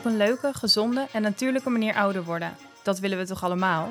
Op 0.00 0.06
een 0.06 0.16
leuke, 0.16 0.52
gezonde 0.52 1.06
en 1.12 1.22
natuurlijke 1.22 1.70
manier 1.70 1.94
ouder 1.94 2.24
worden. 2.24 2.56
Dat 2.82 2.98
willen 2.98 3.18
we 3.18 3.26
toch 3.26 3.44
allemaal? 3.44 3.88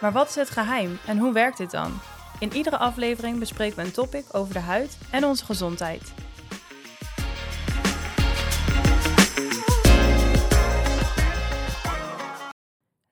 Maar 0.00 0.12
wat 0.12 0.28
is 0.28 0.34
het 0.34 0.50
geheim 0.50 0.98
en 1.06 1.18
hoe 1.18 1.32
werkt 1.32 1.56
dit 1.56 1.70
dan? 1.70 1.92
In 2.38 2.52
iedere 2.52 2.78
aflevering 2.78 3.38
bespreken 3.38 3.76
we 3.76 3.82
een 3.82 3.92
topic 3.92 4.24
over 4.32 4.54
de 4.54 4.60
huid 4.60 4.98
en 5.10 5.24
onze 5.24 5.44
gezondheid. 5.44 6.14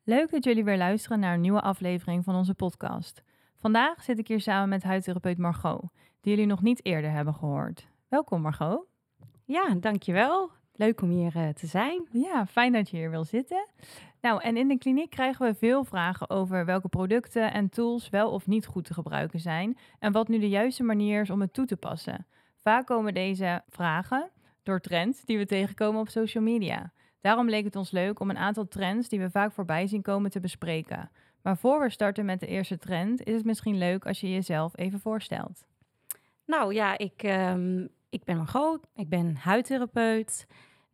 Leuk 0.05 0.30
dat 0.30 0.45
jullie 0.45 0.65
weer 0.65 0.78
luisteren 0.78 1.20
naar 1.20 1.34
een 1.34 1.41
nieuwe 1.41 1.60
aflevering 1.60 2.24
van 2.24 2.34
onze 2.34 2.55
podcast. 2.55 3.23
Vandaag 3.59 4.02
zit 4.02 4.19
ik 4.19 4.28
hier 4.28 4.41
samen 4.41 4.69
met 4.69 4.83
huidtherapeut 4.83 5.38
Margot, 5.38 5.83
die 6.20 6.33
jullie 6.33 6.46
nog 6.46 6.62
niet 6.62 6.84
eerder 6.84 7.10
hebben 7.10 7.34
gehoord. 7.34 7.87
Welkom 8.09 8.41
Margot. 8.41 8.87
Ja, 9.45 9.74
dankjewel. 9.80 10.58
Leuk 10.78 11.02
om 11.02 11.10
hier 11.10 11.37
uh, 11.37 11.48
te 11.48 11.66
zijn. 11.66 12.06
Ja, 12.12 12.46
fijn 12.46 12.73
dat 12.73 12.91
je 12.91 12.96
hier 12.96 13.10
wil 13.10 13.24
zitten. 13.24 13.69
Nou, 14.20 14.42
en 14.42 14.56
in 14.56 14.69
de 14.69 14.78
kliniek 14.78 15.10
krijgen 15.10 15.46
we 15.46 15.55
veel 15.55 15.84
vragen 15.84 16.30
over 16.30 16.64
welke 16.64 16.88
producten 16.88 17.52
en 17.52 17.69
tools 17.69 18.09
wel 18.09 18.30
of 18.30 18.46
niet 18.46 18.66
goed 18.66 18.84
te 18.84 18.95
gebruiken 18.95 19.41
zijn 19.41 19.78
en 19.98 20.12
wat 20.12 20.28
nu 20.28 20.38
de 20.38 20.48
juiste 20.48 20.83
manier 20.83 21.20
is 21.20 21.30
om 21.30 21.41
het 21.41 21.52
toe 21.52 21.66
te 21.66 21.77
passen. 21.77 22.27
Vaak 22.56 22.86
komen 22.86 23.14
deze 23.14 23.62
vragen 23.69 24.30
door 24.62 24.80
trends 24.80 25.24
die 25.24 25.38
we 25.38 25.46
tegenkomen 25.46 26.00
op 26.00 26.09
social 26.09 26.42
media. 26.42 26.92
Daarom 27.20 27.48
leek 27.48 27.64
het 27.64 27.77
ons 27.77 27.91
leuk 27.91 28.20
om 28.20 28.30
een 28.30 28.38
aantal 28.38 28.69
trends 28.69 29.08
die 29.08 29.20
we 29.20 29.30
vaak 29.30 29.52
voorbij 29.52 29.86
zien 29.86 30.02
komen 30.02 30.30
te 30.30 30.41
bespreken. 30.41 31.10
Maar 31.42 31.56
voor 31.56 31.80
we 31.80 31.91
starten 31.91 32.24
met 32.24 32.41
de 32.41 32.47
eerste 32.47 32.78
trend, 32.78 33.24
is 33.24 33.34
het 33.34 33.45
misschien 33.45 33.78
leuk 33.78 34.06
als 34.06 34.20
je 34.20 34.30
jezelf 34.30 34.77
even 34.77 35.00
voorstelt. 35.00 35.66
Nou 36.45 36.74
ja, 36.74 36.98
ik, 36.98 37.22
uh, 37.22 37.55
ik 38.08 38.24
ben 38.24 38.36
Margot, 38.36 38.86
ik 38.95 39.08
ben 39.08 39.36
huidtherapeut, 39.36 40.47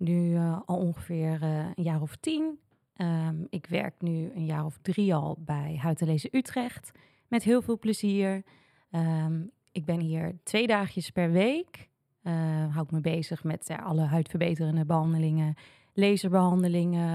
nu 0.04 0.30
uh, 0.30 0.58
al 0.64 0.76
ongeveer 0.76 1.42
uh, 1.42 1.58
een 1.74 1.82
jaar 1.82 2.00
of 2.00 2.16
tien. 2.16 2.58
Um, 2.96 3.46
ik 3.50 3.66
werk 3.66 3.94
nu 3.98 4.30
een 4.34 4.44
jaar 4.44 4.64
of 4.64 4.78
drie 4.82 5.14
al 5.14 5.36
bij 5.38 5.78
Huid 5.80 6.28
Utrecht, 6.34 6.90
met 7.28 7.42
heel 7.42 7.62
veel 7.62 7.78
plezier. 7.78 8.42
Um, 8.90 9.50
ik 9.72 9.84
ben 9.84 10.00
hier 10.00 10.36
twee 10.42 10.66
dagjes 10.66 11.10
per 11.10 11.30
week. 11.30 11.88
Uh, 12.22 12.32
hou 12.74 12.84
ik 12.84 12.90
me 12.90 13.00
bezig 13.00 13.44
met 13.44 13.70
alle 13.82 14.02
huidverbeterende 14.02 14.84
behandelingen, 14.84 15.54
laserbehandelingen, 15.92 17.10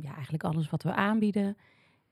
ja, 0.00 0.14
eigenlijk 0.14 0.44
alles 0.44 0.70
wat 0.70 0.82
we 0.82 0.92
aanbieden. 0.92 1.56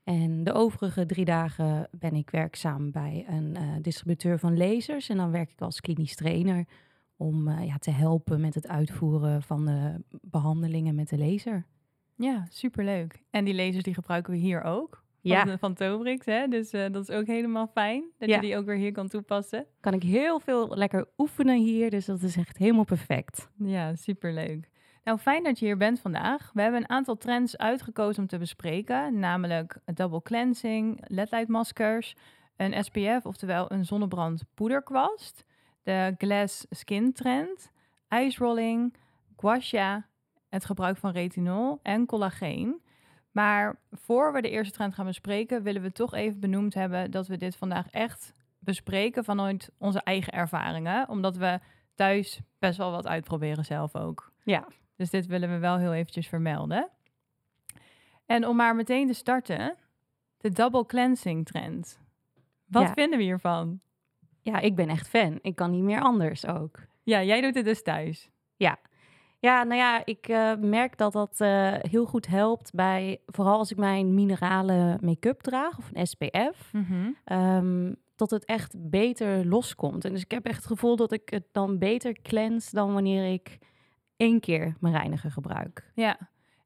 En 0.03 0.43
de 0.43 0.53
overige 0.53 1.05
drie 1.05 1.25
dagen 1.25 1.87
ben 1.91 2.13
ik 2.13 2.29
werkzaam 2.29 2.91
bij 2.91 3.25
een 3.27 3.55
uh, 3.59 3.61
distributeur 3.81 4.39
van 4.39 4.57
lasers. 4.57 5.09
En 5.09 5.17
dan 5.17 5.31
werk 5.31 5.51
ik 5.51 5.61
als 5.61 5.81
klinisch 5.81 6.15
trainer 6.15 6.65
om 7.21 7.47
uh, 7.47 7.65
ja, 7.65 7.77
te 7.77 7.91
helpen 7.91 8.41
met 8.41 8.55
het 8.55 8.67
uitvoeren 8.67 9.41
van 9.41 9.65
de 9.65 10.03
behandelingen 10.21 10.95
met 10.95 11.09
de 11.09 11.17
laser. 11.17 11.65
Ja, 12.15 12.45
superleuk. 12.49 13.23
En 13.29 13.45
die 13.45 13.55
lasers 13.55 13.83
die 13.83 13.93
gebruiken 13.93 14.33
we 14.33 14.39
hier 14.39 14.61
ook. 14.63 15.03
Van, 15.23 15.31
Ja. 15.31 15.57
van 15.57 15.73
Tobrix, 15.73 16.25
hè? 16.25 16.47
Dus 16.47 16.73
uh, 16.73 16.85
dat 16.91 17.09
is 17.09 17.15
ook 17.15 17.25
helemaal 17.25 17.67
fijn 17.67 18.03
dat 18.17 18.29
Ja. 18.29 18.35
je 18.35 18.41
die 18.41 18.57
ook 18.57 18.65
weer 18.65 18.75
hier 18.75 18.91
kan 18.91 19.07
toepassen. 19.07 19.65
Kan 19.79 19.93
ik 19.93 20.03
heel 20.03 20.39
veel 20.39 20.67
lekker 20.77 21.07
oefenen 21.17 21.59
hier, 21.61 21.89
dus 21.89 22.05
dat 22.05 22.21
is 22.21 22.37
echt 22.37 22.57
helemaal 22.57 22.83
perfect. 22.83 23.49
Ja, 23.57 23.95
superleuk. 23.95 24.69
Nou, 25.03 25.17
fijn 25.17 25.43
dat 25.43 25.59
je 25.59 25.65
hier 25.65 25.77
bent 25.77 25.99
vandaag. 25.99 26.51
We 26.53 26.61
hebben 26.61 26.81
een 26.81 26.89
aantal 26.89 27.17
trends 27.17 27.57
uitgekozen 27.57 28.21
om 28.21 28.27
te 28.27 28.37
bespreken, 28.37 29.19
namelijk 29.19 29.77
double 29.93 30.21
cleansing, 30.21 31.03
ledlightmaskers, 31.07 32.15
een 32.55 32.83
SPF, 32.83 33.19
oftewel 33.25 33.71
een 33.71 33.85
zonnebrand 33.85 34.43
poederkwast, 34.53 35.43
de 35.83 36.15
glass 36.17 36.65
skin 36.69 37.13
trend, 37.13 37.71
ice 38.09 38.43
rolling, 38.43 38.95
gua 39.37 39.59
sha, 39.59 40.07
het 40.49 40.65
gebruik 40.65 40.97
van 40.97 41.11
retinol 41.11 41.79
en 41.83 42.05
collageen. 42.05 42.81
Maar 43.31 43.79
voor 43.91 44.33
we 44.33 44.41
de 44.41 44.49
eerste 44.49 44.73
trend 44.73 44.93
gaan 44.93 45.05
bespreken, 45.05 45.63
willen 45.63 45.81
we 45.81 45.91
toch 45.91 46.13
even 46.13 46.39
benoemd 46.39 46.73
hebben 46.73 47.11
dat 47.11 47.27
we 47.27 47.37
dit 47.37 47.55
vandaag 47.55 47.89
echt 47.89 48.33
bespreken 48.59 49.23
vanuit 49.23 49.69
onze 49.77 50.01
eigen 50.01 50.33
ervaringen, 50.33 51.09
omdat 51.09 51.37
we 51.37 51.59
thuis 51.95 52.39
best 52.59 52.77
wel 52.77 52.91
wat 52.91 53.07
uitproberen 53.07 53.65
zelf 53.65 53.95
ook. 53.95 54.31
Ja. 54.43 54.67
Dus 54.95 55.09
dit 55.09 55.25
willen 55.25 55.49
we 55.49 55.57
wel 55.57 55.77
heel 55.77 55.93
eventjes 55.93 56.27
vermelden. 56.27 56.89
En 58.25 58.47
om 58.47 58.55
maar 58.55 58.75
meteen 58.75 59.07
te 59.07 59.13
starten, 59.13 59.75
de 60.37 60.49
double 60.49 60.85
cleansing 60.85 61.45
trend. 61.45 61.99
Wat 62.65 62.83
Ja. 62.87 62.93
vinden 62.93 63.17
we 63.17 63.23
hiervan? 63.23 63.79
Ja, 64.41 64.59
ik 64.59 64.75
ben 64.75 64.89
echt 64.89 65.07
fan. 65.07 65.39
Ik 65.41 65.55
kan 65.55 65.71
niet 65.71 65.83
meer 65.83 66.01
anders 66.01 66.45
ook. 66.45 66.79
Ja, 67.03 67.23
jij 67.23 67.41
doet 67.41 67.55
het 67.55 67.65
dus 67.65 67.83
thuis. 67.83 68.29
Ja, 69.41 69.63
nou 69.63 69.75
ja, 69.75 70.05
ik 70.05 70.27
eh, 70.27 70.55
merk 70.55 70.97
dat 70.97 71.13
dat 71.13 71.41
eh, 71.41 71.73
heel 71.79 72.05
goed 72.05 72.27
helpt 72.27 72.73
bij, 72.73 73.21
vooral 73.25 73.57
als 73.57 73.71
ik 73.71 73.77
mijn 73.77 74.13
minerale 74.13 74.97
make-up 75.01 75.41
draag 75.41 75.77
of 75.77 75.89
een 75.93 76.07
SPF, 76.07 76.71
ehm, 77.23 77.93
dat 78.15 78.29
het 78.31 78.45
echt 78.45 78.89
beter 78.89 79.45
loskomt. 79.45 80.05
En 80.05 80.11
dus 80.11 80.21
ik 80.21 80.31
heb 80.31 80.45
echt 80.45 80.55
het 80.55 80.65
gevoel 80.65 80.95
dat 80.95 81.11
ik 81.11 81.29
het 81.29 81.45
dan 81.51 81.77
beter 81.77 82.21
cleanse 82.21 82.75
dan 82.75 82.93
wanneer 82.93 83.33
ik 83.33 83.57
één 84.17 84.39
keer 84.39 84.75
mijn 84.79 84.93
reiniger 84.93 85.31
gebruik. 85.31 85.91
Ja, 85.95 86.17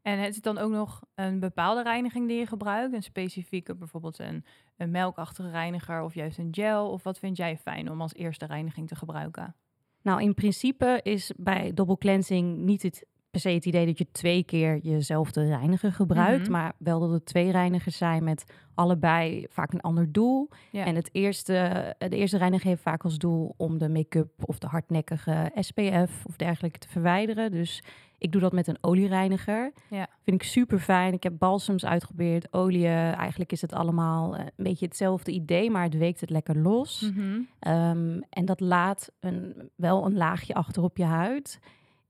en 0.05 0.19
is 0.19 0.35
het 0.35 0.43
dan 0.43 0.57
ook 0.57 0.71
nog 0.71 1.01
een 1.15 1.39
bepaalde 1.39 1.83
reiniging 1.83 2.27
die 2.27 2.37
je 2.37 2.45
gebruikt? 2.45 2.93
Een 2.93 3.03
specifieke, 3.03 3.75
bijvoorbeeld 3.75 4.19
een, 4.19 4.45
een 4.77 4.91
melkachtige 4.91 5.49
reiniger 5.49 6.01
of 6.01 6.13
juist 6.13 6.37
een 6.37 6.47
gel? 6.51 6.91
Of 6.91 7.03
wat 7.03 7.19
vind 7.19 7.37
jij 7.37 7.57
fijn 7.57 7.91
om 7.91 8.01
als 8.01 8.13
eerste 8.13 8.45
reiniging 8.45 8.87
te 8.87 8.95
gebruiken? 8.95 9.55
Nou, 10.01 10.21
in 10.21 10.33
principe 10.33 10.99
is 11.03 11.31
bij 11.37 11.73
double 11.73 11.97
cleansing 11.97 12.57
niet 12.57 12.81
het, 12.81 13.05
per 13.41 13.43
se 13.51 13.55
het 13.55 13.65
idee 13.65 13.85
dat 13.85 13.97
je 13.97 14.07
twee 14.11 14.43
keer 14.43 14.79
jezelfde 14.81 15.45
reiniger 15.45 15.91
gebruikt, 15.93 16.41
Mhm. 16.43 16.51
maar 16.51 16.73
wel 16.77 16.99
dat 16.99 17.11
het 17.11 17.25
twee 17.25 17.51
reinigers 17.51 17.97
zijn 17.97 18.23
met 18.23 18.43
allebei 18.73 19.45
vaak 19.49 19.73
een 19.73 19.81
ander 19.81 20.11
doel. 20.11 20.49
Ja. 20.71 20.85
En 20.85 20.95
het 20.95 21.09
eerste, 21.11 21.95
de 21.97 22.15
eerste 22.15 22.37
reiniger 22.37 22.67
heeft 22.67 22.81
vaak 22.81 23.03
als 23.03 23.17
doel 23.17 23.53
om 23.57 23.77
de 23.77 23.89
make-up 23.89 24.31
of 24.45 24.57
de 24.59 24.67
hardnekkige 24.67 25.51
SPF 25.55 26.25
of 26.25 26.35
dergelijke 26.35 26.79
te 26.79 26.87
verwijderen. 26.89 27.51
Dus 27.51 27.83
ik 28.17 28.31
doe 28.31 28.41
dat 28.41 28.53
met 28.53 28.67
een 28.67 28.77
oliereiniger. 28.81 29.71
Ja. 29.89 30.07
Vind 30.23 30.41
ik 30.41 30.47
super 30.47 30.79
fijn. 30.79 31.13
Ik 31.13 31.23
heb 31.23 31.33
balsams 31.37 31.85
uitgeprobeerd, 31.85 32.53
olie. 32.53 32.87
Eigenlijk 32.87 33.51
is 33.51 33.61
het 33.61 33.73
allemaal 33.73 34.35
eh, 34.35 34.39
een 34.45 34.63
beetje 34.63 34.85
hetzelfde 34.85 35.31
idee, 35.31 35.71
maar 35.71 35.83
het 35.83 35.97
weekt 35.97 36.21
het 36.21 36.29
lekker 36.29 36.57
los. 36.57 37.11
Mhm. 37.15 37.39
Ehm, 37.59 38.19
en 38.29 38.45
dat 38.45 38.59
laat 38.59 39.11
een, 39.19 39.69
wel 39.75 40.05
een 40.05 40.15
laagje 40.17 40.53
achter 40.53 40.83
op 40.83 40.97
je 40.97 41.03
huid. 41.05 41.59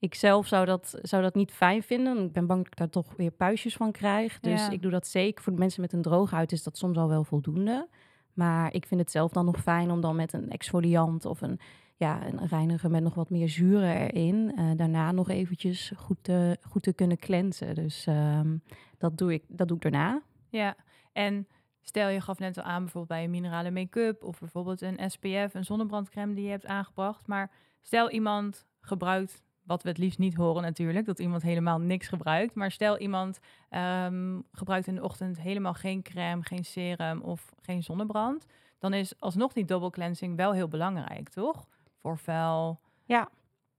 Ik 0.05 0.15
zelf 0.15 0.47
zou 0.47 0.65
dat, 0.65 0.99
zou 1.01 1.21
dat 1.23 1.35
niet 1.35 1.51
fijn 1.51 1.83
vinden. 1.83 2.23
Ik 2.25 2.31
ben 2.31 2.45
bang 2.47 2.59
dat 2.63 2.67
ik 2.71 2.77
daar 2.77 2.89
toch 2.89 3.13
weer 3.17 3.31
puistjes 3.31 3.75
van 3.75 3.91
krijg. 3.91 4.39
Dus 4.39 4.65
Ja. 4.65 4.69
ik 4.71 4.81
doe 4.81 4.91
dat 4.91 5.07
zeker. 5.07 5.43
Voor 5.43 5.53
de 5.53 5.59
mensen 5.59 5.81
met 5.81 5.93
een 5.93 6.01
droge 6.01 6.35
huid 6.35 6.51
is 6.51 6.63
dat 6.63 6.77
soms 6.77 6.97
al 6.97 7.07
wel 7.09 7.23
voldoende. 7.23 7.87
Maar 8.33 8.73
ik 8.73 8.85
vind 8.85 9.01
het 9.01 9.11
zelf 9.11 9.31
dan 9.31 9.45
nog 9.45 9.61
fijn 9.61 9.91
om 9.91 10.01
dan 10.01 10.15
met 10.15 10.33
een 10.33 10.49
exfoliant 10.49 11.25
of 11.25 11.41
een, 11.41 11.59
ja, 11.95 12.27
een 12.27 12.47
reiniger 12.47 12.89
met 12.91 13.03
nog 13.03 13.13
wat 13.13 13.29
meer 13.29 13.49
zuren 13.49 13.95
erin. 13.95 14.51
eh, 14.55 14.71
daarna 14.75 15.11
nog 15.11 15.29
eventjes 15.29 15.91
goed 15.95 16.17
te, 16.21 16.57
goed 16.61 16.83
te 16.83 16.93
kunnen 16.93 17.17
cleansen. 17.17 17.75
Dus 17.75 18.05
ehm, 18.05 18.57
dat, 18.97 19.17
doe 19.17 19.33
ik, 19.33 19.43
dat 19.47 19.67
doe 19.67 19.77
ik 19.77 19.83
daarna. 19.83 20.21
Ja, 20.49 20.75
en 21.13 21.47
stel 21.81 22.09
je 22.09 22.21
gaf 22.21 22.39
net 22.39 22.57
al 22.57 22.63
aan 22.63 22.81
bijvoorbeeld 22.81 23.07
bij 23.07 23.23
een 23.23 23.29
minerale 23.31 23.71
make-up 23.71 24.23
of 24.23 24.39
bijvoorbeeld 24.39 24.81
een 24.81 24.99
SPF, 25.11 25.53
een 25.53 25.65
zonnebrandcrème 25.65 26.33
die 26.33 26.43
je 26.43 26.49
hebt 26.49 26.65
aangebracht. 26.65 27.27
Maar 27.27 27.51
stel 27.81 28.09
iemand 28.11 28.65
gebruikt, 28.81 29.43
wat 29.65 29.83
we 29.83 29.89
het 29.89 29.97
liefst 29.97 30.19
niet 30.19 30.35
horen 30.35 30.61
natuurlijk, 30.61 31.05
dat 31.05 31.19
iemand 31.19 31.41
helemaal 31.41 31.79
niks 31.79 32.07
gebruikt. 32.07 32.55
Maar 32.55 32.71
stel 32.71 32.97
iemand 32.97 33.39
ehm, 33.69 34.39
gebruikt 34.51 34.87
in 34.87 34.95
de 34.95 35.03
ochtend 35.03 35.41
helemaal 35.41 35.73
geen 35.73 36.01
crème, 36.01 36.43
geen 36.43 36.65
serum 36.65 37.21
of 37.21 37.53
geen 37.61 37.83
zonnebrand. 37.83 38.45
Dan 38.79 38.93
is 38.93 39.19
alsnog 39.19 39.53
die 39.53 39.65
double 39.65 39.89
cleansing 39.89 40.35
wel 40.35 40.51
heel 40.53 40.67
belangrijk, 40.67 41.29
toch? 41.29 41.65
Voor 41.97 42.17
vuil, 42.17 42.79
Ja. 43.05 43.29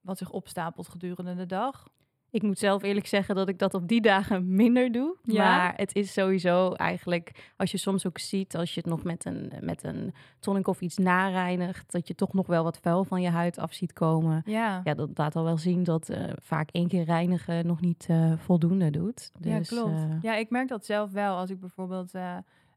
wat 0.01 0.19
zich 0.19 0.31
opstapelt 0.31 0.89
gedurende 0.89 1.35
de 1.35 1.47
dag. 1.47 1.89
Ik 2.37 2.43
moet 2.43 2.59
zelf 2.59 2.83
eerlijk 2.83 3.07
zeggen 3.07 3.35
dat 3.35 3.49
ik 3.49 3.59
dat 3.59 3.75
op 3.75 3.89
die 3.89 4.01
dagen 4.01 4.55
minder 4.55 4.93
doe. 4.93 5.17
Ja? 5.23 5.57
Maar 5.57 5.73
het 5.77 5.95
is 5.95 6.13
sowieso 6.13 6.73
eigenlijk, 6.73 7.53
als 7.57 7.71
je 7.71 7.77
soms 7.79 8.07
ook 8.07 8.19
ziet, 8.19 8.57
als 8.57 8.75
je 8.75 8.81
het 8.81 8.89
nog 8.89 9.05
met 9.05 9.25
een, 9.25 9.53
met 9.61 9.85
een 9.85 10.15
tonic 10.41 10.69
of 10.69 10.81
iets 10.81 10.97
nareinigt, 10.97 11.93
dat 11.93 12.09
je 12.09 12.15
toch 12.15 12.33
nog 12.33 12.47
wel 12.47 12.65
wat 12.65 12.79
vuil 12.79 13.05
van 13.05 13.23
je 13.23 13.29
huid 13.29 13.59
af 13.59 13.73
ziet 13.73 13.93
komen. 13.93 14.43
Ja, 14.47 14.81
Ja, 14.85 14.95
dat 14.95 15.11
laat 15.15 15.37
al 15.37 15.45
wel 15.45 15.59
zien 15.59 15.85
dat 15.85 16.09
eh, 16.09 16.33
vaak 16.43 16.69
één 16.71 16.89
keer 16.89 17.05
reinigen 17.05 17.67
nog 17.67 17.81
niet 17.81 18.07
eh, 18.09 18.33
voldoende 18.39 18.91
doet. 18.91 19.31
Ja, 19.41 19.59
Dus, 19.59 19.69
klopt. 19.69 19.91
eh, 19.91 20.23
Ja, 20.23 20.35
ik 20.35 20.51
merk 20.51 20.69
dat 20.69 20.87
zelf 20.87 21.11
wel 21.13 21.37
als 21.37 21.51
ik 21.51 21.61
bijvoorbeeld 21.61 22.13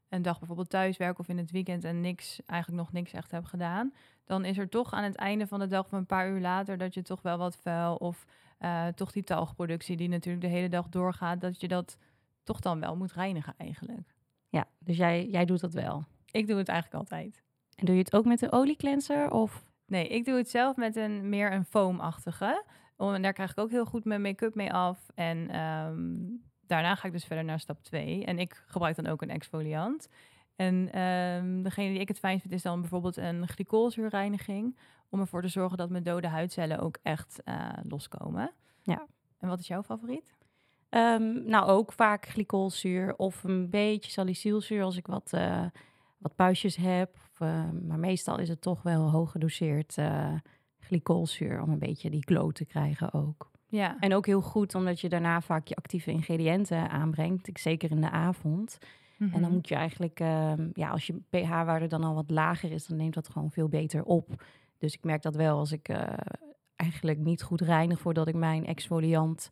een 0.08 0.22
dag 0.22 0.38
bijvoorbeeld 0.38 0.70
thuis 0.70 0.96
werk 0.96 1.18
of 1.18 1.28
in 1.28 1.38
het 1.38 1.50
weekend 1.50 1.84
en 1.84 2.00
niks, 2.00 2.40
eigenlijk 2.46 2.82
nog 2.82 2.92
niks 2.92 3.12
echt 3.12 3.30
heb 3.30 3.44
gedaan. 3.44 3.92
Dan 4.24 4.44
is 4.44 4.58
er 4.58 4.68
toch 4.68 4.92
aan 4.92 5.04
het 5.04 5.16
einde 5.16 5.46
van 5.46 5.58
de 5.58 5.66
dag 5.66 5.84
of 5.84 5.92
een 5.92 6.06
paar 6.06 6.30
uur 6.30 6.40
later 6.40 6.78
dat 6.78 6.94
je 6.94 7.02
toch 7.02 7.22
wel 7.22 7.38
wat 7.38 7.56
vuil 7.56 7.94
of 7.94 8.24
eh, 8.60 8.86
toch 8.86 9.12
die 9.12 9.24
talgproductie 9.24 9.96
die 9.96 10.08
natuurlijk 10.08 10.44
de 10.44 10.50
hele 10.50 10.68
dag 10.68 10.88
doorgaat, 10.88 11.40
dat 11.40 11.60
je 11.60 11.68
dat 11.68 11.98
toch 12.42 12.60
dan 12.60 12.80
wel 12.80 12.96
moet 12.96 13.12
reinigen 13.12 13.54
eigenlijk. 13.56 14.14
ja, 14.48 14.66
dus 14.78 14.96
jij, 14.96 15.26
jij 15.26 15.44
doet 15.44 15.60
dat 15.60 15.72
wel. 15.72 16.04
Ik 16.30 16.46
doe 16.46 16.58
het 16.58 16.68
eigenlijk 16.68 17.00
altijd. 17.00 17.42
En 17.74 17.86
doe 17.86 17.94
je 17.94 18.00
het 18.00 18.14
ook 18.14 18.24
met 18.24 18.38
de 18.38 18.52
oliecleanser? 18.52 19.30
Of 19.30 19.70
Nee, 19.90 20.08
ik 20.08 20.24
doe 20.24 20.36
het 20.36 20.50
zelf 20.50 20.76
met 20.76 20.96
een 20.96 21.28
meer 21.28 21.52
een 21.52 21.64
foamachtige. 21.64 22.64
En 22.96 23.22
daar 23.22 23.32
krijg 23.32 23.50
ik 23.50 23.58
ook 23.58 23.70
heel 23.70 23.84
goed 23.84 24.04
mijn 24.04 24.22
make-up 24.22 24.54
mee 24.54 24.72
af. 24.72 25.10
En 25.14 25.50
ehm, 25.50 26.18
daarna 26.66 26.94
ga 26.94 27.06
ik 27.06 27.12
dus 27.12 27.24
verder 27.24 27.44
naar 27.44 27.60
stap 27.60 27.82
2. 27.82 28.24
En 28.24 28.38
ik 28.38 28.64
gebruik 28.66 28.96
dan 28.96 29.06
ook 29.06 29.22
een 29.22 29.30
exfoliant. 29.30 30.08
En 30.56 30.92
ehm, 30.92 31.62
degene 31.62 31.90
die 31.90 31.98
ik 31.98 32.08
het 32.08 32.18
fijn 32.18 32.40
vind 32.40 32.52
is 32.52 32.62
dan 32.62 32.80
bijvoorbeeld 32.80 33.16
een 33.16 33.48
glycolzuurreiniging. 33.48 34.76
Om 35.10 35.20
ervoor 35.20 35.42
te 35.42 35.48
zorgen 35.48 35.78
dat 35.78 35.90
mijn 35.90 36.02
dode 36.02 36.28
huidcellen 36.28 36.78
ook 36.78 36.98
echt 37.02 37.42
eh, 37.44 37.68
loskomen. 37.88 38.52
Ja. 38.82 39.06
En 39.38 39.48
wat 39.48 39.58
is 39.60 39.66
jouw 39.66 39.82
favoriet? 39.82 40.34
Ehm, 40.88 41.48
nou, 41.48 41.68
ook 41.68 41.92
vaak 41.92 42.28
glycolzuur 42.28 43.14
of 43.16 43.44
een 43.44 43.70
beetje 43.70 44.10
salicylzuur 44.10 44.82
als 44.82 44.96
ik 44.96 45.06
wat, 45.06 45.32
eh, 45.32 45.64
wat 46.18 46.34
puistjes 46.34 46.76
heb. 46.76 47.14
Of, 47.14 47.40
eh, 47.40 47.70
maar 47.86 47.98
meestal 47.98 48.38
is 48.38 48.48
het 48.48 48.60
toch 48.60 48.82
wel 48.82 49.10
hoog 49.10 49.30
gedoseerd 49.30 49.96
uh, 49.98 50.32
glycolzuur 50.78 51.62
om 51.62 51.70
een 51.70 51.78
beetje 51.78 52.10
die 52.10 52.24
glow 52.26 52.52
te 52.52 52.64
krijgen 52.64 53.12
ook. 53.12 53.50
Ja. 53.66 53.96
En 54.00 54.14
ook 54.14 54.26
heel 54.26 54.40
goed 54.42 54.74
omdat 54.74 55.00
je 55.00 55.08
daarna 55.08 55.40
vaak 55.40 55.66
je 55.66 55.74
actieve 55.76 56.10
ingrediënten 56.10 56.90
aanbrengt. 56.90 57.48
Ik, 57.48 57.58
zeker 57.58 57.90
in 57.90 58.00
de 58.00 58.10
avond. 58.10 58.78
En 59.18 59.30
dan 59.30 59.40
Mhm. 59.40 59.52
moet 59.52 59.68
je 59.68 59.74
eigenlijk, 59.74 60.20
ehm, 60.20 60.68
ja, 60.72 60.90
als 60.90 61.06
je 61.06 61.20
pH-waarde 61.30 61.86
dan 61.86 62.04
al 62.04 62.14
wat 62.14 62.30
lager 62.30 62.72
is, 62.72 62.86
dan 62.86 62.96
neemt 62.96 63.14
dat 63.14 63.28
gewoon 63.28 63.50
veel 63.50 63.68
beter 63.68 64.04
op. 64.04 64.44
Dus 64.80 64.94
ik 64.94 65.04
merk 65.04 65.22
dat 65.22 65.34
wel 65.34 65.58
als 65.58 65.72
ik 65.72 65.88
eh, 65.88 66.08
eigenlijk 66.76 67.18
niet 67.18 67.42
goed 67.42 67.60
reinig 67.60 67.98
voordat 68.00 68.28
ik 68.28 68.34
mijn 68.34 68.66
exfoliant 68.66 69.50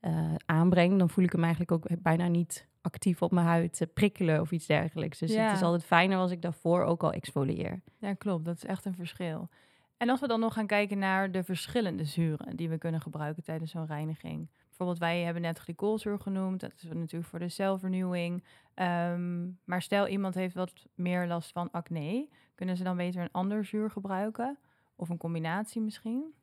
eh, 0.00 0.34
aanbreng, 0.46 0.98
dan 0.98 1.10
voel 1.10 1.24
ik 1.24 1.32
hem 1.32 1.42
eigenlijk 1.42 1.72
ook 1.72 2.02
bijna 2.02 2.26
niet 2.28 2.66
actief 2.80 3.22
op 3.22 3.32
mijn 3.32 3.46
huid 3.46 3.80
eh, 3.80 3.88
prikkelen 3.94 4.40
of 4.40 4.50
iets 4.50 4.66
dergelijks. 4.66 5.18
Dus 5.18 5.32
Ja. 5.32 5.42
het 5.44 5.52
is 5.56 5.62
altijd 5.62 5.84
fijner 5.84 6.18
als 6.18 6.30
ik 6.30 6.42
daarvoor 6.42 6.82
ook 6.82 7.02
al 7.02 7.12
exfolieer. 7.12 7.80
Ja, 7.98 8.14
klopt. 8.14 8.44
Dat 8.44 8.56
is 8.56 8.64
echt 8.64 8.84
een 8.84 8.94
verschil. 8.94 9.48
En 9.96 10.08
als 10.08 10.20
we 10.20 10.26
dan 10.26 10.40
nog 10.40 10.52
gaan 10.52 10.66
kijken 10.66 10.98
naar 10.98 11.30
de 11.32 11.42
verschillende 11.44 12.04
zuren 12.04 12.56
die 12.56 12.68
we 12.68 12.78
kunnen 12.78 13.00
gebruiken 13.00 13.42
tijdens 13.42 13.70
zo'n 13.70 13.86
reiniging. 13.86 14.48
Bijvoorbeeld, 14.68 14.98
wij 14.98 15.20
hebben 15.22 15.42
net 15.42 15.58
glycolzuur 15.58 16.18
genoemd. 16.20 16.60
Dat 16.60 16.72
is 16.76 16.82
natuurlijk 16.82 17.30
voor 17.30 17.38
de 17.38 17.48
celvernieuwing. 17.48 18.44
Ehm, 18.74 19.46
maar 19.64 19.82
stel 19.82 20.08
iemand 20.08 20.34
heeft 20.34 20.54
wat 20.54 20.72
meer 20.94 21.26
last 21.26 21.52
van 21.52 21.70
acne. 21.70 22.28
Kunnen 22.54 22.76
ze 22.76 22.84
dan 22.84 22.96
beter 22.96 23.22
een 23.22 23.32
ander 23.32 23.64
zuur 23.64 23.90
gebruiken? 23.90 24.58
Of 24.96 25.08
een 25.08 25.16
combinatie 25.16 25.80
misschien? 25.80 26.34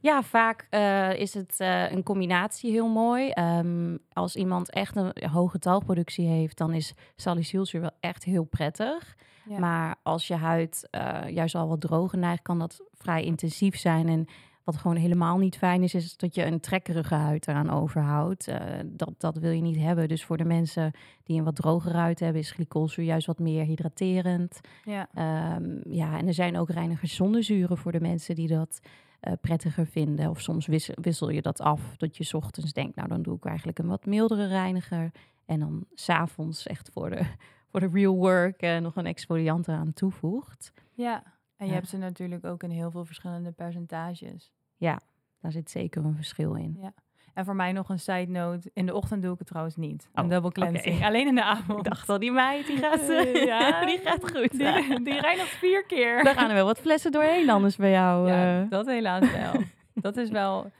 Ja, 0.00 0.22
vaak 0.22 0.66
eh, 0.70 1.14
is 1.14 1.34
het 1.34 1.60
eh, 1.60 1.90
een 1.90 2.02
combinatie 2.02 2.70
heel 2.70 2.88
mooi. 2.88 3.30
Ehm, 3.30 3.96
als 4.12 4.36
iemand 4.36 4.70
echt 4.70 4.96
een 4.96 5.12
hoge 5.30 5.58
talproductie 5.58 6.26
heeft, 6.26 6.58
dan 6.58 6.72
is 6.72 6.94
salicylzuur 7.16 7.80
wel 7.80 7.96
echt 8.00 8.24
heel 8.24 8.44
prettig. 8.44 9.16
Ja. 9.48 9.58
Maar 9.58 9.96
als 10.02 10.26
je 10.26 10.34
huid 10.34 10.88
eh, 10.90 11.28
juist 11.28 11.54
al 11.54 11.68
wat 11.68 11.80
droger 11.80 12.18
neigt, 12.18 12.42
kan 12.42 12.58
dat 12.58 12.80
vrij 12.92 13.24
intensief 13.24 13.78
zijn. 13.78 14.08
En 14.08 14.26
wat 14.66 14.76
gewoon 14.76 14.96
helemaal 14.96 15.38
niet 15.38 15.56
fijn 15.56 15.82
is, 15.82 15.94
is 15.94 16.16
dat 16.16 16.34
je 16.34 16.44
een 16.44 16.60
trekkerige 16.60 17.14
huid 17.14 17.48
eraan 17.48 17.70
overhoudt. 17.70 18.48
Eh, 18.48 18.60
dat, 18.86 19.14
dat 19.18 19.36
wil 19.36 19.50
je 19.50 19.60
niet 19.62 19.76
hebben. 19.76 20.08
Dus 20.08 20.24
voor 20.24 20.36
de 20.36 20.44
mensen 20.44 20.92
die 21.22 21.38
een 21.38 21.44
wat 21.44 21.56
drogere 21.56 21.96
huid 21.96 22.20
hebben, 22.20 22.40
is 22.40 22.50
glycolzuur 22.50 23.04
juist 23.04 23.26
wat 23.26 23.38
meer 23.38 23.64
hydraterend. 23.64 24.60
ja. 24.84 25.08
Ehm, 25.14 25.92
ja, 25.94 26.18
en 26.18 26.26
er 26.26 26.34
zijn 26.34 26.56
ook 26.58 26.70
reinigers 26.70 27.14
zonder 27.14 27.42
zuren 27.44 27.76
voor 27.78 27.92
de 27.92 28.00
mensen 28.00 28.34
die 28.34 28.48
dat 28.48 28.80
eh, 29.20 29.32
prettiger 29.40 29.86
vinden. 29.86 30.30
Of 30.30 30.40
soms 30.40 30.66
wissel, 30.66 30.94
wissel 31.00 31.28
je 31.30 31.42
dat 31.42 31.60
af, 31.60 31.96
dat 31.96 32.16
je 32.16 32.24
's 32.24 32.34
ochtends 32.34 32.72
denkt, 32.72 32.96
nou 32.96 33.08
dan 33.08 33.22
doe 33.22 33.36
ik 33.36 33.44
eigenlijk 33.44 33.78
een 33.78 33.86
wat 33.88 34.06
mildere 34.06 34.46
reiniger. 34.46 35.10
En 35.46 35.60
dan 35.60 35.84
s'avonds 35.94 36.66
echt 36.66 36.90
voor 36.92 37.10
de, 37.10 37.22
voor 37.70 37.80
de 37.80 37.88
real 37.92 38.14
work 38.16 38.60
eh, 38.60 38.78
nog 38.78 38.96
een 38.96 39.06
exfoliant 39.06 39.68
eraan 39.68 39.92
toevoegt. 39.92 40.72
ja. 40.92 41.34
En 41.58 41.66
je 41.66 41.72
Ja. 41.72 41.78
hebt 41.78 41.88
ze 41.90 41.96
natuurlijk 41.96 42.44
ook 42.44 42.62
in 42.62 42.70
heel 42.70 42.90
veel 42.90 43.04
verschillende 43.04 43.52
percentages. 43.52 44.52
Daar 44.78 45.52
zit 45.52 45.70
zeker 45.70 46.04
een 46.04 46.14
verschil 46.14 46.54
in. 46.54 46.92
En 47.34 47.44
voor 47.44 47.56
mij 47.56 47.72
nog 47.72 47.88
een 47.88 47.98
side 47.98 48.30
note. 48.30 48.70
In 48.74 48.86
de 48.86 48.94
ochtend 48.94 49.22
doe 49.22 49.32
ik 49.32 49.38
het 49.38 49.46
trouwens 49.48 49.76
niet. 49.76 50.08
Een 50.14 50.24
Oh, 50.24 50.30
double 50.30 50.52
cleansing. 50.52 51.04
Alleen 51.04 51.26
in 51.26 51.34
de 51.34 51.42
avond. 51.44 51.78
Ik 51.78 51.84
dacht 51.84 52.08
al, 52.08 52.18
die 52.18 52.32
meid, 52.32 52.66
die 52.66 52.76
gaat, 52.76 53.06
ja. 53.52 53.84
die 53.86 53.98
gaat 53.98 54.30
goed. 54.30 54.50
Die, 54.50 55.02
die 55.02 55.20
reinigt 55.20 55.48
vier 55.48 55.84
keer. 55.86 56.24
Daar 56.24 56.34
gaan 56.34 56.48
er 56.48 56.54
wel 56.54 56.64
wat 56.64 56.78
flessen 56.78 57.12
doorheen 57.12 57.50
anders 57.50 57.76
bij 57.76 57.90
jou. 57.90 58.28
Ja, 58.28 58.62
eh. 58.62 58.70
dat 58.70 58.86
helaas 58.86 59.30
wel. 59.32 59.62
dat 59.94 60.16
is 60.16 60.30
wel... 60.30 60.70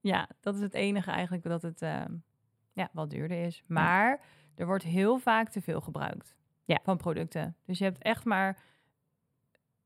Ja, 0.00 0.28
dat 0.40 0.54
is 0.54 0.60
het 0.60 0.74
enige 0.74 1.10
eigenlijk 1.10 1.42
dat 1.44 1.62
het 1.62 1.82
ehm, 1.82 2.12
ja, 2.72 2.88
wat 2.92 3.10
duurder 3.10 3.44
is. 3.44 3.62
Maar 3.66 4.20
er 4.54 4.66
wordt 4.66 4.84
heel 4.84 5.18
vaak 5.18 5.48
te 5.48 5.60
veel 5.62 5.80
gebruikt 5.80 6.36
Ja. 6.64 6.78
van 6.82 6.96
producten. 6.96 7.56
Dus 7.64 7.78
je 7.78 7.84
hebt 7.84 8.02
echt 8.02 8.24
maar 8.24 8.58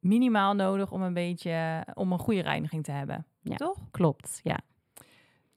minimaal 0.00 0.54
nodig 0.54 0.92
om 0.92 1.02
een 1.02 1.14
beetje... 1.14 1.86
om 1.94 2.12
een 2.12 2.18
goede 2.18 2.40
reiniging 2.42 2.84
te 2.84 2.92
hebben. 2.92 3.26
Ja. 3.42 3.56
Toch? 3.56 3.78
Klopt, 3.90 4.40
ja. 4.42 4.58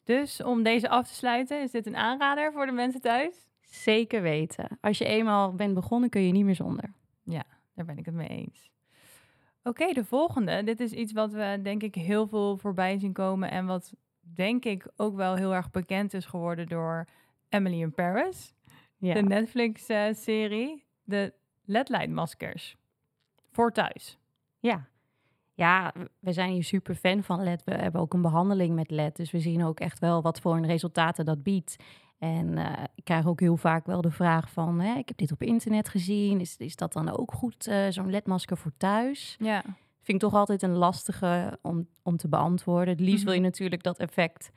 Dus 0.04 0.44
om 0.44 0.64
deze 0.64 0.90
af 0.90 1.08
te 1.08 1.14
sluiten, 1.14 1.62
is 1.62 1.72
dit 1.72 1.86
een 1.86 1.96
aanrader 1.96 2.52
voor 2.52 2.66
de 2.66 2.72
mensen 2.72 3.02
thuis? 3.02 3.48
Zeker 3.62 4.22
weten. 4.22 4.78
Als 4.82 4.98
je 4.98 5.06
eenmaal 5.06 5.54
bent 5.54 5.74
begonnen, 5.74 6.10
kun 6.10 6.22
je 6.22 6.32
niet 6.32 6.46
meer 6.46 6.56
zonder. 6.56 6.94
Daar 7.76 7.86
ben 7.86 7.98
ik 7.98 8.06
het 8.06 8.14
mee 8.16 8.28
eens. 8.28 8.72
Oké, 9.64 9.94
de 9.94 10.04
volgende. 10.06 10.64
Dit 10.64 10.80
is 10.80 10.92
iets 10.92 11.14
wat 11.14 11.32
we 11.32 11.60
denk 11.64 11.84
ik 11.84 11.96
heel 11.96 12.28
veel 12.28 12.58
voorbij 12.58 12.98
zien 13.00 13.14
komen 13.14 13.52
en 13.52 13.66
wat 13.66 13.94
denk 14.20 14.66
ik 14.66 14.88
ook 14.96 15.16
wel 15.16 15.36
heel 15.36 15.54
erg 15.54 15.72
bekend 15.72 16.14
is 16.14 16.26
geworden 16.26 16.68
door 16.68 17.08
Emily 17.50 17.82
in 17.82 17.94
Paris, 17.94 18.54
Ja. 18.98 19.14
de 19.14 19.22
Netflix-serie, 19.22 20.86
de 21.04 21.34
LED-light-maskers 21.66 22.76
voor 23.52 23.72
thuis. 23.72 24.18
Ja. 24.70 24.88
Ja, 25.54 25.94
we 26.20 26.32
zijn 26.34 26.52
hier 26.52 26.64
super 26.64 26.96
fan 26.96 27.24
van 27.24 27.44
LED. 27.44 27.64
We 27.64 27.74
hebben 27.74 28.02
ook 28.02 28.14
een 28.14 28.22
behandeling 28.22 28.76
met 28.76 28.92
LED. 28.92 29.16
Dus 29.16 29.32
we 29.32 29.40
zien 29.40 29.64
ook 29.64 29.80
echt 29.80 30.00
wel 30.00 30.22
wat 30.22 30.40
voor 30.40 30.56
een 30.56 30.66
resultaten 30.66 31.26
dat 31.26 31.44
biedt. 31.44 31.76
En 32.18 32.58
eh, 32.58 32.84
ik 32.96 33.04
krijg 33.04 33.26
ook 33.28 33.40
heel 33.40 33.58
vaak 33.58 33.86
wel 33.86 34.02
de 34.02 34.12
vraag 34.12 34.50
van... 34.52 34.80
Hè, 34.80 34.94
ik 34.98 35.08
heb 35.08 35.18
dit 35.18 35.32
op 35.32 35.42
internet 35.44 35.90
gezien. 35.90 36.40
Is, 36.40 36.58
is 36.58 36.76
dat 36.76 36.94
dan 36.94 37.18
ook 37.18 37.32
goed, 37.34 37.68
eh, 37.68 37.86
zo'n 37.90 38.10
LED-masker 38.10 38.58
voor 38.58 38.72
thuis? 38.78 39.36
Ja, 39.40 39.62
Vind 40.02 40.22
ik 40.24 40.30
toch 40.30 40.40
altijd 40.40 40.62
een 40.62 40.76
lastige 40.76 41.60
om, 41.62 41.88
om 42.02 42.18
te 42.18 42.28
beantwoorden. 42.28 42.90
Het 42.94 43.00
liefst 43.04 43.24
wil 43.24 43.34
je 43.34 43.40
Mhm. 43.40 43.48
natuurlijk 43.50 43.84
dat 43.84 43.98
effect 43.98 44.52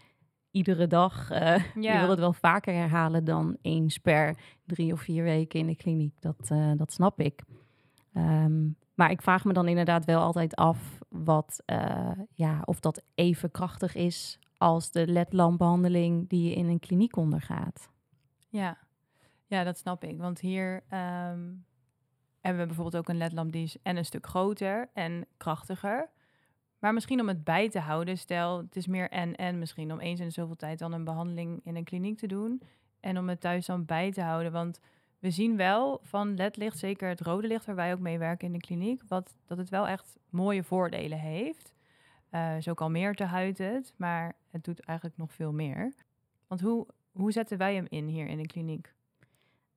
iedere 0.51 0.87
dag. 0.87 1.31
eh, 1.31 1.57
Je 1.75 1.81
Ja. 1.81 2.01
wil 2.01 2.11
het 2.11 2.19
wel 2.19 2.33
vaker 2.33 2.75
herhalen 2.75 3.25
dan 3.25 3.57
eens 3.63 3.99
per 3.99 4.37
drie 4.65 4.93
of 4.93 5.01
vier 5.01 5.23
weken 5.25 5.61
in 5.61 5.67
de 5.67 5.77
kliniek. 5.77 6.15
Dat, 6.21 6.49
dat 6.77 6.93
snap 6.93 7.21
ik. 7.21 7.43
Ehm, 8.13 8.63
maar 8.97 9.11
ik 9.11 9.23
vraag 9.23 9.45
me 9.45 9.53
dan 9.53 9.69
inderdaad 9.69 10.05
wel 10.05 10.21
altijd 10.21 10.55
af 10.55 10.99
wat, 11.09 11.63
eh, 11.65 12.11
ja, 12.33 12.63
of 12.65 12.81
dat 12.81 13.03
even 13.15 13.51
krachtig 13.51 13.95
is 13.95 14.39
als 14.57 14.91
de 14.91 15.07
LED-lampbehandeling 15.07 16.29
die 16.29 16.49
je 16.49 16.55
in 16.55 16.69
een 16.69 16.79
kliniek 16.79 17.17
ondergaat. 17.17 17.91
ja. 18.49 18.79
ja, 19.47 19.65
dat 19.65 19.79
snap 19.79 20.05
ik. 20.05 20.19
Want 20.19 20.41
hier 20.41 20.83
ehm, 20.89 21.45
hebben 22.41 22.61
we 22.63 22.67
bijvoorbeeld 22.67 22.97
ook 22.97 23.09
een 23.09 23.17
ledlamp 23.17 23.53
die 23.53 23.63
is 23.63 23.77
en 23.83 23.97
een 23.97 24.05
stuk 24.05 24.27
groter 24.27 24.91
en 24.93 25.27
krachtiger. 25.37 26.11
Maar 26.79 26.93
misschien 26.95 27.21
om 27.21 27.29
het 27.29 27.45
bij 27.45 27.69
te 27.69 27.79
houden, 27.79 28.19
stel 28.19 28.59
het 28.59 28.77
is 28.77 28.87
meer 28.87 29.11
en 29.11 29.35
en 29.35 29.59
misschien 29.59 29.93
om 29.93 30.01
eens 30.01 30.21
in 30.21 30.33
zoveel 30.33 30.57
tijd 30.57 30.79
dan 30.79 30.93
een 30.93 31.05
behandeling 31.05 31.61
in 31.65 31.77
een 31.77 31.85
kliniek 31.85 32.19
te 32.19 32.27
doen. 32.27 32.63
En 33.01 33.19
om 33.19 33.29
het 33.29 33.41
thuis 33.41 33.67
dan 33.67 33.85
bij 33.85 34.13
te 34.13 34.23
houden. 34.23 34.53
Want 34.53 34.81
we 35.19 35.31
zien 35.31 35.57
wel 35.57 36.01
van 36.03 36.35
ledlicht, 36.35 36.79
zeker 36.79 37.09
het 37.09 37.21
rode 37.21 37.47
licht 37.47 37.67
waar 37.67 37.75
wij 37.75 37.93
ook 37.93 38.01
mee 38.01 38.19
werken 38.19 38.47
in 38.47 38.53
de 38.53 38.59
kliniek, 38.59 39.03
wat, 39.09 39.37
dat 39.47 39.59
het 39.59 39.69
wel 39.69 39.87
echt 39.87 40.17
mooie 40.31 40.63
voordelen 40.63 41.19
heeft. 41.19 41.75
Eh 42.31 42.57
zo 42.61 42.75
kalmeert 42.75 43.19
de 43.19 43.25
huid 43.25 43.59
het, 43.59 43.95
maar 43.97 44.37
het 44.51 44.65
doet 44.65 44.81
eigenlijk 44.81 45.19
nog 45.19 45.33
veel 45.33 45.53
meer. 45.53 45.93
Want 46.47 46.61
hoe, 46.61 46.87
hoe 47.13 47.33
zetten 47.33 47.59
wij 47.59 47.75
hem 47.75 47.87
in 47.89 48.07
hier 48.07 48.27
in 48.27 48.39
de 48.39 48.47
kliniek? 48.47 48.95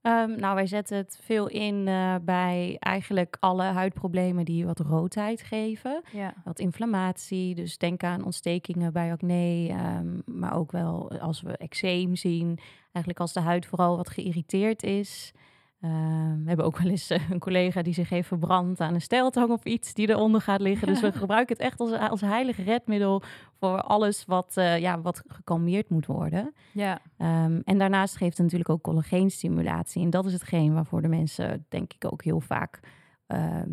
Ehm, 0.02 0.40
nou, 0.40 0.56
wij 0.56 0.68
zetten 0.68 0.98
het 0.98 1.20
veel 1.22 1.48
in 1.48 1.88
eh, 1.88 2.16
bij 2.22 2.78
eigenlijk 2.80 3.38
alle 3.40 3.64
huidproblemen 3.64 4.46
die 4.46 4.66
wat 4.66 4.80
roodheid 4.80 5.42
geven. 5.42 6.02
Ja, 6.12 6.34
Wat 6.44 6.60
inflammatie, 6.60 7.56
dus 7.56 7.78
denk 7.78 8.04
aan 8.04 8.24
ontstekingen 8.24 8.94
bij 8.94 9.12
acne, 9.12 9.68
ehm, 9.70 10.40
maar 10.40 10.56
ook 10.56 10.72
wel 10.72 11.12
als 11.20 11.42
we 11.42 11.58
eczeem 11.58 12.16
zien. 12.16 12.60
Eigenlijk 12.82 13.20
als 13.20 13.34
de 13.34 13.40
huid 13.40 13.66
vooral 13.66 13.98
wat 13.98 14.10
geïrriteerd 14.10 14.84
is. 14.84 15.34
Ehm, 15.82 16.42
we 16.42 16.48
hebben 16.48 16.66
ook 16.66 16.78
wel 16.78 16.92
eens 16.92 17.10
eh, 17.10 17.30
een 17.30 17.40
collega 17.40 17.82
die 17.82 17.94
zich 17.94 18.10
heeft 18.10 18.28
verbrand 18.28 18.80
aan 18.80 18.94
een 18.94 19.02
steltang 19.02 19.50
of 19.50 19.64
iets 19.64 19.94
die 19.94 20.10
eronder 20.10 20.42
gaat 20.42 20.62
liggen. 20.62 20.88
Dus 20.88 21.02
we 21.02 21.12
gebruiken 21.12 21.56
het 21.56 21.66
echt 21.66 21.80
als, 21.80 21.92
als 21.92 22.22
heilig 22.22 22.64
redmiddel 22.66 23.22
voor 23.60 23.82
alles 23.82 24.26
wat, 24.26 24.58
eh, 24.58 24.80
ja, 24.80 25.02
wat 25.02 25.24
gekalmeerd 25.28 25.90
moet 25.90 26.06
worden. 26.06 26.54
ja, 26.74 27.00
Ehm, 27.18 27.60
en 27.64 27.78
daarnaast 27.78 28.16
geeft 28.16 28.38
het 28.38 28.42
natuurlijk 28.42 28.70
ook 28.70 28.82
collageenstimulatie. 28.82 30.04
En 30.04 30.10
dat 30.10 30.26
is 30.26 30.34
hetgeen 30.34 30.74
waarvoor 30.74 31.02
de 31.02 31.08
mensen, 31.08 31.66
denk 31.70 31.94
ik, 31.94 32.12
ook 32.12 32.24
heel 32.24 32.40
vaak 32.40 32.80
ehm, 33.28 33.70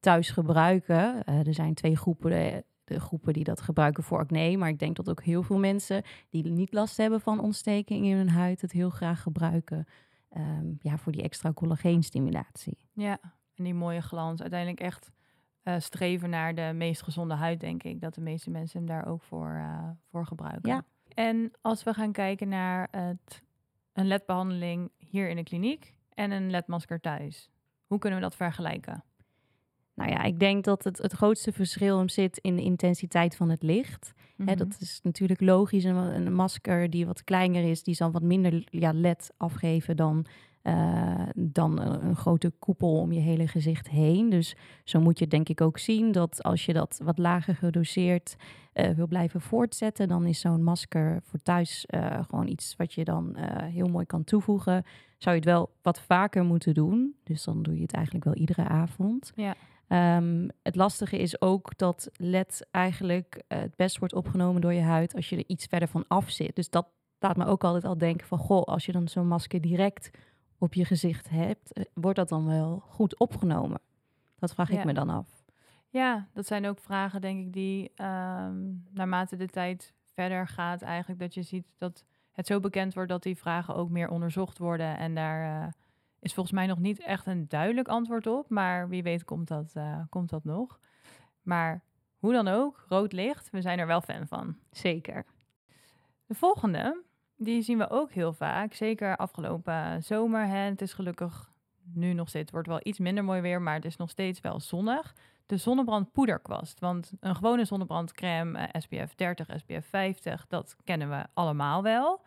thuis 0.00 0.30
gebruiken. 0.30 1.24
Eh, 1.24 1.46
er 1.46 1.54
zijn 1.54 1.74
twee 1.74 1.96
groepen. 1.96 2.30
De, 2.30 2.64
de 2.84 3.00
groepen 3.00 3.32
die 3.32 3.44
dat 3.44 3.60
gebruiken 3.60 4.02
voor 4.02 4.18
acne. 4.18 4.56
Maar 4.56 4.68
ik 4.68 4.78
denk 4.78 4.96
dat 4.96 5.10
ook 5.10 5.22
heel 5.22 5.42
veel 5.42 5.58
mensen 5.58 6.02
die 6.30 6.44
niet 6.44 6.72
last 6.72 6.96
hebben 6.96 7.20
van 7.20 7.40
ontsteking 7.40 8.04
in 8.04 8.16
hun 8.16 8.30
huid... 8.30 8.60
het 8.60 8.72
heel 8.72 8.90
graag 8.90 9.22
gebruiken 9.22 9.86
ehm, 10.30 10.66
ja, 10.78 10.98
voor 10.98 11.12
die 11.12 11.22
extra 11.22 11.52
collageenstimulatie. 11.52 12.88
ja. 12.92 13.18
En 13.54 13.66
die 13.66 13.74
mooie 13.74 14.00
glans. 14.00 14.40
Uiteindelijk 14.40 14.80
echt 14.80 15.10
eh, 15.62 15.78
streven 15.78 16.30
naar 16.30 16.54
de 16.54 16.72
meest 16.74 17.02
gezonde 17.02 17.34
huid, 17.34 17.60
denk 17.60 17.82
ik. 17.82 18.00
Dat 18.00 18.14
de 18.14 18.20
meeste 18.20 18.50
mensen 18.50 18.78
hem 18.78 18.88
daar 18.88 19.06
ook 19.06 19.22
voor, 19.22 19.54
eh, 19.54 19.88
voor 20.10 20.26
gebruiken. 20.26 20.70
Ja. 20.70 20.84
En 21.14 21.50
als 21.60 21.82
we 21.82 21.94
gaan 21.94 22.12
kijken 22.12 22.48
naar 22.48 22.88
het, 22.90 23.42
een 23.92 24.06
ledbehandeling 24.06 24.90
hier 24.96 25.28
in 25.28 25.36
de 25.36 25.42
kliniek 25.42 25.94
en 26.14 26.30
een 26.30 26.50
ledmasker 26.50 27.00
thuis. 27.00 27.50
Hoe 27.86 27.98
kunnen 27.98 28.18
we 28.18 28.24
dat 28.24 28.36
vergelijken? 28.36 29.04
Nou 30.00 30.12
ja, 30.12 30.22
ik 30.22 30.38
denk 30.38 30.64
dat 30.64 30.84
het, 30.84 30.98
het 30.98 31.12
grootste 31.12 31.52
verschil 31.52 31.98
hem 31.98 32.08
zit 32.08 32.38
in 32.38 32.56
de 32.56 32.62
intensiteit 32.62 33.36
van 33.36 33.50
het 33.50 33.62
licht. 33.62 34.12
Mhm. 34.36 34.56
dat 34.56 34.76
is 34.80 35.00
natuurlijk 35.02 35.40
logisch. 35.40 35.84
Een, 35.84 35.96
een 35.96 36.34
masker 36.34 36.90
die 36.90 37.06
wat 37.06 37.24
kleiner 37.24 37.70
is, 37.70 37.82
die 37.82 37.94
zal 37.94 38.10
wat 38.10 38.22
minder 38.22 38.62
ja, 38.64 38.92
LED 38.92 39.30
afgeven 39.36 39.96
dan, 39.96 40.26
eh, 40.62 41.22
dan 41.34 41.80
een, 41.80 42.04
een 42.04 42.16
grote 42.16 42.52
koepel 42.58 43.00
om 43.00 43.12
je 43.12 43.20
hele 43.20 43.48
gezicht 43.48 43.88
heen. 43.88 44.30
Dus 44.30 44.56
zo 44.84 45.00
moet 45.00 45.18
je 45.18 45.26
denk 45.26 45.48
ik 45.48 45.60
ook 45.60 45.78
zien 45.78 46.12
dat 46.12 46.42
als 46.42 46.64
je 46.64 46.72
dat 46.72 47.00
wat 47.04 47.18
lager 47.18 47.54
gedoseerd 47.54 48.36
eh, 48.72 48.90
wil 48.90 49.06
blijven 49.06 49.40
voortzetten, 49.40 50.08
dan 50.08 50.26
is 50.26 50.40
zo'n 50.40 50.62
masker 50.62 51.20
voor 51.22 51.42
thuis 51.42 51.86
eh, 51.86 52.24
gewoon 52.28 52.46
iets 52.46 52.74
wat 52.76 52.92
je 52.92 53.04
dan 53.04 53.36
heel 53.72 53.88
mooi 53.88 54.06
kan 54.06 54.24
toevoegen. 54.24 54.84
Zou 55.18 55.34
je 55.34 55.40
het 55.40 55.50
wel 55.50 55.70
wat 55.82 56.00
vaker 56.00 56.44
moeten 56.44 56.74
doen. 56.74 57.14
Dus 57.24 57.44
dan 57.44 57.62
doe 57.62 57.74
je 57.74 57.82
het 57.82 57.92
eigenlijk 57.92 58.24
wel 58.24 58.34
iedere 58.34 58.64
avond. 58.64 59.32
Ja. 59.34 59.54
Ehm, 59.90 60.48
het 60.62 60.76
lastige 60.76 61.18
is 61.18 61.40
ook 61.40 61.78
dat 61.78 62.10
LED 62.16 62.66
eigenlijk 62.70 63.42
eh, 63.48 63.58
het 63.58 63.76
best 63.76 63.98
wordt 63.98 64.14
opgenomen 64.14 64.60
door 64.60 64.72
je 64.72 64.80
huid 64.80 65.14
als 65.14 65.28
je 65.28 65.36
er 65.36 65.44
iets 65.46 65.66
verder 65.66 65.88
van 65.88 66.04
af 66.08 66.30
zit. 66.30 66.56
Dus 66.56 66.70
dat 66.70 66.86
laat 67.18 67.36
me 67.36 67.44
ook 67.46 67.64
altijd 67.64 67.84
al 67.84 67.98
denken 67.98 68.26
van, 68.26 68.38
goh, 68.38 68.62
als 68.62 68.86
je 68.86 68.92
dan 68.92 69.08
zo'n 69.08 69.26
masker 69.26 69.60
direct 69.60 70.10
op 70.58 70.74
je 70.74 70.84
gezicht 70.84 71.30
hebt, 71.30 71.72
eh, 71.72 71.84
wordt 71.94 72.16
dat 72.18 72.28
dan 72.28 72.46
wel 72.46 72.82
goed 72.88 73.18
opgenomen? 73.18 73.80
Dat 74.38 74.54
vraag 74.54 74.70
Ja. 74.70 74.78
ik 74.78 74.84
me 74.84 74.92
dan 74.92 75.10
af. 75.10 75.26
Ja, 75.88 76.28
dat 76.32 76.46
zijn 76.46 76.66
ook 76.66 76.78
vragen, 76.78 77.20
denk 77.20 77.46
ik, 77.46 77.52
die 77.52 77.92
ehm, 77.94 78.56
naarmate 78.90 79.36
de 79.36 79.48
tijd 79.48 79.92
verder 80.14 80.48
gaat, 80.48 80.82
eigenlijk 80.82 81.20
dat 81.20 81.34
je 81.34 81.42
ziet 81.42 81.74
dat 81.78 82.04
het 82.32 82.46
zo 82.46 82.60
bekend 82.60 82.94
wordt 82.94 83.10
dat 83.10 83.22
die 83.22 83.36
vragen 83.36 83.74
ook 83.74 83.90
meer 83.90 84.08
onderzocht 84.10 84.58
worden. 84.58 84.98
En 84.98 85.14
daar 85.14 85.62
eh, 85.62 85.72
is 86.20 86.34
volgens 86.34 86.54
mij 86.54 86.66
nog 86.66 86.78
niet 86.78 87.00
echt 87.00 87.26
een 87.26 87.48
duidelijk 87.48 87.88
antwoord 87.88 88.26
op, 88.26 88.48
maar 88.48 88.88
wie 88.88 89.02
weet 89.02 89.24
komt 89.24 89.48
dat, 89.48 89.70
eh, 89.74 90.00
komt 90.08 90.30
dat 90.30 90.44
nog. 90.44 90.80
Maar 91.42 91.82
hoe 92.18 92.32
dan 92.32 92.48
ook, 92.48 92.84
rood 92.88 93.12
licht, 93.12 93.50
we 93.50 93.60
zijn 93.60 93.78
er 93.78 93.86
wel 93.86 94.00
fan 94.00 94.26
van. 94.26 94.56
Zeker. 94.70 95.24
De 96.26 96.34
volgende, 96.34 97.02
die 97.36 97.62
zien 97.62 97.78
we 97.78 97.90
ook 97.90 98.12
heel 98.12 98.32
vaak, 98.32 98.74
zeker 98.74 99.16
afgelopen 99.16 100.02
zomer. 100.02 100.46
Hè. 100.46 100.56
Het 100.56 100.82
is 100.82 100.92
gelukkig 100.92 101.50
nu 101.94 102.12
nog 102.12 102.28
steeds, 102.28 102.44
het 102.44 102.52
wordt 102.52 102.68
wel 102.68 102.80
iets 102.82 102.98
minder 102.98 103.24
mooi 103.24 103.40
weer, 103.40 103.62
maar 103.62 103.74
het 103.74 103.84
is 103.84 103.96
nog 103.96 104.10
steeds 104.10 104.40
wel 104.40 104.60
zonnig. 104.60 105.14
De 105.46 105.56
zonnebrandpoederkwast. 105.56 106.80
Want 106.80 107.12
een 107.20 107.36
gewone 107.36 107.64
zonnebrandcrème, 107.64 108.58
eh, 108.58 108.80
SPF 108.80 109.14
30, 109.14 109.48
SPF 109.56 109.86
50, 109.86 110.46
dat 110.46 110.76
kennen 110.84 111.10
we 111.10 111.26
allemaal 111.34 111.82
wel. 111.82 112.22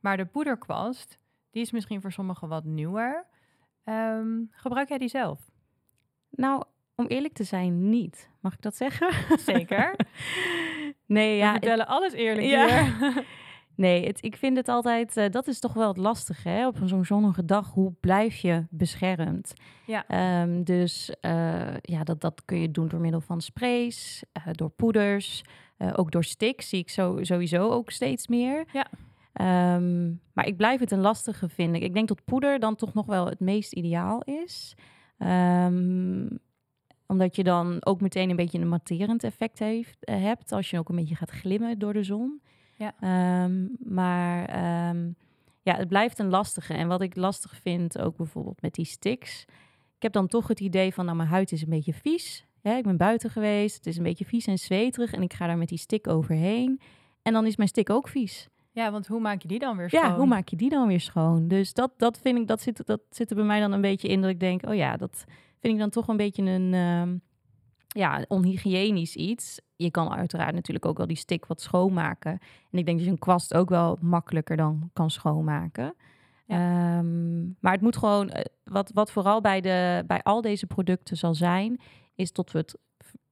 Maar 0.00 0.16
de 0.16 0.26
poederkwast, 0.26 1.18
die 1.50 1.62
is 1.62 1.70
misschien 1.70 2.00
voor 2.00 2.12
sommigen 2.12 2.48
wat 2.48 2.64
nieuwer. 2.64 3.26
Ehm, 3.86 4.42
gebruik 4.50 4.88
jij 4.88 4.98
die 4.98 5.08
zelf? 5.08 5.50
Nou, 6.30 6.62
om 6.94 7.06
eerlijk 7.06 7.34
te 7.34 7.44
zijn, 7.44 7.88
niet. 7.88 8.30
Mag 8.40 8.52
ik 8.52 8.62
dat 8.62 8.76
zeggen? 8.76 9.38
Zeker. 9.38 9.96
nee, 11.06 11.30
We 11.32 11.36
ja, 11.36 11.44
het- 11.52 11.52
vertellen 11.52 11.86
alles 11.86 12.12
eerlijk 12.12 12.46
Ja. 12.46 12.84
hier. 12.84 13.24
Nee, 13.76 14.06
het, 14.06 14.22
ik 14.24 14.36
vind 14.36 14.56
het 14.56 14.68
altijd, 14.68 15.16
eh, 15.16 15.30
dat 15.30 15.46
is 15.46 15.58
toch 15.60 15.72
wel 15.72 15.88
het 15.88 15.96
lastige, 15.96 16.48
hè? 16.48 16.66
Op 16.66 16.76
zo'n 16.84 17.04
zonnige 17.04 17.44
dag, 17.44 17.70
hoe 17.72 17.92
blijf 18.00 18.36
je 18.36 18.66
beschermd? 18.70 19.52
Ja. 19.86 20.06
Ehm, 20.08 20.62
dus 20.62 21.10
eh, 21.20 21.76
ja, 21.80 22.04
dat, 22.04 22.20
dat 22.20 22.42
kun 22.44 22.60
je 22.60 22.70
doen 22.70 22.88
door 22.88 23.00
middel 23.00 23.20
van 23.20 23.40
sprays, 23.40 24.22
eh, 24.32 24.42
door 24.52 24.70
poeders, 24.70 25.42
ook 25.94 26.10
door 26.10 26.24
sticks, 26.24 26.68
zie 26.68 26.78
ik 26.78 26.90
zo, 26.90 27.18
sowieso 27.22 27.68
ook 27.70 27.90
steeds 27.90 28.26
meer. 28.28 28.64
Ja. 28.72 28.86
Ehm, 29.36 30.06
maar 30.32 30.46
ik 30.46 30.56
blijf 30.56 30.80
het 30.80 30.90
een 30.90 31.00
lastige 31.00 31.48
vinden. 31.48 31.82
Ik 31.82 31.94
denk 31.94 32.08
dat 32.08 32.24
poeder 32.24 32.58
dan 32.58 32.76
toch 32.76 32.94
nog 32.94 33.06
wel 33.06 33.26
het 33.26 33.40
meest 33.40 33.72
ideaal 33.72 34.22
is. 34.22 34.74
Ehm, 35.18 36.28
omdat 37.06 37.36
je 37.36 37.44
dan 37.44 37.84
ook 37.84 38.00
meteen 38.00 38.30
een 38.30 38.36
beetje 38.36 38.58
een 38.58 38.68
matterend 38.68 39.24
effect 39.24 39.58
heeft, 39.58 40.04
eh, 40.04 40.22
hebt. 40.22 40.52
Als 40.52 40.70
je 40.70 40.78
ook 40.78 40.88
een 40.88 40.96
beetje 40.96 41.14
gaat 41.14 41.30
glimmen 41.30 41.78
door 41.78 41.92
de 41.92 42.02
zon. 42.02 42.42
Ja. 42.76 42.94
Ehm, 43.00 43.66
maar 43.78 44.58
ja, 45.62 45.76
het 45.76 45.88
blijft 45.88 46.18
een 46.18 46.28
lastige. 46.28 46.74
En 46.74 46.88
wat 46.88 47.00
ik 47.00 47.16
lastig 47.16 47.56
vind, 47.60 47.98
ook 47.98 48.16
bijvoorbeeld 48.16 48.62
met 48.62 48.74
die 48.74 48.84
sticks. 48.84 49.44
Ik 49.96 50.02
heb 50.02 50.12
dan 50.12 50.26
toch 50.26 50.48
het 50.48 50.60
idee 50.60 50.94
van, 50.94 51.04
nou, 51.04 51.16
mijn 51.16 51.28
huid 51.28 51.52
is 51.52 51.62
een 51.62 51.68
beetje 51.68 51.92
vies. 51.92 52.46
Hè, 52.62 52.76
ik 52.76 52.84
ben 52.84 52.96
buiten 52.96 53.30
geweest, 53.30 53.76
het 53.76 53.86
is 53.86 53.96
een 53.96 54.02
beetje 54.02 54.24
vies 54.24 54.46
en 54.46 54.58
zweterig. 54.58 55.12
En 55.12 55.22
ik 55.22 55.32
ga 55.32 55.46
daar 55.46 55.58
met 55.58 55.68
die 55.68 55.78
stick 55.78 56.08
overheen. 56.08 56.80
En 57.22 57.32
dan 57.32 57.46
is 57.46 57.56
mijn 57.56 57.68
stick 57.68 57.90
ook 57.90 58.08
vies. 58.08 58.48
Ja, 58.76 58.90
want 58.90 59.06
hoe 59.06 59.20
maak 59.20 59.42
je 59.42 59.48
die 59.48 59.58
dan 59.58 59.76
weer 59.76 59.90
schoon? 59.90 60.02
Ja, 60.02 60.16
hoe 60.16 60.26
maak 60.26 60.48
je 60.48 60.56
die 60.56 60.70
dan 60.70 60.86
weer 60.86 61.00
schoon? 61.00 61.48
Dus 61.48 61.72
dat, 61.72 61.92
dat 61.96 62.18
vind 62.18 62.38
ik, 62.38 62.46
dat 62.46 62.60
zit, 62.60 62.86
dat 62.86 63.00
zit 63.10 63.30
er 63.30 63.36
bij 63.36 63.44
mij 63.44 63.60
dan 63.60 63.72
een 63.72 63.80
beetje 63.80 64.08
in 64.08 64.20
dat 64.20 64.30
ik 64.30 64.40
denk, 64.40 64.66
oh 64.66 64.74
ja, 64.74 64.96
dat 64.96 65.24
vind 65.60 65.72
ik 65.72 65.78
dan 65.78 65.90
toch 65.90 66.08
een 66.08 66.16
beetje 66.16 66.42
een 66.42 66.74
ehm, 66.74 67.16
ja, 67.88 68.24
onhygiënisch 68.28 69.16
iets. 69.16 69.60
Je 69.76 69.90
kan 69.90 70.12
uiteraard 70.12 70.54
natuurlijk 70.54 70.86
ook 70.86 70.96
wel 70.96 71.06
die 71.06 71.16
stick 71.16 71.46
wat 71.46 71.60
schoonmaken. 71.60 72.32
En 72.70 72.78
ik 72.78 72.84
denk 72.84 72.96
dat 72.96 73.06
je 73.06 73.12
een 73.12 73.18
kwast 73.18 73.54
ook 73.54 73.68
wel 73.68 73.98
makkelijker 74.00 74.56
dan 74.56 74.90
kan 74.92 75.10
schoonmaken. 75.10 75.94
Ehm, 76.46 77.44
maar 77.44 77.72
het 77.72 77.80
moet 77.80 77.96
gewoon, 77.96 78.30
eh, 78.30 78.44
wat, 78.64 78.90
wat 78.94 79.10
vooral 79.10 79.40
bij, 79.40 79.60
de, 79.60 80.04
bij 80.06 80.22
al 80.22 80.40
deze 80.40 80.66
producten 80.66 81.16
zal 81.16 81.34
zijn, 81.34 81.80
is 82.14 82.32
dat 82.32 82.52
we 82.52 82.58
het 82.58 82.78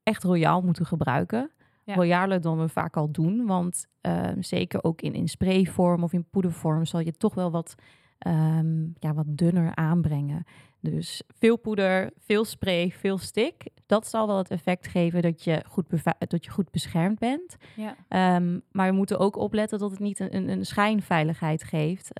echt 0.02 0.22
royaal 0.22 0.60
moeten 0.60 0.86
gebruiken. 0.86 1.50
Ja. 1.84 1.94
Royaler 1.94 2.40
dan 2.40 2.58
we 2.58 2.68
vaak 2.68 2.96
al 2.96 3.10
doen. 3.10 3.46
Want 3.46 3.86
ehm, 4.00 4.42
zeker 4.42 4.84
ook 4.84 5.00
in, 5.02 5.14
in 5.14 5.28
sprayvorm 5.28 6.02
of 6.02 6.12
in 6.12 6.28
poedervorm 6.30 6.84
zal 6.84 7.00
je 7.00 7.12
toch 7.12 7.34
wel 7.34 7.50
wat, 7.50 7.74
ehm, 8.18 8.82
ja, 8.98 9.14
wat 9.14 9.26
dunner 9.28 9.74
aanbrengen. 9.74 10.44
Dus 10.80 11.22
veel 11.28 11.56
poeder, 11.56 12.10
veel 12.18 12.44
spray, 12.44 12.90
veel 12.90 13.18
stick. 13.18 13.66
Dat 13.86 14.06
zal 14.06 14.26
wel 14.26 14.36
het 14.36 14.50
effect 14.50 14.86
geven 14.86 15.22
dat 15.22 15.44
je 15.44 15.62
goed, 15.68 15.84
dat 16.28 16.44
je 16.44 16.50
goed 16.50 16.70
beschermd 16.70 17.18
bent. 17.18 17.56
Ja. 17.76 17.96
Ehm, 18.08 18.58
maar 18.70 18.90
we 18.90 18.96
moeten 18.96 19.18
ook 19.18 19.36
opletten 19.36 19.78
dat 19.78 19.90
het 19.90 20.00
niet 20.00 20.20
een, 20.20 20.36
een, 20.36 20.48
een 20.48 20.66
schijnveiligheid 20.66 21.64
geeft. 21.64 22.12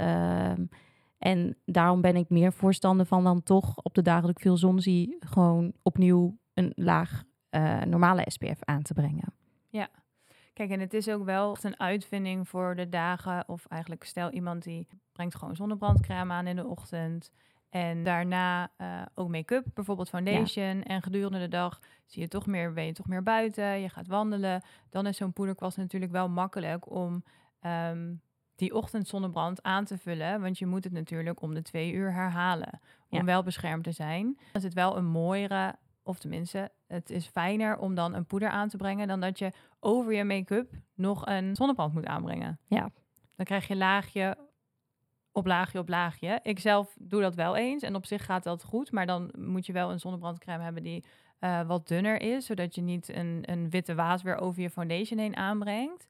En 1.18 1.56
daarom 1.64 2.00
ben 2.00 2.16
ik 2.16 2.28
meer 2.28 2.52
voorstander 2.52 3.06
van 3.06 3.24
dan 3.24 3.42
toch 3.42 3.76
op 3.82 3.94
de 3.94 4.02
dagen 4.02 4.22
dat 4.22 4.30
ik 4.30 4.40
veel 4.40 4.56
zon 4.56 4.80
zie, 4.80 5.16
gewoon 5.18 5.72
opnieuw 5.82 6.38
een 6.54 6.72
laag 6.74 7.22
eh, 7.48 7.82
normale 7.82 8.22
SPF 8.26 8.58
aan 8.60 8.82
te 8.82 8.94
brengen. 8.94 9.34
Kijk, 10.52 10.70
en 10.70 10.80
het 10.80 10.94
is 10.94 11.08
ook 11.08 11.24
wel 11.24 11.52
echt 11.52 11.64
een 11.64 11.80
uitvinding 11.80 12.48
voor 12.48 12.76
de 12.76 12.88
dagen. 12.88 13.44
Of 13.48 13.66
eigenlijk 13.66 14.04
stel 14.04 14.30
iemand 14.30 14.62
die 14.62 14.86
brengt 15.12 15.34
gewoon 15.34 15.56
zonnebrandcrème 15.56 16.32
aan 16.32 16.46
in 16.46 16.56
de 16.56 16.66
ochtend. 16.66 17.32
En 17.70 18.02
daarna 18.02 18.70
eh, 18.76 19.02
ook 19.14 19.28
make-up, 19.28 19.64
bijvoorbeeld 19.74 20.08
foundation. 20.08 20.82
En 20.82 21.02
gedurende 21.02 21.38
de 21.38 21.48
dag 21.48 21.80
zie 22.06 22.22
je 22.22 22.28
toch 22.28 22.46
meer, 22.46 22.72
ben 22.72 22.84
je 22.86 22.92
toch 22.92 23.06
meer 23.06 23.22
buiten. 23.22 23.80
Je 23.80 23.88
gaat 23.88 24.06
wandelen. 24.06 24.62
Dan 24.90 25.06
is 25.06 25.16
zo'n 25.16 25.32
poederkwast 25.32 25.76
natuurlijk 25.76 26.12
wel 26.12 26.28
makkelijk 26.28 26.90
om 26.90 27.24
ehm, 27.60 28.14
die 28.56 28.74
ochtendzonnebrand 28.74 29.62
aan 29.62 29.84
te 29.84 29.98
vullen. 29.98 30.40
Want 30.40 30.58
je 30.58 30.66
moet 30.66 30.84
het 30.84 30.92
natuurlijk 30.92 31.42
om 31.42 31.54
de 31.54 31.62
twee 31.62 31.92
uur 31.92 32.12
herhalen. 32.12 32.80
Om 33.08 33.18
Ja. 33.18 33.24
wel 33.24 33.42
beschermd 33.42 33.84
te 33.84 33.92
zijn. 33.92 34.24
Dan 34.24 34.44
is 34.52 34.62
het 34.62 34.74
wel 34.74 34.96
een 34.96 35.06
mooiere, 35.06 35.74
of 36.04 36.18
tenminste, 36.18 36.70
het 36.86 37.10
is 37.10 37.26
fijner 37.26 37.78
om 37.78 37.94
dan 37.94 38.14
een 38.14 38.26
poeder 38.26 38.48
aan 38.48 38.68
te 38.68 38.76
brengen. 38.76 39.08
Dan 39.08 39.20
dat 39.20 39.38
je 39.38 39.52
over 39.80 40.12
je 40.12 40.24
make-up 40.24 40.70
nog 40.94 41.26
een 41.26 41.56
zonnebrand 41.56 41.94
moet 41.94 42.06
aanbrengen. 42.06 42.58
Ja. 42.66 42.90
Dan 43.36 43.46
krijg 43.46 43.68
je 43.68 43.76
laagje 43.76 44.36
op 45.32 45.46
laagje 45.46 45.78
op 45.78 45.88
laagje. 45.88 46.40
Ik 46.42 46.58
zelf 46.58 46.96
doe 47.00 47.20
dat 47.20 47.34
wel 47.34 47.56
eens 47.56 47.82
en 47.82 47.94
op 47.94 48.06
zich 48.06 48.24
gaat 48.24 48.42
dat 48.42 48.64
goed. 48.64 48.92
Maar 48.92 49.06
dan 49.06 49.30
moet 49.38 49.66
je 49.66 49.72
wel 49.72 49.90
een 49.90 50.00
zonnebrandcrème 50.00 50.62
hebben 50.62 50.82
die 50.82 51.04
eh, 51.38 51.66
wat 51.66 51.88
dunner 51.88 52.20
is. 52.20 52.46
Zodat 52.46 52.74
je 52.74 52.80
niet 52.80 53.08
een, 53.08 53.42
een 53.42 53.70
witte 53.70 53.94
waas 53.94 54.22
weer 54.22 54.36
over 54.36 54.62
je 54.62 54.70
foundation 54.70 55.18
heen 55.18 55.36
aanbrengt. 55.36 56.08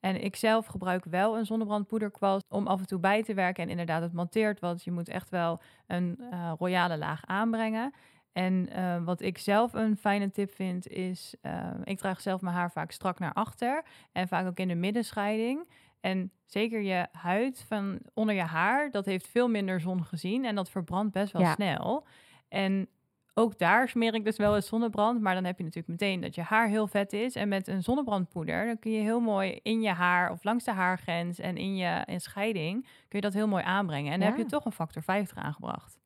En 0.00 0.22
ik 0.24 0.36
zelf 0.36 0.66
gebruik 0.66 1.04
wel 1.04 1.38
een 1.38 1.46
zonnebrandpoederkwast 1.46 2.44
om 2.48 2.66
af 2.66 2.80
en 2.80 2.86
toe 2.86 2.98
bij 2.98 3.22
te 3.22 3.34
werken. 3.34 3.62
En 3.64 3.70
inderdaad, 3.70 4.02
het 4.02 4.12
monteert 4.12 4.60
wat. 4.60 4.84
Je 4.84 4.90
moet 4.90 5.08
echt 5.08 5.30
wel 5.30 5.60
een 5.86 6.18
eh, 6.30 6.52
royale 6.58 6.98
laag 6.98 7.26
aanbrengen. 7.26 7.92
En 8.32 8.68
eh, 8.68 9.04
wat 9.04 9.20
ik 9.20 9.38
zelf 9.38 9.72
een 9.72 9.96
fijne 9.96 10.30
tip 10.30 10.54
vind 10.54 10.88
is, 10.88 11.34
eh, 11.40 11.70
ik 11.84 11.98
draag 11.98 12.20
zelf 12.20 12.40
mijn 12.40 12.54
haar 12.54 12.70
vaak 12.72 12.90
strak 12.92 13.18
naar 13.18 13.32
achter 13.32 13.82
en 14.12 14.28
vaak 14.28 14.46
ook 14.46 14.58
in 14.58 14.68
de 14.68 14.74
middenscheiding. 14.74 15.68
En 16.00 16.32
zeker 16.46 16.80
je 16.80 17.06
huid 17.12 17.64
van 17.68 18.00
onder 18.14 18.34
je 18.34 18.42
haar, 18.42 18.90
dat 18.90 19.04
heeft 19.06 19.28
veel 19.28 19.48
minder 19.48 19.80
zon 19.80 20.04
gezien 20.04 20.44
en 20.44 20.54
dat 20.54 20.70
verbrandt 20.70 21.12
best 21.12 21.32
wel 21.32 21.42
Ja. 21.42 21.54
snel. 21.54 22.06
En 22.48 22.88
ook 23.34 23.58
daar 23.58 23.88
smeer 23.88 24.14
ik 24.14 24.24
dus 24.24 24.36
wel 24.36 24.54
eens 24.54 24.66
zonnebrand, 24.66 25.20
maar 25.20 25.34
dan 25.34 25.44
heb 25.44 25.58
je 25.58 25.64
natuurlijk 25.64 26.00
meteen 26.00 26.20
dat 26.20 26.34
je 26.34 26.42
haar 26.42 26.68
heel 26.68 26.86
vet 26.86 27.12
is. 27.12 27.34
En 27.34 27.48
met 27.48 27.68
een 27.68 27.82
zonnebrandpoeder, 27.82 28.66
dan 28.66 28.78
kun 28.78 28.90
je 28.90 29.00
heel 29.00 29.20
mooi 29.20 29.58
in 29.62 29.80
je 29.80 29.90
haar 29.90 30.30
of 30.30 30.44
langs 30.44 30.64
de 30.64 30.72
haargrens 30.72 31.38
en 31.38 31.56
in 31.56 31.76
je 31.76 32.02
in 32.06 32.20
scheiding, 32.20 32.82
kun 32.82 32.92
je 33.08 33.20
dat 33.20 33.32
heel 33.32 33.48
mooi 33.48 33.64
aanbrengen. 33.64 34.12
En 34.12 34.18
dan 34.20 34.28
heb 34.28 34.36
je 34.38 34.44
toch 34.46 34.64
een 34.64 34.72
factor 34.72 35.02
50 35.02 35.36
aangebracht. 35.36 35.99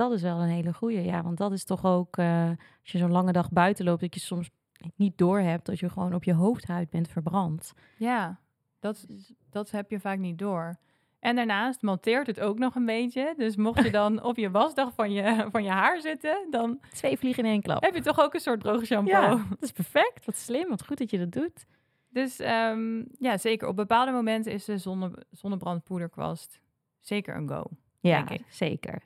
Dat 0.00 0.12
is 0.12 0.22
wel 0.22 0.40
een 0.40 0.48
hele 0.48 0.72
goeie. 0.72 1.02
Ja, 1.02 1.22
want 1.22 1.38
dat 1.38 1.52
is 1.52 1.64
toch 1.64 1.84
ook, 1.84 2.16
eh, 2.16 2.48
als 2.80 2.92
je 2.92 2.98
zo'n 2.98 3.10
lange 3.10 3.32
dag 3.32 3.50
buiten 3.50 3.84
loopt, 3.84 4.00
dat 4.00 4.14
je 4.14 4.20
soms 4.20 4.50
niet 4.96 5.18
doorhebt 5.18 5.66
dat 5.66 5.78
je 5.78 5.88
gewoon 5.88 6.14
op 6.14 6.24
je 6.24 6.34
hoofdhuid 6.34 6.90
bent 6.90 7.08
verbrand. 7.08 7.72
Ja, 7.96 8.40
dat, 8.78 9.06
dat 9.50 9.70
heb 9.70 9.90
je 9.90 10.00
vaak 10.00 10.18
niet 10.18 10.38
door. 10.38 10.76
En 11.18 11.36
daarnaast 11.36 11.82
monteert 11.82 12.26
het 12.26 12.40
ook 12.40 12.58
nog 12.58 12.74
een 12.74 12.84
beetje. 12.86 13.34
Dus 13.36 13.56
mocht 13.56 13.82
je 13.84 13.90
dan 13.90 14.22
op 14.30 14.36
je 14.36 14.50
wasdag 14.50 14.92
van 14.94 15.12
je, 15.12 15.48
van 15.50 15.62
je 15.64 15.70
haar 15.70 16.00
zitten, 16.00 16.46
dan 16.50 16.80
Twee 16.92 17.18
vliegen 17.18 17.44
in 17.44 17.50
één 17.50 17.62
klap. 17.62 17.82
heb 17.82 17.94
je 17.94 18.02
toch 18.02 18.20
ook 18.20 18.34
een 18.34 18.40
soort 18.40 18.60
droge 18.60 18.86
shampoo. 18.86 19.10
Ja, 19.10 19.28
dat 19.28 19.62
is 19.62 19.72
perfect. 19.72 20.24
Wat 20.24 20.36
slim, 20.36 20.68
wat 20.68 20.86
goed 20.86 20.98
dat 20.98 21.10
je 21.10 21.18
dat 21.18 21.32
doet. 21.32 21.66
Dus 22.08 22.38
ehm, 22.38 23.02
ja, 23.18 23.38
zeker 23.38 23.68
op 23.68 23.76
bepaalde 23.76 24.12
momenten 24.12 24.52
is 24.52 24.64
de 24.64 24.78
zonne, 24.78 25.26
zonnebrandpoederkwast 25.30 26.60
zeker 27.00 27.36
een 27.36 27.48
go. 27.48 27.64
Ja, 28.00 28.16
Denk 28.22 28.40
ik. 28.40 28.46
zeker. 28.48 29.02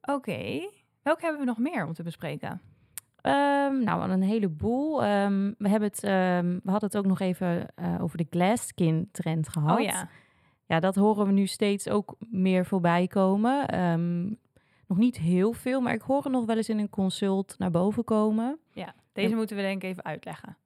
Oké, 0.00 0.70
welke 1.02 1.22
hebben 1.22 1.40
we 1.40 1.46
nog 1.46 1.58
meer 1.58 1.86
om 1.86 1.92
te 1.92 2.02
bespreken? 2.02 2.60
Ehm, 3.20 3.82
nou, 3.84 4.10
een 4.10 4.22
heleboel. 4.22 5.04
Ehm, 5.04 5.52
we, 5.58 5.68
hebben 5.68 5.88
het, 5.88 6.04
ehm, 6.04 6.58
we 6.62 6.70
hadden 6.70 6.88
het 6.88 6.96
ook 6.96 7.06
nog 7.06 7.20
even 7.20 7.66
eh, 7.74 8.02
over 8.02 8.16
de 8.16 8.26
glass 8.30 8.66
skin 8.66 9.08
trend 9.12 9.48
gehad. 9.48 9.78
Oh 9.78 9.84
ja, 9.84 10.08
Ja, 10.66 10.80
dat 10.80 10.94
horen 10.94 11.26
we 11.26 11.32
nu 11.32 11.46
steeds 11.46 11.88
ook 11.88 12.16
meer 12.30 12.66
voorbij 12.66 13.06
komen. 13.06 13.66
Nog 14.86 14.98
niet 14.98 15.16
heel 15.16 15.52
veel, 15.52 15.80
maar 15.80 15.94
ik 15.94 16.02
hoor 16.02 16.22
het 16.22 16.32
nog 16.32 16.44
wel 16.44 16.56
eens 16.56 16.68
in 16.68 16.78
een 16.78 16.90
consult 16.90 17.54
naar 17.58 17.70
boven 17.70 18.04
komen. 18.04 18.58
ja. 18.72 18.94
deze 19.12 19.34
moeten 19.34 19.56
we 19.56 19.62
denk 19.62 19.82
ik 19.82 19.90
even 19.90 20.04
uitleggen. 20.04 20.56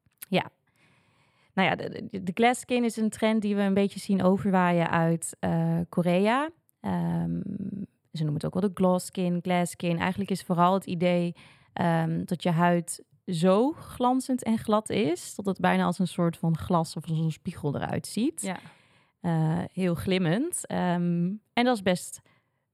Nou 1.55 1.69
ja, 1.69 1.75
de, 1.75 2.31
glass 2.33 2.61
skin 2.61 2.83
is 2.83 2.97
een 2.97 3.09
trend 3.09 3.41
die 3.41 3.55
we 3.55 3.61
een 3.61 3.73
beetje 3.73 3.99
zien 3.99 4.23
overwaaien 4.23 4.89
uit 4.89 5.35
eh, 5.39 5.79
Korea. 5.89 6.49
Ze 8.17 8.23
noemen 8.23 8.41
het 8.41 8.45
ook 8.45 8.61
wel 8.61 8.69
de 8.69 8.81
gloss 8.81 9.05
skin, 9.05 9.39
glass 9.41 9.71
skin. 9.71 9.97
Eigenlijk 9.99 10.31
is 10.31 10.41
vooral 10.41 10.73
het 10.73 10.85
idee 10.85 11.35
ehm, 11.73 12.25
dat 12.25 12.43
je 12.43 12.49
huid 12.49 13.03
zo 13.25 13.71
glanzend 13.71 14.43
en 14.43 14.57
glad 14.57 14.89
is... 14.89 15.35
dat 15.35 15.45
het 15.45 15.59
bijna 15.59 15.83
als 15.83 15.99
een 15.99 16.07
soort 16.07 16.37
van 16.37 16.57
glas 16.57 16.95
of 16.95 17.09
als 17.09 17.19
een 17.19 17.31
spiegel 17.31 17.75
eruit 17.75 18.07
ziet. 18.07 18.41
Ja, 18.41 18.57
Eh, 19.25 19.59
heel 19.73 19.95
glimmend. 19.95 20.67
Ehm, 20.67 21.31
en 21.53 21.63
dat 21.63 21.75
is 21.75 21.81
best 21.81 22.21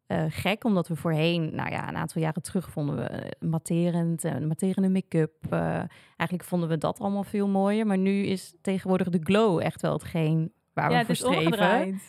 eh, 0.06 0.26
gek, 0.30 0.64
omdat 0.64 0.88
we 0.88 0.96
voorheen, 0.96 1.56
nou 1.56 1.70
ja, 1.70 1.88
een 1.88 1.96
aantal 1.96 2.22
jaren 2.22 2.42
terug 2.42 2.70
vonden 2.70 2.96
we 2.96 3.02
eh, 3.02 3.50
matterend, 3.50 4.24
en 4.24 4.48
matterende 4.48 4.90
make-up. 4.90 5.34
eigenlijk 6.16 6.44
vonden 6.44 6.70
we 6.70 6.78
dat 6.78 7.00
allemaal 7.00 7.24
veel 7.24 7.48
mooier. 7.48 7.88
Maar 7.88 7.98
nu 7.98 8.24
is 8.26 8.54
tegenwoordig 8.62 9.10
de 9.10 9.20
glow 9.24 9.60
echt 9.60 9.82
wel 9.82 9.94
hetgeen 9.94 10.52
waar 10.74 10.92
ja 10.92 11.00
we 11.00 11.06
voor 11.06 11.16
streven. 11.16 12.00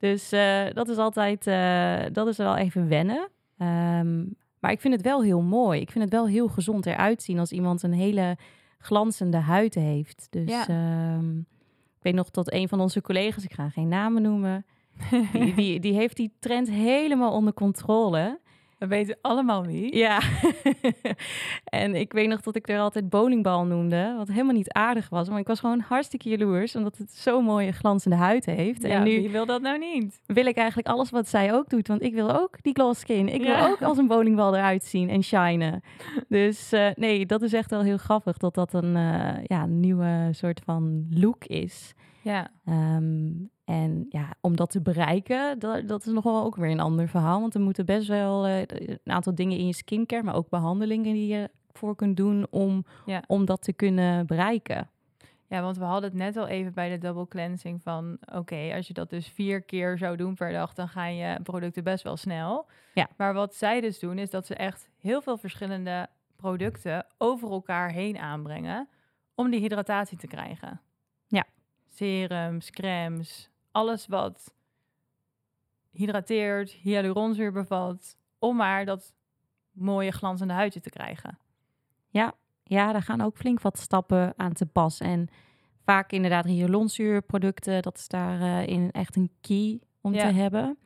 Dus 0.00 0.32
eh, 0.32 0.64
dat 0.72 0.88
is 0.88 0.96
altijd, 0.96 1.46
eh, 1.46 2.12
dat 2.12 2.26
is 2.26 2.36
wel 2.36 2.56
even 2.56 2.88
wennen. 2.88 3.28
Ehm, 3.58 4.18
maar 4.60 4.70
ik 4.70 4.80
vind 4.80 4.94
het 4.94 5.02
wel 5.02 5.22
heel 5.22 5.40
mooi. 5.42 5.80
Ik 5.80 5.90
vind 5.90 6.04
het 6.04 6.12
wel 6.12 6.26
heel 6.28 6.48
gezond 6.48 6.86
eruit 6.86 7.22
zien 7.22 7.38
als 7.38 7.52
iemand 7.52 7.82
een 7.82 7.92
hele 7.92 8.36
glanzende 8.78 9.36
huid 9.36 9.74
heeft. 9.74 10.26
Dus 10.30 10.48
Ja. 10.50 10.68
ehm, 10.68 11.38
ik 11.38 12.02
weet 12.06 12.14
nog 12.14 12.30
dat 12.30 12.52
een 12.52 12.68
van 12.68 12.80
onze 12.80 13.00
collega's, 13.00 13.44
ik 13.44 13.52
ga 13.52 13.68
geen 13.68 13.88
namen 13.88 14.22
noemen, 14.22 14.64
die, 15.32 15.54
die, 15.54 15.80
die 15.80 15.92
heeft 15.92 16.16
die 16.16 16.32
trend 16.38 16.70
helemaal 16.70 17.32
onder 17.32 17.52
controle. 17.54 18.40
We 18.80 18.86
weten 18.86 19.18
allemaal 19.20 19.64
wie. 19.66 19.96
Ja. 19.96 20.20
en 21.64 21.94
ik 21.94 22.12
weet 22.12 22.28
nog 22.28 22.40
dat 22.40 22.56
ik 22.56 22.68
er 22.68 22.78
altijd 22.80 23.08
bowlingbal 23.08 23.64
noemde, 23.64 24.14
wat 24.16 24.28
helemaal 24.28 24.54
niet 24.54 24.72
aardig 24.72 25.08
was. 25.08 25.28
Maar 25.28 25.38
ik 25.38 25.46
was 25.46 25.60
gewoon 25.60 25.80
hartstikke 25.80 26.28
jaloers, 26.28 26.76
omdat 26.76 26.96
het 26.98 27.12
zo'n 27.12 27.44
mooie 27.44 27.72
glanzende 27.72 28.16
huid 28.16 28.44
heeft. 28.46 28.82
Ja, 28.82 28.88
en 28.88 29.02
nu 29.02 29.30
wil 29.30 29.46
dat 29.46 29.62
nou 29.62 29.78
niet? 29.78 30.20
wil 30.26 30.46
ik 30.46 30.56
eigenlijk 30.56 30.88
alles 30.88 31.10
wat 31.10 31.28
zij 31.28 31.52
ook 31.54 31.68
doet. 31.68 31.88
Want 31.88 32.02
ik 32.02 32.14
wil 32.14 32.40
ook 32.40 32.62
die 32.62 32.72
gloss 32.74 33.00
skin. 33.00 33.28
Ik 33.28 33.42
Ja. 33.42 33.58
wil 33.58 33.68
ook 33.72 33.82
als 33.82 33.98
een 33.98 34.06
bowlingbal 34.06 34.56
eruit 34.56 34.84
zien 34.84 35.08
en 35.08 35.22
shinen. 35.22 35.82
Dus 36.28 36.72
eh, 36.72 36.88
nee, 36.94 37.26
dat 37.26 37.42
is 37.42 37.52
echt 37.52 37.70
wel 37.70 37.82
heel 37.82 37.96
grappig 37.98 38.36
dat 38.36 38.54
dat 38.54 38.72
een 38.74 38.96
eh, 38.96 39.44
ja, 39.44 39.66
nieuwe 39.66 40.28
soort 40.30 40.60
van 40.64 41.06
look 41.10 41.44
is. 41.44 41.92
Ja, 42.22 42.50
Ehm, 42.64 43.30
en 43.64 44.06
ja, 44.08 44.28
om 44.40 44.56
dat 44.56 44.70
te 44.70 44.80
bereiken, 44.80 45.58
dat, 45.58 45.88
dat 45.88 46.06
is 46.06 46.12
nog 46.12 46.24
wel 46.24 46.44
ook 46.44 46.56
weer 46.56 46.70
een 46.70 46.80
ander 46.80 47.08
verhaal. 47.08 47.40
Want 47.40 47.54
er 47.54 47.60
moeten 47.60 47.86
best 47.86 48.08
wel 48.08 48.46
eh, 48.46 48.58
een 48.66 48.98
aantal 49.12 49.34
dingen 49.34 49.58
in 49.58 49.66
je 49.66 49.74
skincare, 49.74 50.22
maar 50.22 50.34
ook 50.34 50.48
behandelingen 50.48 51.12
die 51.12 51.26
je 51.26 51.50
voor 51.72 51.96
kunt 51.96 52.16
doen 52.16 52.46
om, 52.50 52.84
Ja. 53.06 53.22
om 53.26 53.44
dat 53.44 53.62
te 53.62 53.72
kunnen 53.72 54.26
bereiken. 54.26 54.88
Ja, 55.46 55.62
want 55.62 55.76
we 55.76 55.84
hadden 55.84 56.10
het 56.10 56.18
net 56.18 56.36
al 56.36 56.46
even 56.46 56.72
bij 56.74 56.88
de 56.88 56.98
double 56.98 57.28
cleansing 57.28 57.82
van... 57.82 58.18
oké, 58.34 58.72
als 58.74 58.86
je 58.86 58.92
dat 58.92 59.10
dus 59.10 59.28
vier 59.28 59.62
keer 59.62 59.98
zou 59.98 60.16
doen 60.16 60.34
per 60.34 60.52
dag... 60.52 60.74
dan 60.74 60.88
gaan 60.88 61.14
je 61.14 61.40
producten 61.42 61.84
best 61.84 62.04
wel 62.04 62.16
snel. 62.16 62.66
Ja. 62.94 63.08
Maar 63.16 63.34
wat 63.34 63.54
zij 63.54 63.80
dus 63.80 63.98
doen, 63.98 64.18
is 64.18 64.30
dat 64.30 64.46
ze 64.46 64.54
echt 64.54 64.88
heel 64.98 65.22
veel 65.22 65.36
verschillende 65.36 66.08
producten... 66.36 67.06
over 67.18 67.50
elkaar 67.50 67.90
heen 67.90 68.18
aanbrengen 68.18 68.88
om 69.34 69.50
die 69.50 69.60
hydratatie 69.60 70.18
te 70.18 70.26
krijgen. 70.26 70.80
Ja. 71.90 71.96
Serums, 71.96 72.70
crèmes, 72.70 73.50
alles 73.70 74.06
wat 74.06 74.54
hydrateert, 75.90 76.70
hyaluronzuur 76.70 77.52
bevat... 77.52 78.16
om 78.38 78.56
maar 78.56 78.84
dat 78.84 79.14
mooie 79.72 80.10
glanzende 80.10 80.54
huidje 80.54 80.80
te 80.80 80.90
krijgen. 80.90 81.38
Ja, 82.64 82.92
daar 82.92 83.02
gaan 83.02 83.20
ook 83.20 83.36
flink 83.36 83.60
wat 83.60 83.78
stappen 83.78 84.32
aan 84.36 84.52
te 84.52 84.66
pas. 84.66 85.00
En 85.00 85.28
vaak 85.84 86.12
inderdaad 86.12 86.44
hyaluronzuurproducten, 86.44 87.82
dat 87.82 87.98
is 87.98 88.08
daarin 88.08 88.66
in 88.68 88.90
echt 88.90 89.16
een 89.16 89.30
key 89.40 89.80
om 90.00 90.14
Ja. 90.14 90.28
te 90.28 90.34
hebben. 90.34 90.78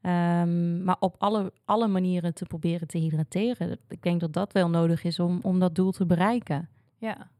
Ehm, 0.00 0.84
maar 0.84 0.96
op 1.00 1.14
alle, 1.18 1.52
alle 1.64 1.88
manieren 1.88 2.34
te 2.34 2.44
proberen 2.44 2.88
te 2.88 2.98
hydrateren. 2.98 3.78
Ik 3.88 4.02
denk 4.02 4.20
dat 4.20 4.32
dat 4.32 4.52
wel 4.52 4.68
nodig 4.70 5.04
is 5.04 5.18
om, 5.18 5.38
om 5.42 5.58
dat 5.58 5.74
doel 5.74 5.90
te 5.90 6.06
bereiken. 6.06 6.68
Ja, 6.98 7.30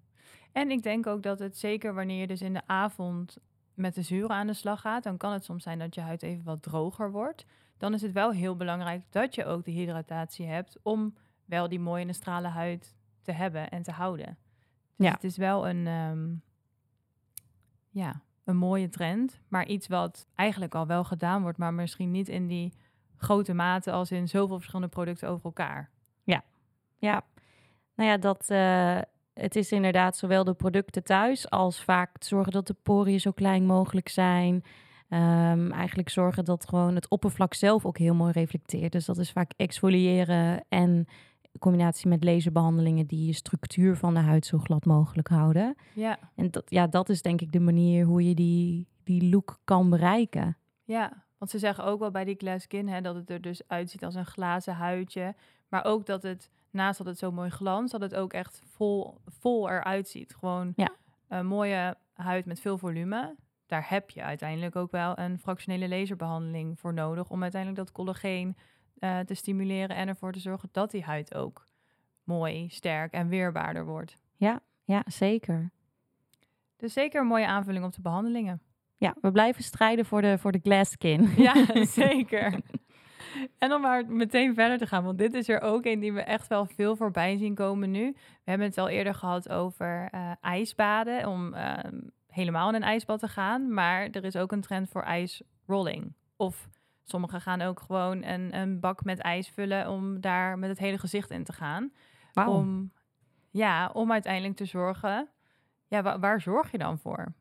en 0.53 0.71
ik 0.71 0.83
denk 0.83 1.07
ook 1.07 1.23
dat 1.23 1.39
het 1.39 1.59
zeker 1.59 1.95
wanneer 1.95 2.21
je 2.21 2.27
dus 2.27 2.43
in 2.43 2.53
de 2.53 2.63
avond 2.67 3.37
met 3.75 3.95
de 3.95 4.03
zuren 4.03 4.31
aan 4.31 4.47
de 4.47 4.53
slag 4.55 4.81
gaat, 4.81 5.03
dan 5.03 5.17
kan 5.17 5.33
het 5.33 5.45
soms 5.45 5.63
zijn 5.63 5.79
dat 5.79 5.95
je 5.95 6.01
huid 6.01 6.23
even 6.23 6.45
wat 6.45 6.63
droger 6.63 7.11
wordt. 7.11 7.45
Dan 7.79 7.95
is 7.95 8.03
het 8.03 8.13
wel 8.13 8.31
heel 8.33 8.57
belangrijk 8.57 9.03
dat 9.11 9.35
je 9.35 9.45
ook 9.45 9.65
de 9.65 9.71
hydratatie 9.71 10.47
hebt 10.47 10.79
om 10.83 11.15
wel 11.45 11.69
die 11.69 11.81
mooie 11.81 12.07
en 12.07 12.15
strale 12.15 12.49
huid 12.49 12.97
te 13.23 13.33
hebben 13.33 13.71
en 13.71 13.83
te 13.83 13.91
houden. 13.93 14.39
Dus 14.97 15.07
Ja. 15.07 15.13
het 15.13 15.25
is 15.25 15.37
wel 15.37 15.69
een, 15.69 15.87
ehm, 15.87 16.35
ja, 17.91 18.23
een 18.45 18.57
mooie 18.57 18.89
trend, 18.89 19.41
maar 19.49 19.67
iets 19.67 19.89
wat 19.89 20.27
eigenlijk 20.35 20.75
al 20.75 20.87
wel 20.87 21.05
gedaan 21.05 21.43
wordt, 21.43 21.59
maar 21.59 21.75
misschien 21.75 22.11
niet 22.11 22.29
in 22.29 22.47
die 22.47 22.73
grote 23.17 23.55
mate 23.55 23.93
als 23.93 24.11
in 24.11 24.29
zoveel 24.29 24.57
verschillende 24.57 24.91
producten 24.91 25.29
over 25.29 25.45
elkaar. 25.45 25.91
Ja, 26.99 27.25
nou 27.95 28.09
ja, 28.11 28.17
dat, 28.17 28.51
eh, 28.51 29.01
het 29.35 29.57
is 29.57 29.73
inderdaad 29.73 30.17
zowel 30.17 30.45
de 30.45 30.55
producten 30.55 31.05
thuis 31.05 31.51
als 31.51 31.83
vaak 31.83 32.11
zorgen 32.19 32.53
dat 32.53 32.67
de 32.67 32.77
poriën 32.83 33.21
zo 33.21 33.31
klein 33.31 33.67
mogelijk 33.67 34.09
zijn. 34.09 34.65
Ehm, 35.09 35.71
eigenlijk 35.71 36.09
zorgen 36.09 36.45
dat 36.45 36.69
gewoon 36.69 36.95
het 36.95 37.09
oppervlak 37.09 37.55
zelf 37.55 37.87
ook 37.87 37.99
heel 37.99 38.15
mooi 38.15 38.33
reflecteert. 38.33 38.93
Dus 38.93 39.05
dat 39.05 39.19
is 39.19 39.33
vaak 39.33 39.53
exfoliëren 39.57 40.65
en 40.69 41.07
in 41.53 41.61
combinatie 41.61 42.09
met 42.09 42.25
laserbehandelingen 42.25 43.07
die 43.07 43.27
je 43.27 43.33
structuur 43.33 43.97
van 43.97 44.15
de 44.15 44.21
huid 44.21 44.47
zo 44.47 44.59
glad 44.59 44.85
mogelijk 44.85 45.29
houden. 45.29 45.77
Ja, 45.95 46.19
En 46.35 46.51
dat, 46.51 46.65
ja, 46.67 46.87
dat 46.87 47.09
is 47.09 47.23
denk 47.23 47.41
ik 47.41 47.53
de 47.53 47.61
manier 47.61 48.05
hoe 48.05 48.29
je 48.29 48.35
die, 48.35 48.89
die 49.05 49.31
look 49.31 49.61
kan 49.65 49.91
bereiken. 49.91 50.57
Ja, 50.85 51.25
want 51.39 51.51
ze 51.51 51.59
zeggen 51.59 51.85
ook 51.85 51.99
wel 51.99 52.11
bij 52.11 52.25
die 52.25 52.37
glass 52.39 52.65
skin 52.65 52.89
hè, 52.89 53.01
dat 53.01 53.15
het 53.15 53.31
er 53.31 53.41
dus 53.41 53.63
uitziet 53.67 54.05
als 54.05 54.15
een 54.15 54.27
glazen 54.27 54.75
huidje. 54.75 55.35
Maar 55.69 55.85
ook 55.85 56.07
dat 56.07 56.23
het, 56.23 56.51
naast 56.73 56.99
dat 56.99 57.07
het 57.07 57.19
zo 57.19 57.33
mooi 57.33 57.51
glanst, 57.51 57.93
dat 57.93 58.01
het 58.01 58.15
ook 58.15 58.33
echt 58.33 58.63
vol, 58.65 59.15
vol 59.27 59.69
eruit 59.71 60.09
ziet. 60.09 60.35
Gewoon 60.35 60.73
Ja. 60.77 60.91
een 61.29 61.47
mooie 61.47 61.97
huid 62.15 62.47
met 62.47 62.61
veel 62.61 62.79
volume. 62.79 63.37
Daar 63.67 63.87
heb 63.89 64.11
je 64.11 64.23
uiteindelijk 64.23 64.77
ook 64.77 64.91
wel 64.91 65.19
een 65.19 65.39
fractionele 65.39 65.89
laserbehandeling 65.89 66.79
voor 66.81 66.95
nodig. 66.95 67.31
Om 67.31 67.43
uiteindelijk 67.43 67.81
dat 67.85 67.93
collageen 67.95 68.57
eh, 68.99 69.19
te 69.19 69.35
stimuleren 69.35 69.97
en 69.97 70.09
ervoor 70.09 70.33
te 70.33 70.41
zorgen 70.41 70.69
dat 70.73 70.91
die 70.91 71.03
huid 71.03 71.35
ook 71.35 71.67
mooi, 72.25 72.69
sterk 72.69 73.13
en 73.13 73.29
weerbaarder 73.29 73.85
wordt. 73.85 74.17
Ja, 74.37 74.61
zeker. 75.07 75.71
Dus 76.77 76.93
zeker 76.93 77.21
een 77.21 77.27
mooie 77.27 77.47
aanvulling 77.47 77.85
op 77.85 77.93
de 77.95 78.01
behandelingen. 78.01 78.61
Ja, 78.97 79.15
we 79.21 79.33
blijven 79.33 79.65
strijden 79.65 80.05
voor 80.07 80.23
de, 80.23 80.39
voor 80.39 80.53
de 80.53 80.61
glass 80.63 80.91
skin. 80.91 81.31
Ja, 81.37 81.55
zeker. 81.85 82.61
En 83.59 83.73
om 83.73 83.81
maar 83.81 84.07
meteen 84.07 84.55
verder 84.55 84.79
te 84.79 84.87
gaan, 84.87 85.05
want 85.05 85.19
dit 85.19 85.35
is 85.35 85.49
er 85.49 85.61
ook 85.61 85.85
een 85.85 86.01
die 86.01 86.13
we 86.13 86.21
echt 86.23 86.47
wel 86.49 86.67
veel 86.67 86.97
voorbij 86.97 87.37
zien 87.37 87.55
komen 87.55 87.91
nu. 87.91 88.11
We 88.15 88.51
hebben 88.51 88.67
het 88.67 88.79
al 88.79 88.89
eerder 88.89 89.15
gehad 89.15 89.49
over 89.49 90.09
eh, 90.11 90.31
ijsbaden, 90.41 91.29
om 91.29 91.55
ehm, 91.55 92.01
helemaal 92.27 92.69
in 92.69 92.75
een 92.75 92.83
ijsbad 92.83 93.19
te 93.21 93.29
gaan. 93.29 93.75
Maar 93.75 94.09
er 94.11 94.25
is 94.25 94.37
ook 94.37 94.53
een 94.53 94.61
trend 94.61 94.89
voor 94.89 95.03
ijsrolling. 95.03 96.13
Of 96.37 96.69
sommigen 97.05 97.41
gaan 97.41 97.61
ook 97.63 97.81
gewoon 97.81 98.23
een, 98.25 98.57
een 98.57 98.81
bak 98.81 99.05
met 99.05 99.19
ijs 99.19 99.49
vullen 99.49 99.89
om 99.91 100.21
daar 100.21 100.59
met 100.59 100.69
het 100.69 100.79
hele 100.79 100.99
gezicht 100.99 101.31
in 101.31 101.45
te 101.45 101.53
gaan. 101.53 101.93
Wauw. 102.33 102.53
Om, 102.53 102.93
ja, 103.51 103.91
om 103.93 104.13
uiteindelijk 104.13 104.57
te 104.57 104.65
zorgen. 104.65 105.29
Ja, 105.89 106.03
wa- 106.03 106.19
waar 106.19 106.41
zorg 106.41 106.71
je 106.71 106.79
dan 106.79 106.99
voor? 106.99 107.33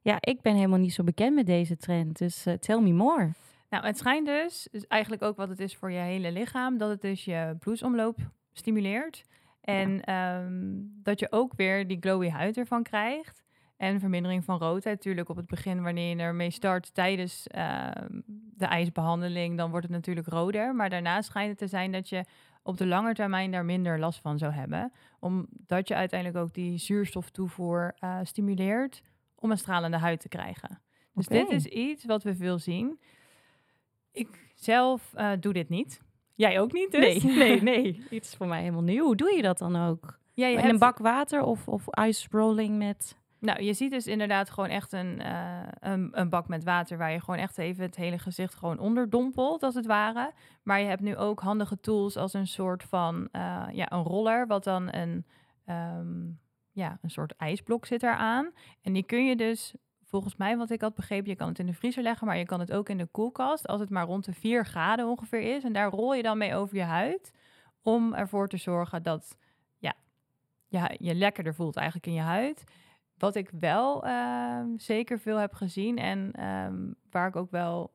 Ja, 0.00 0.16
ik 0.20 0.40
ben 0.40 0.54
helemaal 0.54 0.78
niet 0.78 0.94
zo 0.94 1.04
bekend 1.04 1.34
met 1.34 1.46
deze 1.46 1.76
trend, 1.76 2.18
dus 2.18 2.46
eh, 2.46 2.54
tell 2.54 2.80
me 2.80 2.92
more. 2.92 3.30
Nou, 3.74 3.86
het 3.86 3.98
schijnt 3.98 4.26
dus, 4.26 4.68
is 4.70 4.86
eigenlijk 4.86 5.22
ook 5.22 5.36
wat 5.36 5.48
het 5.48 5.60
is 5.60 5.76
voor 5.76 5.90
je 5.90 5.98
hele 5.98 6.32
lichaam, 6.32 6.78
dat 6.78 6.88
het 6.88 7.00
dus 7.00 7.24
je 7.24 7.56
bloedsomloop 7.58 8.18
stimuleert. 8.52 9.24
En 9.60 10.04
ehm, 10.04 10.72
dat 11.02 11.20
je 11.20 11.32
ook 11.32 11.52
weer 11.56 11.86
die 11.86 11.96
glowy 12.00 12.28
huid 12.28 12.56
ervan 12.56 12.82
krijgt. 12.82 13.42
En 13.76 14.00
vermindering 14.00 14.44
van 14.44 14.58
roodheid. 14.58 14.96
Natuurlijk 14.96 15.28
op 15.28 15.36
het 15.36 15.46
begin, 15.46 15.82
wanneer 15.82 16.16
je 16.16 16.22
ermee 16.22 16.50
start 16.50 16.94
tijdens 16.94 17.46
ehm, 17.46 18.20
de 18.56 18.66
ijsbehandeling, 18.66 19.56
dan 19.56 19.70
wordt 19.70 19.86
het 19.86 19.94
natuurlijk 19.94 20.26
roder. 20.26 20.74
Maar 20.74 20.90
daarna 20.90 21.22
schijnt 21.22 21.48
het 21.48 21.58
te 21.58 21.66
zijn 21.66 21.92
dat 21.92 22.08
je 22.08 22.24
op 22.62 22.76
de 22.76 22.86
lange 22.86 23.14
termijn 23.14 23.50
daar 23.50 23.64
minder 23.64 23.98
last 23.98 24.20
van 24.20 24.38
zou 24.38 24.52
hebben. 24.52 24.92
Omdat 25.20 25.88
je 25.88 25.94
uiteindelijk 25.94 26.44
ook 26.44 26.54
die 26.54 26.78
zuurstoftoevoer 26.78 27.94
uh, 28.00 28.18
stimuleert 28.22 29.02
om 29.34 29.50
een 29.50 29.58
stralende 29.58 29.98
huid 29.98 30.20
te 30.20 30.28
krijgen. 30.28 30.80
Dus 31.14 31.26
dit 31.26 31.50
is 31.50 31.66
iets 31.66 32.04
wat 32.04 32.22
we 32.22 32.34
veel 32.34 32.58
zien. 32.58 32.98
Ik 34.14 34.52
zelf 34.54 35.12
uh, 35.16 35.30
doe 35.40 35.52
dit 35.52 35.68
niet. 35.68 36.00
Jij 36.34 36.60
ook 36.60 36.72
niet, 36.72 36.90
dus? 36.90 37.22
Nee, 37.22 37.36
nee, 37.42 37.62
nee. 37.62 38.04
Dit 38.10 38.24
is 38.24 38.34
voor 38.34 38.46
mij 38.46 38.60
helemaal 38.60 38.82
nieuw. 38.82 39.04
Hoe 39.04 39.16
doe 39.16 39.36
je 39.36 39.42
dat 39.42 39.58
dan 39.58 39.76
ook? 39.76 40.18
Ja, 40.34 40.46
je 40.46 40.58
In 40.58 40.68
een 40.68 40.78
bak 40.78 40.98
water 40.98 41.42
of, 41.42 41.68
of 41.68 41.84
ice 42.00 42.28
rolling 42.30 42.78
met... 42.78 43.22
Nou, 43.38 43.62
je 43.62 43.72
ziet 43.72 43.90
dus 43.90 44.06
inderdaad 44.06 44.50
gewoon 44.50 44.68
echt 44.68 44.92
een, 44.92 45.20
uh, 45.20 45.60
een, 45.80 46.08
een, 46.12 46.28
bak 46.28 46.48
met 46.48 46.64
water 46.64 46.98
waar 46.98 47.12
je 47.12 47.20
gewoon 47.20 47.40
echt 47.40 47.58
even 47.58 47.84
het 47.84 47.96
hele 47.96 48.18
gezicht 48.18 48.54
gewoon 48.54 48.78
onderdompelt, 48.78 49.62
als 49.62 49.74
het 49.74 49.86
ware. 49.86 50.32
Maar 50.62 50.80
je 50.80 50.86
hebt 50.86 51.00
nu 51.00 51.16
ook 51.16 51.40
handige 51.40 51.80
tools 51.80 52.16
als 52.16 52.32
een 52.32 52.46
soort 52.46 52.82
van, 52.82 53.28
uh, 53.32 53.64
ja, 53.72 53.92
een 53.92 54.02
roller, 54.02 54.46
wat 54.46 54.64
dan 54.64 54.92
een, 54.92 55.24
um, 55.66 56.38
ja, 56.72 56.98
een 57.02 57.10
soort 57.10 57.36
ijsblok 57.36 57.86
zit 57.86 58.02
eraan. 58.02 58.50
En 58.82 58.92
die 58.92 59.04
kun 59.04 59.26
je 59.26 59.36
dus, 59.36 59.74
volgens 60.04 60.36
mij 60.36 60.56
wat 60.56 60.70
ik 60.70 60.80
had 60.80 60.94
begrepen, 60.94 61.30
je 61.30 61.36
kan 61.36 61.48
het 61.48 61.58
in 61.58 61.66
de 61.66 61.72
vriezer 61.72 62.02
leggen, 62.02 62.26
maar 62.26 62.36
je 62.36 62.44
kan 62.44 62.60
het 62.60 62.72
ook 62.72 62.88
in 62.88 62.98
de 62.98 63.06
koelkast, 63.06 63.66
als 63.66 63.80
het 63.80 63.90
maar 63.90 64.06
rond 64.06 64.24
de 64.24 64.32
4 64.32 64.66
graden 64.66 65.08
ongeveer 65.08 65.56
is. 65.56 65.64
En 65.64 65.72
daar 65.72 65.90
rol 65.90 66.14
je 66.14 66.22
dan 66.22 66.38
mee 66.38 66.54
over 66.54 66.76
je 66.76 66.82
huid, 66.82 67.32
om 67.82 68.14
ervoor 68.14 68.48
te 68.48 68.56
zorgen 68.56 69.02
dat, 69.02 69.36
ja, 69.78 69.94
ja 70.68 70.90
je 70.98 71.14
lekkerder 71.14 71.54
voelt 71.54 71.76
eigenlijk 71.76 72.06
in 72.06 72.12
je 72.12 72.20
huid. 72.20 72.64
Wat 73.18 73.34
ik 73.34 73.50
wel 73.60 74.06
uh, 74.06 74.60
zeker 74.76 75.18
veel 75.18 75.36
heb 75.36 75.52
gezien 75.52 75.98
en 75.98 76.46
um, 76.46 76.94
waar 77.10 77.28
ik 77.28 77.36
ook 77.36 77.50
wel, 77.50 77.92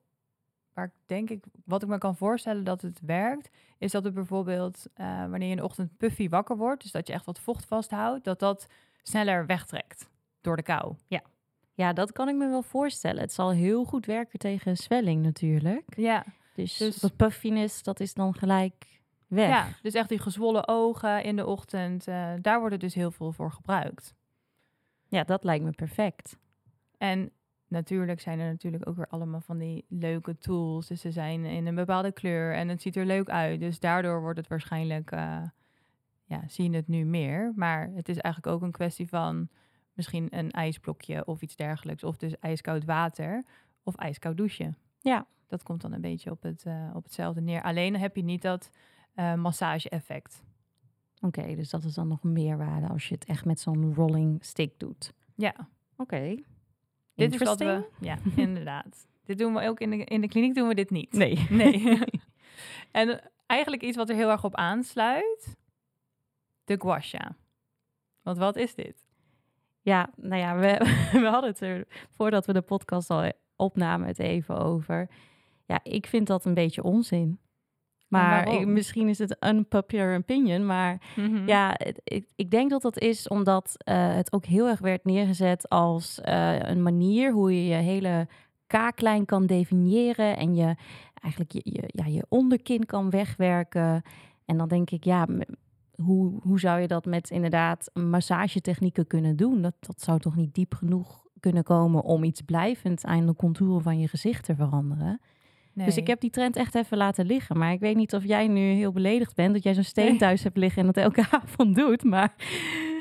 waar 0.74 0.86
ik 0.86 0.92
denk 1.06 1.30
ik, 1.30 1.44
wat 1.66 1.84
ik 1.84 1.90
me 1.90 1.98
kan 1.98 2.16
voorstellen 2.16 2.64
dat 2.64 2.82
het 2.82 3.00
werkt, 3.02 3.50
is 3.78 3.92
dat 3.92 4.04
het 4.04 4.14
bijvoorbeeld 4.14 4.86
uh, 4.96 5.20
wanneer 5.20 5.44
je 5.44 5.50
in 5.50 5.58
de 5.58 5.64
ochtend 5.64 5.98
puffy 5.98 6.30
wakker 6.30 6.58
wordt, 6.58 6.82
dus 6.82 6.92
dat 6.92 7.08
je 7.08 7.14
echt 7.14 7.26
wat 7.26 7.40
vocht 7.40 7.66
vasthoudt, 7.66 8.24
dat 8.24 8.40
dat 8.40 8.68
sneller 9.04 9.46
wegtrekt 9.46 10.10
door 10.42 10.56
de 10.56 10.64
kou. 10.64 10.96
Ja. 11.08 11.22
Ja, 11.80 11.94
dat 11.94 12.12
kan 12.12 12.30
ik 12.30 12.36
me 12.36 12.50
wel 12.50 12.62
voorstellen. 12.62 13.22
Het 13.22 13.34
zal 13.34 13.52
heel 13.52 13.86
goed 13.86 14.06
werken 14.06 14.40
tegen 14.40 14.78
zwelling 14.78 15.24
natuurlijk. 15.24 15.96
Ja. 15.96 16.26
Dus, 16.56 16.78
dus 16.78 17.00
dat 17.00 17.16
puffiness, 17.16 17.84
dat 17.84 18.00
is 18.00 18.14
dan 18.14 18.34
gelijk 18.34 19.02
weg. 19.28 19.50
Ja, 19.50 19.68
dus 19.82 19.94
echt 19.94 20.10
die 20.10 20.20
gezwollen 20.20 20.68
ogen 20.68 21.24
in 21.24 21.36
de 21.36 21.46
ochtend, 21.46 22.08
uh, 22.08 22.34
daar 22.42 22.60
wordt 22.60 22.80
dus 22.80 22.94
heel 22.94 23.12
veel 23.12 23.32
voor 23.32 23.52
gebruikt. 23.52 24.14
Ja, 25.08 25.24
dat 25.24 25.44
lijkt 25.44 25.64
me 25.64 25.72
perfect. 25.72 26.38
En 26.98 27.32
natuurlijk 27.68 28.22
zijn 28.22 28.40
er 28.40 28.52
natuurlijk 28.52 28.88
ook 28.88 28.96
weer 28.96 29.08
allemaal 29.10 29.42
van 29.42 29.58
die 29.58 29.86
leuke 29.90 30.38
tools. 30.38 30.88
Dus 30.88 31.02
ze 31.02 31.12
zijn 31.12 31.46
in 31.46 31.68
een 31.68 31.76
bepaalde 31.76 32.12
kleur 32.12 32.54
en 32.54 32.68
het 32.68 32.82
ziet 32.82 32.96
er 32.96 33.06
leuk 33.06 33.30
uit. 33.30 33.60
Dus 33.60 33.80
daardoor 33.80 34.22
wordt 34.22 34.40
het 34.40 34.48
waarschijnlijk, 34.48 35.12
uh, 35.12 35.42
ja, 36.26 36.44
zien 36.48 36.74
het 36.74 36.88
nu 36.88 37.06
meer. 37.06 37.52
Maar 37.56 37.90
het 37.96 38.10
is 38.10 38.18
eigenlijk 38.18 38.56
ook 38.56 38.62
een 38.62 38.72
kwestie 38.72 39.08
van 39.08 39.50
misschien 40.00 40.28
een 40.30 40.52
ijsblokje 40.52 41.26
of 41.26 41.42
iets 41.42 41.56
dergelijks. 41.56 42.04
Of 42.04 42.18
dus 42.18 42.40
ijskoud 42.40 42.86
water 42.86 43.44
of 43.84 43.96
ijskoud 43.96 44.38
douchen. 44.38 44.78
Ja. 45.00 45.26
Dat 45.48 45.64
komt 45.64 45.82
dan 45.82 45.94
een 45.94 46.02
beetje 46.02 46.32
op, 46.32 46.42
het, 46.44 46.66
uh, 46.68 46.90
op 46.94 47.04
hetzelfde 47.04 47.42
neer. 47.42 47.62
Alleen 47.62 47.96
heb 47.96 48.16
je 48.16 48.24
niet 48.24 48.42
dat 48.42 48.70
uh, 49.16 49.34
massage-effect. 49.34 50.44
Oké, 51.22 51.56
dus 51.56 51.70
dat 51.70 51.84
is 51.84 51.94
dan 51.94 52.08
nog 52.08 52.24
meerwaarde 52.24 52.88
als 52.88 53.08
je 53.08 53.14
het 53.14 53.26
echt 53.26 53.46
met 53.46 53.60
zo'n 53.60 53.94
rolling 53.94 54.46
stick 54.46 54.80
doet. 54.80 55.14
Ja. 55.36 55.70
Oké. 55.98 56.36
Dit 57.16 57.34
is 57.34 57.42
wat 57.42 57.60
we... 57.60 57.90
Ja, 58.00 58.18
inderdaad. 58.36 59.08
dit 59.24 59.38
doen 59.38 59.54
we 59.54 59.62
ook 59.62 59.80
in 59.80 59.90
de, 59.90 60.04
in 60.04 60.22
de 60.22 60.28
kliniek 60.28 60.56
doen 60.56 60.68
we 60.68 60.76
dit 60.76 60.90
niet. 60.90 61.14
Nee. 61.14 61.48
Nee. 61.50 62.00
en 62.92 63.22
eigenlijk 63.46 63.84
iets 63.84 63.98
wat 63.98 64.10
er 64.10 64.16
heel 64.16 64.30
erg 64.30 64.44
op 64.44 64.56
aansluit. 64.56 65.58
De 66.64 66.80
guasha. 66.80 67.36
Want 68.22 68.38
wat 68.38 68.56
is 68.56 68.76
dit? 68.76 69.09
Ja, 69.90 70.10
nou 70.16 70.42
ja, 70.42 70.56
we, 70.56 70.78
we 71.24 71.28
hadden 71.28 71.50
het 71.50 71.62
er 71.62 71.88
voordat 72.10 72.46
we 72.46 72.54
de 72.54 72.62
podcast 72.62 73.10
al 73.10 73.32
opnamen 73.56 74.08
het 74.08 74.20
even 74.20 74.58
over. 74.58 75.10
Ja, 75.66 75.80
ik 75.84 76.06
vind 76.06 76.28
dat 76.28 76.46
een 76.46 76.54
beetje 76.54 76.84
onzin. 76.84 77.40
Maar 78.08 78.54
ik, 78.54 78.68
misschien 78.68 79.08
is 79.08 79.18
het 79.18 79.36
een 79.40 79.56
unpopular 79.56 80.18
opinion. 80.18 80.66
Maar 80.66 81.02
mhm. 81.16 81.48
ja, 81.48 81.80
ik, 82.04 82.26
ik, 82.36 82.52
denk 82.52 82.70
dat 82.70 82.82
dat 82.82 83.00
is 83.00 83.28
omdat 83.28 83.76
uh, 83.90 84.14
het 84.16 84.34
ook 84.34 84.46
heel 84.46 84.68
erg 84.68 84.80
werd 84.80 85.06
neergezet 85.06 85.70
als 85.70 86.20
uh, 86.26 86.60
een 86.60 86.84
manier 86.84 87.32
hoe 87.32 87.56
je 87.56 87.68
je 87.68 87.82
hele 87.82 88.28
kaaklijn 88.68 89.26
kan 89.26 89.46
definiëren. 89.46 90.38
En 90.38 90.56
je 90.56 90.76
eigenlijk 91.22 91.52
je, 91.52 91.62
je, 91.64 91.84
ja, 91.86 92.06
je 92.06 92.26
onderkin 92.30 92.86
kan 92.86 93.10
wegwerken. 93.10 94.02
En 94.46 94.58
dan 94.58 94.68
denk 94.68 94.90
ik, 94.90 95.04
ja, 95.04 95.28
hoe, 96.02 96.40
hoe 96.42 96.60
zou 96.60 96.80
je 96.80 96.88
dat 96.88 97.06
met 97.06 97.30
inderdaad 97.30 97.92
massagetechnieken 97.94 99.08
kunnen 99.08 99.36
doen? 99.36 99.62
Dat, 99.62 99.74
dat 99.80 100.02
zou 100.02 100.20
toch 100.20 100.36
niet 100.36 100.54
diep 100.54 100.74
genoeg 100.74 101.28
kunnen 101.40 101.64
komen 101.64 102.04
om 102.04 102.24
iets 102.24 102.42
blijvend 102.42 103.06
aan 103.06 103.26
de 103.26 103.36
contouren 103.36 103.82
van 103.82 104.00
je 104.00 104.08
gezicht 104.08 104.44
te 104.46 104.56
veranderen? 104.56 105.20
Dus 105.86 105.98
ik 105.98 106.08
heb 106.08 106.20
die 106.20 106.30
trend 106.30 106.56
echt 106.56 106.76
even 106.76 106.98
laten 106.98 107.26
liggen. 107.26 107.58
Maar 107.58 107.72
ik 107.72 107.80
weet 107.80 107.96
niet 107.96 108.14
of 108.14 108.26
jij 108.26 108.48
nu 108.48 108.60
heel 108.60 108.92
beledigd 108.92 109.36
bent 109.36 109.54
dat 109.54 109.64
jij 109.64 109.74
zo'n 109.74 109.84
steen 109.84 110.18
thuis 110.18 110.44
hebt 110.44 110.58
liggen 110.58 110.80
en 110.80 110.86
dat 110.86 111.04
elke 111.04 111.26
avond 111.42 111.76
doet. 111.76 112.04
Maar 112.04 112.34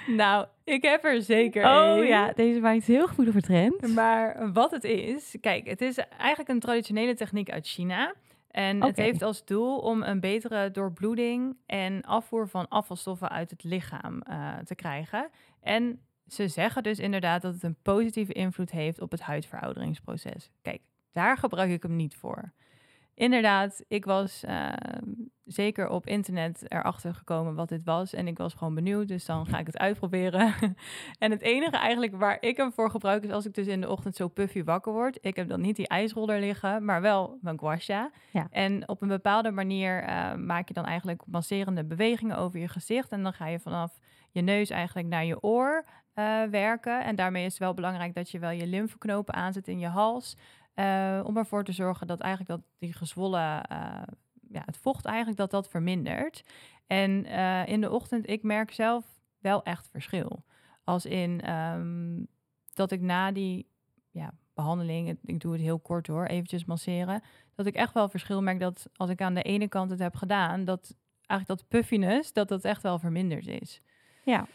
nou, 0.07 0.47
ik 0.65 0.83
heb 0.83 1.05
er 1.05 1.23
zeker 1.23 1.65
Oh 1.65 2.05
ja, 2.05 2.33
deze 2.33 2.61
maakt 2.61 2.85
heel 2.85 3.07
goed 3.07 3.29
over 3.29 3.43
trend. 3.43 3.95
Maar 3.95 4.53
wat 4.53 4.71
het 4.71 4.85
is, 4.85 5.37
kijk, 5.41 5.69
het 5.69 5.81
is 5.81 5.99
eigenlijk 6.19 6.49
een 6.49 6.61
traditionele 6.61 7.15
techniek 7.15 7.51
uit 7.51 7.67
China. 7.67 8.15
En 8.49 8.83
het 8.83 8.97
heeft 8.97 9.23
als 9.23 9.45
doel 9.45 9.79
om 9.79 10.03
een 10.03 10.21
betere 10.21 10.71
doorbloeding 10.71 11.57
en 11.67 12.03
afvoer 12.03 12.49
van 12.49 12.69
afvalstoffen 12.69 13.29
uit 13.29 13.51
het 13.51 13.65
lichaam 13.65 14.23
uh, 14.31 14.59
te 14.59 14.75
krijgen. 14.75 15.31
En 15.61 16.01
ze 16.27 16.49
zeggen 16.49 16.83
dus 16.83 16.99
inderdaad 16.99 17.43
dat 17.43 17.55
het 17.55 17.63
een 17.63 17.83
positieve 17.83 18.33
invloed 18.33 18.71
heeft 18.71 19.01
op 19.01 19.11
het 19.11 19.21
huidverouderingsproces. 19.21 20.51
Kijk, 20.63 20.81
daar 21.13 21.37
gebruik 21.37 21.71
ik 21.71 21.83
hem 21.83 21.97
niet 21.97 22.17
voor. 22.17 22.53
Inderdaad, 23.19 23.85
ik 23.89 24.05
was 24.05 24.45
uh, 24.45 24.73
zeker 25.45 25.89
op 25.89 26.07
internet 26.07 26.65
erachter 26.69 27.15
gekomen 27.15 27.55
wat 27.55 27.69
dit 27.69 27.85
was. 27.85 28.15
En 28.15 28.27
ik 28.27 28.39
was 28.39 28.55
gewoon 28.55 28.75
benieuwd, 28.75 29.09
dus 29.09 29.25
dan 29.25 29.47
ga 29.47 29.59
ik 29.59 29.67
het 29.67 29.79
uitproberen. 29.79 30.55
en 31.19 31.31
het 31.31 31.43
enige 31.43 31.77
eigenlijk 31.77 32.17
waar 32.17 32.37
ik 32.41 32.57
hem 32.57 32.73
voor 32.73 32.91
gebruik 32.91 33.25
is 33.25 33.31
als 33.31 33.47
ik 33.47 33.55
dus 33.55 33.67
in 33.67 33.81
de 33.81 33.89
ochtend 33.89 34.17
zo 34.17 34.29
puffy 34.29 34.65
wakker 34.65 34.93
word. 34.93 35.19
Ik 35.21 35.37
heb 35.37 35.49
dan 35.49 35.61
niet 35.61 35.77
die 35.77 35.89
ijsroller 35.89 36.41
liggen, 36.41 36.85
maar 36.85 37.01
wel 37.01 37.39
mijn 37.41 37.59
guasha. 37.59 38.11
Ja. 38.31 38.47
En 38.51 38.89
op 38.89 39.03
een 39.03 39.09
bepaalde 39.09 39.51
manier 39.51 40.09
uh, 40.09 40.35
maak 40.35 40.69
je 40.69 40.75
dan 40.75 40.85
eigenlijk 40.85 41.23
masserende 41.27 41.85
bewegingen 41.85 42.37
over 42.37 42.61
je 42.61 42.69
gezicht. 42.69 43.11
En 43.11 43.23
dan 43.23 43.33
ga 43.33 43.47
je 43.47 43.59
vanaf 43.59 43.99
je 44.31 44.41
neus 44.41 44.71
eigenlijk 44.71 45.09
naar 45.09 45.25
je 45.25 45.43
oor 45.43 45.85
uh, 46.19 46.43
werken. 46.51 47.05
En 47.05 47.17
daarmee 47.17 47.45
is 47.45 47.53
het 47.53 47.63
wel 47.63 47.75
belangrijk 47.75 48.15
dat 48.15 48.31
je 48.31 48.39
wel 48.39 48.51
je 48.51 48.67
lymfeknopen 48.67 49.35
aanzet 49.35 49.69
in 49.69 49.79
je 49.79 49.87
hals. 49.87 50.37
Uh, 50.79 51.21
om 51.25 51.37
ervoor 51.37 51.65
te 51.65 51.73
zorgen 51.73 52.07
dat 52.07 52.21
eigenlijk 52.21 52.51
dat 52.61 52.71
die 52.79 52.93
gezwollen, 52.93 53.63
uh, 53.73 54.03
ja, 54.51 54.63
het 54.65 54.77
vocht 54.77 55.05
eigenlijk 55.05 55.39
dat 55.39 55.51
dat 55.51 55.69
vermindert. 55.69 56.43
En 56.87 57.27
uh, 57.27 57.67
in 57.67 57.81
de 57.81 57.91
ochtend, 57.91 58.29
ik 58.29 58.43
merk 58.43 58.73
zelf 58.73 59.05
wel 59.39 59.63
echt 59.63 59.89
verschil. 59.89 60.45
Als 60.85 61.07
in 61.07 61.53
um, 61.53 62.27
dat 62.75 62.91
ik 62.91 63.01
na 63.01 63.33
die 63.33 63.67
ja, 64.11 64.33
behandeling, 64.55 65.19
ik 65.25 65.41
doe 65.41 65.53
het 65.53 65.61
heel 65.61 65.79
kort 65.79 66.07
hoor, 66.07 66.25
eventjes 66.25 66.65
masseren, 66.65 67.23
dat 67.55 67.67
ik 67.67 67.75
echt 67.75 67.95
wel 67.95 68.09
verschil 68.09 68.43
merk 68.43 68.61
dat 68.61 68.89
als 68.97 69.11
ik 69.11 69.21
aan 69.21 69.35
de 69.35 69.43
ene 69.43 69.69
kant 69.69 69.91
het 69.91 69.99
heb 69.99 70.15
gedaan, 70.15 70.65
dat 70.65 70.97
eigenlijk 71.27 71.61
dat 71.61 71.69
puffiness, 71.69 72.33
dat 72.33 72.49
dat 72.49 72.65
echt 72.65 72.83
wel 72.83 72.99
verminderd 72.99 73.47
is. 73.47 73.81
Ja. 74.25 74.47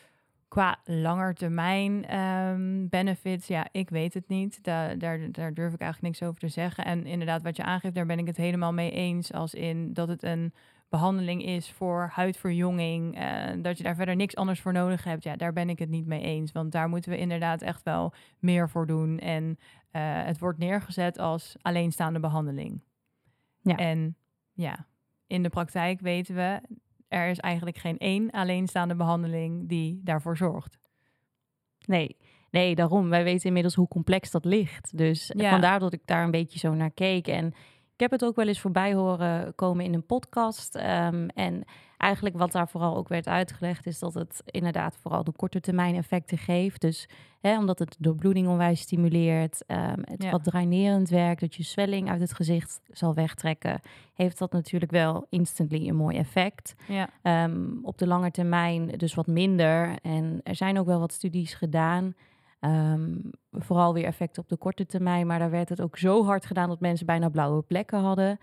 Qua 0.54 0.80
langetermijn 0.86 2.20
um, 2.20 2.90
benefits, 2.90 3.48
ja, 3.48 3.68
ik 3.72 3.90
weet 3.90 4.14
het 4.14 4.28
niet. 4.28 4.64
daar, 4.64 4.98
daar 5.32 5.54
durf 5.54 5.74
ik 5.74 5.80
eigenlijk 5.80 6.02
niks 6.02 6.24
over 6.24 6.40
te 6.40 6.48
zeggen. 6.48 6.86
En 6.86 7.06
inderdaad, 7.06 7.42
wat 7.42 7.56
je 7.56 7.64
aangeeft, 7.64 7.96
daar 7.96 8.06
ben 8.06 8.20
ik 8.20 8.28
het 8.28 8.38
helemaal 8.38 8.74
mee 8.74 8.92
eens. 8.92 9.34
Als 9.34 9.54
in 9.54 9.94
dat 9.94 10.08
het 10.08 10.24
een 10.24 10.54
behandeling 10.90 11.46
is 11.46 11.72
voor 11.72 12.10
huidverjonging. 12.12 13.20
Uh, 13.20 13.64
dat 13.64 13.78
je 13.78 13.84
daar 13.84 13.96
verder 13.96 14.16
niks 14.16 14.36
anders 14.36 14.62
voor 14.62 14.74
nodig 14.74 15.04
hebt. 15.04 15.24
Ja, 15.24 15.36
daar 15.36 15.54
ben 15.54 15.70
ik 15.70 15.80
het 15.80 15.90
niet 15.90 16.06
mee 16.06 16.22
eens. 16.22 16.52
Want 16.52 16.72
daar 16.72 16.90
moeten 16.90 17.12
we 17.12 17.18
inderdaad 17.18 17.62
echt 17.62 17.84
wel 17.84 18.14
meer 18.40 18.70
voor 18.70 18.88
doen. 18.88 19.20
En 19.20 19.44
uh, 19.44 20.24
het 20.26 20.40
wordt 20.40 20.60
neergezet 20.60 21.20
als 21.20 21.56
alleenstaande 21.62 22.20
behandeling. 22.20 22.82
Ja. 23.62 23.76
En 23.76 24.16
ja, 24.52 24.88
in 25.28 25.44
de 25.44 25.50
praktijk 25.50 26.00
weten 26.00 26.36
we, 26.36 26.62
er 27.14 27.30
is 27.30 27.40
eigenlijk 27.40 27.78
geen 27.78 27.98
één 27.98 28.32
alleenstaande 28.32 28.96
behandeling 28.96 29.70
die 29.70 30.02
daarvoor 30.04 30.38
zorgt. 30.38 30.78
Nee, 31.86 32.18
nee, 32.52 32.76
daarom. 32.76 33.10
Wij 33.10 33.24
weten 33.24 33.48
inmiddels 33.48 33.76
hoe 33.76 33.88
complex 33.88 34.32
dat 34.32 34.46
ligt. 34.46 34.98
Dus 34.98 35.34
vandaar 35.36 35.80
dat 35.80 35.94
ik 35.94 36.02
daar 36.06 36.24
een 36.24 36.32
beetje 36.32 36.60
zo 36.60 36.74
naar 36.74 36.92
keek. 36.92 37.28
En 37.28 37.48
Ik 37.94 38.00
heb 38.00 38.12
het 38.12 38.26
ook 38.26 38.36
wel 38.36 38.48
eens 38.48 38.60
voorbij 38.60 38.94
horen 38.94 39.56
komen 39.56 39.86
in 39.86 39.94
een 39.94 40.06
podcast. 40.06 40.76
Ehm, 40.76 41.28
en 41.28 41.64
eigenlijk 42.04 42.38
wat 42.38 42.52
daar 42.52 42.68
vooral 42.70 42.96
ook 42.96 43.08
werd 43.08 43.28
uitgelegd, 43.28 43.86
is 43.86 44.00
dat 44.00 44.14
het 44.14 44.42
inderdaad 44.46 44.98
vooral 45.02 45.24
de 45.24 45.32
korte 45.32 45.60
termijn 45.60 45.96
effecten 45.96 46.38
geeft. 46.38 46.82
Dus 46.82 47.08
hè, 47.42 47.58
omdat 47.58 47.80
het 47.80 47.90
de 47.92 47.96
doorbloeding 48.00 48.48
onwijs 48.48 48.80
stimuleert, 48.82 49.64
ehm, 49.68 50.00
het 50.02 50.24
Ja. 50.24 50.32
wat 50.32 50.44
drainerend 50.44 51.10
werkt, 51.10 51.42
dat 51.42 51.56
je 51.56 51.64
zwelling 51.64 52.10
uit 52.10 52.22
het 52.22 52.34
gezicht 52.34 52.82
zal 52.92 53.14
wegtrekken, 53.14 53.80
heeft 54.14 54.38
dat 54.38 54.52
natuurlijk 54.52 54.92
wel 54.92 55.26
instantly 55.30 55.88
een 55.90 55.96
mooi 55.96 56.18
effect. 56.18 56.76
Ja, 56.88 57.10
Ehm, 57.22 57.68
op 57.82 57.98
de 57.98 58.08
lange 58.08 58.32
termijn 58.32 58.88
dus 58.88 59.14
wat 59.14 59.28
minder. 59.28 59.98
En 60.02 60.40
er 60.44 60.56
zijn 60.56 60.80
ook 60.80 60.86
wel 60.86 61.00
wat 61.00 61.12
studies 61.14 61.54
gedaan. 61.54 62.14
Ehm, 62.60 63.16
vooral 63.52 63.94
weer 63.94 64.06
effecten 64.06 64.42
op 64.42 64.50
de 64.50 64.58
korte 64.58 64.86
termijn. 64.86 65.28
Maar 65.28 65.40
daar 65.40 65.50
werd 65.50 65.70
het 65.70 65.82
ook 65.82 65.98
zo 65.98 66.26
hard 66.26 66.46
gedaan 66.46 66.70
dat 66.70 66.80
mensen 66.80 67.06
bijna 67.06 67.30
blauwe 67.30 67.62
plekken 67.62 68.00
hadden. 68.00 68.38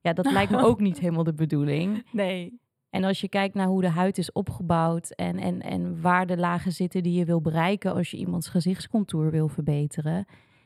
Ja, 0.00 0.12
dat 0.12 0.30
lijkt 0.32 0.50
me 0.50 0.58
ook 0.66 0.80
niet 0.80 0.98
helemaal 0.98 1.24
de 1.24 1.34
bedoeling. 1.34 2.06
nee. 2.12 2.60
En 2.96 3.04
als 3.04 3.20
je 3.20 3.28
kijkt 3.28 3.54
naar 3.54 3.66
hoe 3.66 3.80
de 3.80 3.88
huid 3.88 4.18
is 4.18 4.32
opgebouwd 4.32 5.10
en, 5.10 5.38
en, 5.38 5.62
en 5.62 6.00
waar 6.00 6.26
de 6.26 6.36
lagen 6.36 6.72
zitten 6.72 7.02
die 7.02 7.18
je 7.18 7.24
wil 7.24 7.40
bereiken 7.40 7.94
als 7.94 8.10
je 8.10 8.16
iemands 8.16 8.48
gezichtscontour 8.48 9.30
wil 9.30 9.48
verbeteren, 9.48 10.24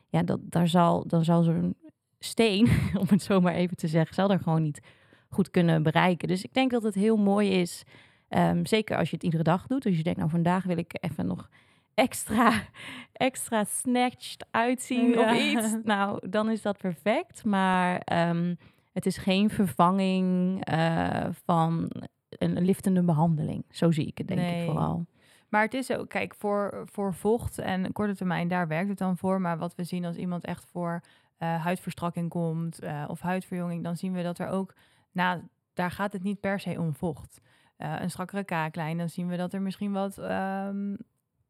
ja, 0.09 0.23
dat, 0.23 0.39
daar 0.43 0.67
zal, 0.67 1.07
dan 1.07 1.23
zal 1.23 1.43
zo'n 1.43 1.75
steen, 2.19 2.67
om 3.01 3.05
het 3.09 3.21
zo 3.21 3.41
maar 3.41 3.53
even 3.53 3.77
te 3.77 3.87
zeggen, 3.87 4.15
zal 4.15 4.31
er 4.31 4.39
gewoon 4.39 4.61
niet 4.61 4.81
goed 5.29 5.49
kunnen 5.49 5.83
bereiken. 5.83 6.27
Dus 6.27 6.43
ik 6.43 6.53
denk 6.53 6.71
dat 6.71 6.83
het 6.83 6.95
heel 6.95 7.17
mooi 7.17 7.49
is, 7.49 7.83
ehm, 8.27 8.65
zeker 8.65 8.97
als 8.97 9.09
je 9.09 9.15
het 9.15 9.23
iedere 9.25 9.43
dag 9.43 9.67
doet. 9.67 9.85
Als 9.85 9.97
je 9.97 10.03
denkt, 10.03 10.19
nou 10.19 10.31
vandaag 10.31 10.63
wil 10.63 10.77
ik 10.77 10.97
even 10.99 11.25
nog 11.25 11.49
extra, 11.93 12.53
extra 13.13 13.63
snatched 13.63 14.45
uitzien 14.51 15.09
Ja. 15.09 15.31
of 15.31 15.39
iets. 15.39 15.77
Nou, 15.83 16.29
dan 16.29 16.49
is 16.49 16.61
dat 16.61 16.77
perfect. 16.77 17.45
Maar 17.45 17.99
ehm, 17.99 18.55
het 18.93 19.05
is 19.05 19.17
geen 19.17 19.49
vervanging 19.49 20.65
eh, 20.65 21.25
van 21.45 21.91
een 22.37 22.61
liftende 22.61 23.03
behandeling. 23.03 23.65
Zo 23.69 23.91
zie 23.91 24.05
ik 24.05 24.17
het, 24.17 24.27
denk 24.27 24.39
Nee. 24.39 24.59
ik 24.59 24.69
vooral. 24.69 25.05
Maar 25.49 25.61
het 25.61 25.73
is 25.73 25.91
ook, 25.91 26.09
kijk, 26.09 26.35
voor, 26.35 26.83
voor 26.85 27.13
vocht 27.13 27.59
en 27.59 27.91
korte 27.91 28.15
termijn, 28.15 28.47
daar 28.47 28.67
werkt 28.67 28.89
het 28.89 28.97
dan 28.97 29.17
voor. 29.17 29.41
Maar 29.41 29.57
wat 29.57 29.75
we 29.75 29.83
zien 29.83 30.05
als 30.05 30.15
iemand 30.15 30.45
echt 30.45 30.65
voor 30.65 31.01
eh, 31.37 31.63
huidverstrakking 31.63 32.29
komt 32.29 32.79
eh, 32.79 33.03
of 33.07 33.21
huidverjonging, 33.21 33.83
dan 33.83 33.97
zien 33.97 34.13
we 34.13 34.23
dat 34.23 34.39
er 34.39 34.47
ook, 34.47 34.73
nou, 35.11 35.41
daar 35.73 35.91
gaat 35.91 36.13
het 36.13 36.23
niet 36.23 36.39
per 36.39 36.59
se 36.59 36.79
om 36.79 36.95
vocht. 36.95 37.41
Eh, 37.77 37.95
een 37.99 38.09
strakkere 38.09 38.43
kaaklijn, 38.43 38.97
dan 38.97 39.09
zien 39.09 39.27
we 39.27 39.37
dat 39.37 39.53
er 39.53 39.61
misschien 39.61 39.91
wat 39.91 40.17
ehm, 40.17 40.95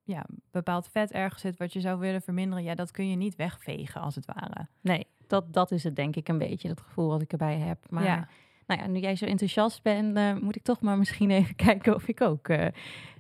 ja, 0.04 0.26
bepaald 0.52 0.88
vet 0.88 1.12
ergens 1.12 1.42
zit 1.42 1.58
wat 1.58 1.74
je 1.74 1.80
zou 1.80 2.00
willen 2.00 2.22
verminderen. 2.22 2.64
Ja, 2.64 2.76
dat 2.76 2.92
kun 2.92 3.10
je 3.10 3.16
niet 3.16 3.36
wegvegen 3.36 4.02
als 4.02 4.16
het 4.16 4.26
ware. 4.26 4.68
Nee, 4.82 5.08
dat, 5.28 5.54
dat 5.54 5.72
is 5.72 5.84
het 5.84 5.96
denk 5.96 6.16
ik 6.16 6.28
een 6.28 6.38
beetje, 6.38 6.68
dat 6.68 6.82
gevoel 6.82 7.08
wat 7.08 7.22
ik 7.22 7.32
erbij 7.32 7.58
heb. 7.58 7.86
Maar 7.90 8.04
Ja. 8.04 8.28
Nou 8.76 8.88
ja, 8.88 8.94
nu 8.94 9.00
jij 9.00 9.16
zo 9.16 9.26
enthousiast 9.26 9.84
bent, 9.84 10.18
eh, 10.18 10.34
moet 10.36 10.56
ik 10.56 10.64
toch 10.64 10.82
maar 10.82 10.98
misschien 10.98 11.32
even 11.42 11.56
kijken 11.56 11.96
of 11.96 12.08
ik 12.08 12.22
ook 12.22 12.50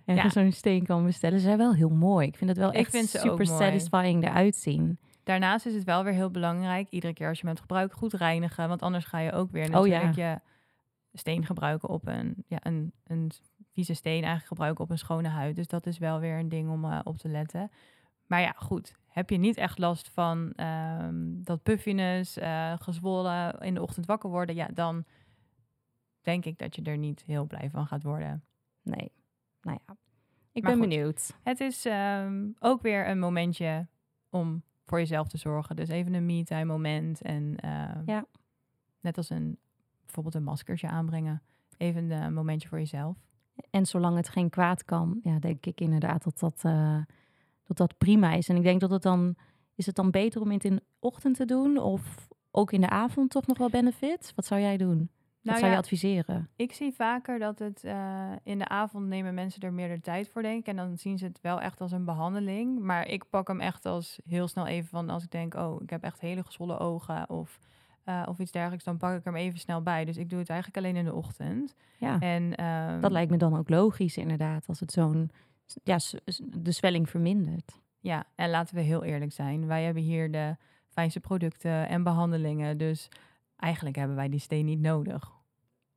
ergens 0.05 0.33
zo'n 0.33 0.51
steen 0.51 0.85
kan 0.85 1.05
bestellen. 1.05 1.39
Ze 1.39 1.45
zijn 1.45 1.57
wel 1.57 1.73
heel 1.73 1.89
mooi. 1.89 2.27
Ik 2.27 2.35
vind 2.35 2.49
het 2.49 2.59
wel 2.59 2.69
Ik 2.69 2.75
echt 2.75 2.91
vind 2.91 3.09
ze 3.09 3.17
ook 3.17 3.23
super 3.23 3.45
satisfying 3.45 4.23
eruit 4.23 4.55
zien. 4.55 4.99
Daarnaast 5.23 5.65
is 5.65 5.73
het 5.73 5.83
wel 5.83 6.03
weer 6.03 6.13
heel 6.13 6.31
belangrijk, 6.31 6.89
iedere 6.89 7.13
keer 7.13 7.27
als 7.27 7.35
je 7.37 7.45
hem 7.45 7.55
hebt 7.55 7.67
gebruikt, 7.67 7.93
goed 7.93 8.13
reinigen. 8.13 8.67
Want 8.67 8.81
anders 8.81 9.05
ga 9.05 9.19
je 9.19 9.31
ook 9.31 9.51
weer 9.51 9.77
Oh 9.77 9.87
ja. 9.87 10.03
natuurlijk 10.03 10.15
je 10.15 10.39
steen 11.17 11.45
gebruiken 11.45 11.89
op 11.89 12.07
een, 12.07 12.43
ja, 12.47 12.57
een, 12.61 12.91
een 13.03 13.31
vieze 13.73 13.93
steen 13.93 14.13
eigenlijk 14.13 14.47
gebruiken 14.47 14.83
op 14.83 14.89
een 14.89 14.97
schone 14.97 15.27
huid. 15.27 15.55
Dus 15.55 15.67
dat 15.67 15.85
is 15.85 15.97
wel 15.97 16.19
weer 16.19 16.37
een 16.37 16.49
ding 16.49 16.69
om 16.69 16.85
eh, 16.85 16.99
op 17.03 17.17
te 17.17 17.29
letten. 17.29 17.71
Maar 18.27 18.41
ja, 18.41 18.53
goed. 18.55 18.99
Heb 19.07 19.29
je 19.29 19.37
niet 19.37 19.57
echt 19.57 19.77
last 19.77 20.09
van 20.09 20.53
ehm, 20.55 21.15
dat 21.17 21.63
puffiness, 21.63 22.37
gezwollen, 22.79 23.59
in 23.59 23.73
de 23.73 23.81
ochtend 23.81 24.05
wakker 24.05 24.29
worden, 24.29 24.55
ja, 24.55 24.67
dan 24.73 25.05
denk 26.21 26.45
ik 26.45 26.57
dat 26.57 26.75
je 26.75 26.81
er 26.81 26.97
niet 26.97 27.23
heel 27.25 27.45
blij 27.45 27.69
van 27.69 27.87
gaat 27.87 28.03
worden. 28.03 28.43
Nee, 28.81 29.11
nou 29.61 29.79
ja. 29.87 29.95
Ik 30.53 30.63
Maar 30.63 30.71
ben 30.71 30.81
goed. 30.81 30.89
benieuwd. 30.89 31.37
Het 31.43 31.59
is 31.59 31.85
ehm, 31.85 32.49
ook 32.59 32.81
weer 32.81 33.07
een 33.07 33.19
momentje 33.19 33.87
om 34.29 34.63
voor 34.85 34.97
jezelf 34.99 35.27
te 35.27 35.37
zorgen. 35.37 35.75
Dus 35.75 35.89
even 35.89 36.13
een 36.13 36.25
me-time 36.25 36.65
moment. 36.65 37.21
En 37.21 37.55
ehm, 37.55 38.01
Ja. 38.05 38.25
net 38.99 39.17
als 39.17 39.29
een, 39.29 39.57
bijvoorbeeld 40.05 40.35
een 40.35 40.43
maskertje 40.43 40.87
aanbrengen. 40.87 41.41
Even 41.77 42.11
een 42.11 42.33
momentje 42.33 42.67
voor 42.67 42.77
jezelf. 42.77 43.17
En 43.69 43.85
zolang 43.85 44.15
het 44.15 44.29
geen 44.29 44.49
kwaad 44.49 44.83
kan, 44.85 45.19
ja, 45.23 45.39
denk 45.39 45.65
ik 45.65 45.81
inderdaad 45.81 46.23
dat 46.23 46.39
dat, 46.39 46.61
eh, 46.63 47.01
dat 47.63 47.77
dat 47.77 47.97
prima 47.97 48.33
is. 48.33 48.49
En 48.49 48.55
ik 48.55 48.63
denk 48.63 48.79
dat 48.79 48.89
het 48.91 49.01
dan, 49.01 49.35
is 49.75 49.85
het 49.85 49.95
dan 49.95 50.11
beter 50.11 50.41
om 50.41 50.51
het 50.51 50.63
in 50.65 50.75
de 50.75 50.83
ochtend 50.99 51.35
te 51.35 51.45
doen 51.45 51.77
of 51.77 52.27
ook 52.51 52.71
in 52.71 52.81
de 52.81 52.89
avond 52.89 53.29
toch 53.29 53.47
nog 53.47 53.57
wel 53.57 53.69
benefits? 53.69 54.33
Wat 54.35 54.45
zou 54.45 54.61
jij 54.61 54.77
doen? 54.77 55.09
Nou 55.41 55.57
zou 55.57 55.69
ja, 55.69 55.75
je 55.75 55.81
adviseren? 55.83 56.49
ik 56.55 56.73
zie 56.73 56.93
vaker 56.93 57.39
dat 57.39 57.59
het 57.59 57.83
eh, 57.83 58.31
in 58.43 58.57
de 58.57 58.67
avond 58.67 59.07
nemen 59.07 59.33
mensen 59.33 59.61
er 59.61 59.73
meer 59.73 59.95
de 59.95 60.01
tijd 60.01 60.29
voor, 60.29 60.41
denk 60.41 60.59
ik. 60.59 60.67
En 60.67 60.75
dan 60.75 60.97
zien 60.97 61.17
ze 61.17 61.25
het 61.25 61.41
wel 61.41 61.61
echt 61.61 61.81
als 61.81 61.91
een 61.91 62.05
behandeling. 62.05 62.79
Maar 62.79 63.07
ik 63.07 63.29
pak 63.29 63.47
hem 63.47 63.59
echt 63.59 63.85
als 63.85 64.19
heel 64.25 64.47
snel 64.47 64.67
even 64.67 64.89
van 64.89 65.09
als 65.09 65.23
ik 65.23 65.31
denk, 65.31 65.53
oh, 65.53 65.81
ik 65.81 65.89
heb 65.89 66.03
echt 66.03 66.19
hele 66.19 66.43
gezwollen 66.43 66.79
ogen 66.79 67.29
of, 67.29 67.59
eh, 68.03 68.23
of 68.25 68.39
iets 68.39 68.51
dergelijks. 68.51 68.83
Dan 68.83 68.97
pak 68.97 69.17
ik 69.17 69.23
hem 69.23 69.35
even 69.35 69.59
snel 69.59 69.81
bij. 69.81 70.05
Dus 70.05 70.17
ik 70.17 70.29
doe 70.29 70.39
het 70.39 70.49
eigenlijk 70.49 70.85
alleen 70.85 70.95
in 70.95 71.05
de 71.05 71.13
ochtend. 71.13 71.75
Ja, 71.97 72.19
En, 72.19 72.55
ehm, 72.55 73.01
dat 73.01 73.11
lijkt 73.11 73.31
me 73.31 73.37
dan 73.37 73.57
ook 73.57 73.69
logisch 73.69 74.17
inderdaad, 74.17 74.67
als 74.67 74.79
het 74.79 74.91
zo'n, 74.91 75.31
ja, 75.83 75.97
de 76.43 76.71
zwelling 76.71 77.09
vermindert. 77.09 77.79
Ja, 77.99 78.23
en 78.35 78.49
laten 78.49 78.75
we 78.75 78.81
heel 78.81 79.03
eerlijk 79.03 79.31
zijn. 79.31 79.67
Wij 79.67 79.83
hebben 79.83 80.03
hier 80.03 80.31
de 80.31 80.55
fijnste 80.87 81.19
producten 81.19 81.87
en 81.87 82.03
behandelingen. 82.03 82.77
Dus 82.77 83.09
eigenlijk 83.61 83.95
hebben 83.95 84.15
wij 84.15 84.29
die 84.29 84.39
steen 84.39 84.65
niet 84.65 84.79
nodig. 84.81 85.31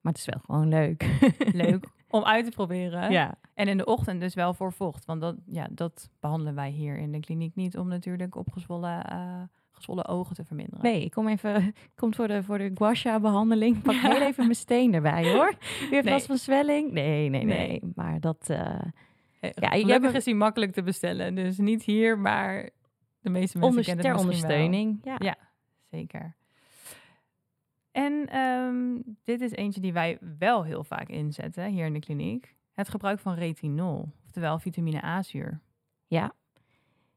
Maar 0.01 0.13
het 0.13 0.19
is 0.21 0.27
wel 0.35 0.41
gewoon 0.45 0.69
leuk. 0.69 1.19
Leuk 1.65 1.87
om 2.09 2.25
uit 2.25 2.45
te 2.45 2.51
proberen. 2.51 3.11
ja. 3.11 3.35
En 3.55 3.69
in 3.69 3.77
de 3.77 3.85
ochtend 3.85 4.21
dus 4.21 4.35
wel 4.35 4.55
voor 4.55 4.73
vocht. 4.73 5.05
Want 5.05 5.21
dat, 5.21 5.37
ja, 5.47 5.69
dat 5.71 6.11
behandelen 6.21 6.55
wij 6.55 6.71
hier 6.71 6.97
in 6.99 7.13
de 7.13 7.21
kliniek 7.21 7.55
niet 7.55 7.79
om 7.79 7.89
natuurlijk 7.89 8.35
opgezwollen 8.37 9.05
eh, 9.05 9.43
gezwollen 9.73 10.07
ogen 10.07 10.35
te 10.35 10.45
verminderen. 10.45 10.83
Nee, 10.85 11.05
ik 11.05 11.11
kom 11.11 11.29
even, 11.29 11.75
komt 11.95 12.17
voor 12.17 12.29
de, 12.29 12.43
voor 12.43 12.59
de 12.59 12.71
gua 12.75 12.95
sha 12.95 13.21
behandeling. 13.21 13.83
Pak 13.83 13.95
heel 13.95 14.21
even 14.21 14.45
mijn 14.45 14.55
steen 14.57 14.95
erbij 14.95 15.33
hoor. 15.33 15.49
U 15.83 15.89
heeft 15.91 16.05
Nee. 16.05 16.13
last 16.13 16.27
van 16.27 16.37
zwelling? 16.37 16.93
Nee, 16.93 17.29
nee, 17.29 17.45
nee. 17.45 17.57
Nee. 17.69 17.83
Maar 17.95 18.21
dat, 18.21 18.49
eh, 18.51 18.75
Eh, 19.41 19.51
Ja, 19.55 19.71
ik 19.71 19.81
Gelukkig 19.81 20.07
heb- 20.07 20.15
is 20.15 20.25
die 20.25 20.35
makkelijk 20.35 20.73
te 20.73 20.83
bestellen. 20.83 21.35
Dus 21.35 21.59
niet 21.59 21.83
hier, 21.85 22.19
maar 22.19 22.71
de 23.21 23.31
meeste 23.31 23.59
mensen 23.59 23.83
kennen 23.83 24.05
ter 24.05 24.13
het 24.13 24.23
wel. 24.23 24.31
ondersteuning. 24.31 24.99
Ja. 25.03 25.15
Ja. 25.19 25.37
Zeker. 25.91 26.37
En 27.95 28.27
ehm, 28.29 28.99
dit 29.25 29.41
is 29.41 29.51
eentje 29.51 29.81
die 29.81 29.93
wij 29.93 30.19
wel 30.39 30.63
heel 30.65 30.85
vaak 30.85 31.09
inzetten 31.09 31.67
hier 31.67 31.87
in 31.87 31.93
de 31.93 31.99
kliniek. 31.99 32.55
Het 32.73 32.89
gebruik 32.89 33.19
van 33.19 33.35
retinol, 33.35 34.09
oftewel 34.25 34.59
vitamine 34.59 35.05
A-zuur. 35.05 35.61
Ja. 36.07 36.33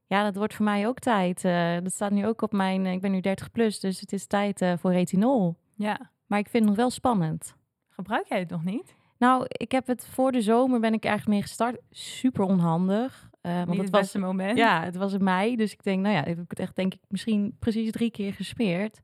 ja, 0.05 0.23
dat 0.23 0.35
wordt 0.35 0.53
voor 0.53 0.65
mij 0.65 0.87
ook 0.87 0.99
tijd. 0.99 1.45
Eh, 1.45 1.77
dat 1.83 1.91
staat 1.93 2.11
nu 2.11 2.25
ook 2.27 2.41
op 2.41 2.51
mijn, 2.51 2.85
ik 2.85 3.01
ben 3.01 3.11
nu 3.11 3.19
30 3.21 3.51
plus, 3.51 3.79
dus 3.79 3.99
het 3.99 4.13
is 4.13 4.25
tijd 4.25 4.61
eh, 4.61 4.73
voor 4.77 4.91
retinol. 4.91 5.55
Ja. 5.75 6.11
Maar 6.25 6.39
ik 6.39 6.49
vind 6.49 6.63
het 6.63 6.71
nog 6.71 6.81
wel 6.81 6.89
spannend. 6.89 7.55
Gebruik 7.89 8.27
jij 8.27 8.39
het 8.39 8.49
nog 8.49 8.63
niet? 8.63 8.95
Nou, 9.17 9.45
ik 9.47 9.71
heb 9.71 9.87
het 9.87 10.07
voor 10.07 10.31
de 10.31 10.41
zomer 10.41 10.79
ben 10.79 10.93
ik 10.93 11.03
eigenlijk 11.05 11.33
mee 11.37 11.47
gestart. 11.47 11.77
Super 11.89 12.43
onhandig. 12.43 13.29
eh, 13.41 13.53
want 13.55 13.67
het 13.67 13.77
het 13.77 13.89
was 13.89 14.01
beste 14.01 14.19
moment. 14.19 14.57
Ja, 14.57 14.83
het 14.83 14.95
was 14.95 15.13
in 15.13 15.23
mei. 15.23 15.55
Dus 15.55 15.71
ik 15.73 15.83
denk, 15.83 16.01
nou 16.01 16.15
ja, 16.15 16.23
heb 16.23 16.39
ik 16.39 16.49
het 16.49 16.59
echt 16.59 16.75
denk 16.75 16.93
ik 16.93 16.99
misschien 17.07 17.55
precies 17.59 17.91
drie 17.91 18.11
keer 18.11 18.33
gesmeerd. 18.33 19.01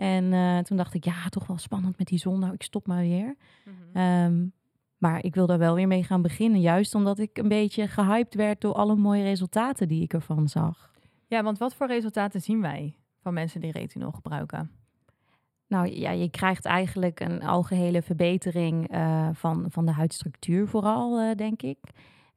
En 0.00 0.32
eh, 0.32 0.58
toen 0.58 0.76
dacht 0.76 0.94
ik, 0.94 1.04
ja, 1.04 1.28
toch 1.28 1.46
wel 1.46 1.58
spannend 1.58 1.98
met 1.98 2.06
die 2.06 2.18
zon. 2.18 2.40
Nou, 2.40 2.52
ik 2.52 2.62
stop 2.62 2.86
maar 2.86 3.00
weer. 3.00 3.36
Mhm. 3.64 3.96
Ehm, 3.96 4.46
maar 4.98 5.24
ik 5.24 5.34
wil 5.34 5.46
daar 5.46 5.58
wel 5.58 5.74
weer 5.74 5.86
mee 5.86 6.04
gaan 6.04 6.22
beginnen. 6.22 6.60
Juist 6.60 6.94
omdat 6.94 7.18
ik 7.18 7.38
een 7.38 7.48
beetje 7.48 7.88
gehyped 7.88 8.34
werd 8.34 8.60
door 8.60 8.74
alle 8.74 8.96
mooie 8.96 9.22
resultaten 9.22 9.88
die 9.88 10.02
ik 10.02 10.12
ervan 10.12 10.48
zag. 10.48 10.90
Ja, 11.26 11.42
want 11.42 11.58
wat 11.58 11.74
voor 11.74 11.86
resultaten 11.86 12.40
zien 12.40 12.60
wij 12.60 12.96
van 13.22 13.34
mensen 13.34 13.60
die 13.60 13.72
retinol 13.72 14.10
gebruiken? 14.10 14.70
Nou 15.66 15.86
ja, 15.86 16.10
je 16.10 16.30
krijgt 16.30 16.64
eigenlijk 16.64 17.20
een 17.20 17.42
algehele 17.42 18.02
verbetering 18.02 18.88
eh, 18.88 19.28
van, 19.32 19.66
van 19.68 19.86
de 19.86 19.92
huidstructuur 19.92 20.68
vooral, 20.68 21.20
eh, 21.20 21.36
denk 21.36 21.62
ik. 21.62 21.78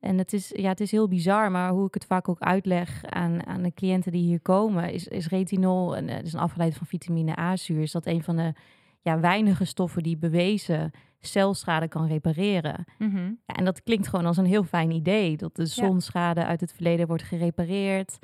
En 0.03 0.17
het 0.17 0.33
is, 0.33 0.51
ja, 0.55 0.69
het 0.69 0.79
is 0.79 0.91
heel 0.91 1.07
bizar, 1.07 1.51
maar 1.51 1.71
hoe 1.71 1.87
ik 1.87 1.93
het 1.93 2.05
vaak 2.05 2.29
ook 2.29 2.39
uitleg 2.39 3.05
aan, 3.05 3.45
aan 3.45 3.61
de 3.61 3.73
cliënten 3.73 4.11
die 4.11 4.23
hier 4.23 4.39
komen, 4.41 4.91
is, 4.91 5.07
is 5.07 5.27
retinol, 5.27 5.95
en, 5.95 6.09
is 6.09 6.33
een 6.33 6.39
afgeleid 6.39 6.75
van 6.75 6.87
vitamine 6.87 7.39
A-zuur, 7.39 7.81
is 7.81 7.91
dat 7.91 8.05
een 8.05 8.23
van 8.23 8.35
de 8.35 8.53
ja, 9.01 9.19
weinige 9.19 9.65
stoffen 9.65 10.03
die 10.03 10.17
bewezen 10.17 10.91
celschade 11.19 11.87
kan 11.87 12.07
repareren. 12.07 12.85
Mhm. 12.97 13.17
Ja, 13.17 13.55
en 13.55 13.65
dat 13.65 13.83
klinkt 13.83 14.07
gewoon 14.07 14.25
als 14.25 14.37
een 14.37 14.45
heel 14.45 14.63
fijn 14.63 14.91
idee, 14.91 15.37
dat 15.37 15.55
de 15.55 15.65
zonschade 15.65 16.45
uit 16.45 16.61
het 16.61 16.73
verleden 16.73 17.07
wordt 17.07 17.23
gerepareerd. 17.23 18.17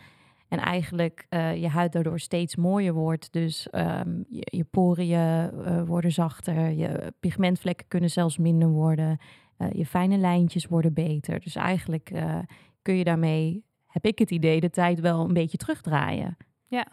En 0.47 0.59
eigenlijk 0.59 1.25
uh, 1.29 1.55
je 1.55 1.67
huid 1.67 1.91
daardoor 1.91 2.19
steeds 2.19 2.55
mooier 2.55 2.93
wordt. 2.93 3.33
Dus 3.33 3.67
um, 3.71 4.25
je, 4.29 4.47
je 4.57 4.63
poriën 4.63 5.51
uh, 5.53 5.83
worden 5.83 6.11
zachter, 6.11 6.71
je 6.71 7.13
pigmentvlekken 7.19 7.87
kunnen 7.87 8.09
zelfs 8.09 8.37
minder 8.37 8.69
worden. 8.69 9.17
Uh, 9.59 9.71
je 9.71 9.85
fijne 9.85 10.17
lijntjes 10.17 10.65
worden 10.65 10.93
beter. 10.93 11.39
Dus 11.39 11.55
eigenlijk 11.55 12.11
uh, 12.11 12.39
kun 12.81 12.93
je 12.95 13.03
daarmee, 13.03 13.63
heb 13.87 14.05
ik 14.05 14.19
het 14.19 14.31
idee, 14.31 14.59
de 14.59 14.69
tijd 14.69 14.99
wel 14.99 15.25
een 15.25 15.33
beetje 15.33 15.57
terugdraaien. 15.57 16.37
Ja, 16.65 16.87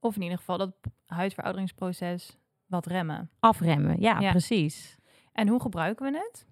of 0.00 0.16
in 0.16 0.22
ieder 0.22 0.38
geval 0.38 0.58
dat 0.58 0.72
huidverouderingsproces 1.06 2.38
wat 2.66 2.86
remmen. 2.86 3.30
Afremmen, 3.40 4.00
ja, 4.00 4.20
Ja. 4.20 4.30
precies. 4.30 4.96
En 5.32 5.48
hoe 5.48 5.60
gebruiken 5.60 6.12
we 6.12 6.18
het? 6.18 6.46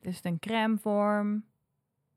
Is 0.00 0.16
het 0.16 0.24
een 0.24 0.38
crèmevorm? 0.38 1.44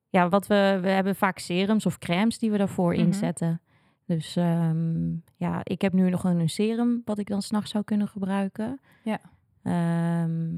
Ja, 0.10 0.30
wat 0.30 0.48
we, 0.48 0.78
we 0.82 0.90
hebben 0.90 1.16
vaak 1.16 1.40
serums 1.40 1.86
of 1.86 1.98
crèmes 1.98 2.38
die 2.40 2.52
we 2.52 2.58
daarvoor 2.58 2.94
Mhm. 2.94 3.02
inzetten. 3.02 3.62
Dus 4.06 4.36
ehm, 4.36 5.14
ja, 5.36 5.60
ik 5.64 5.82
heb 5.82 5.94
nu 5.94 6.10
nog 6.10 6.24
een 6.24 6.50
serum 6.50 7.02
wat 7.06 7.18
ik 7.18 7.28
dan 7.28 7.42
s'nachts 7.42 7.72
zou 7.72 7.84
kunnen 7.84 8.08
gebruiken. 8.08 8.80
Ja. 9.04 9.20
Ehm, 9.64 10.56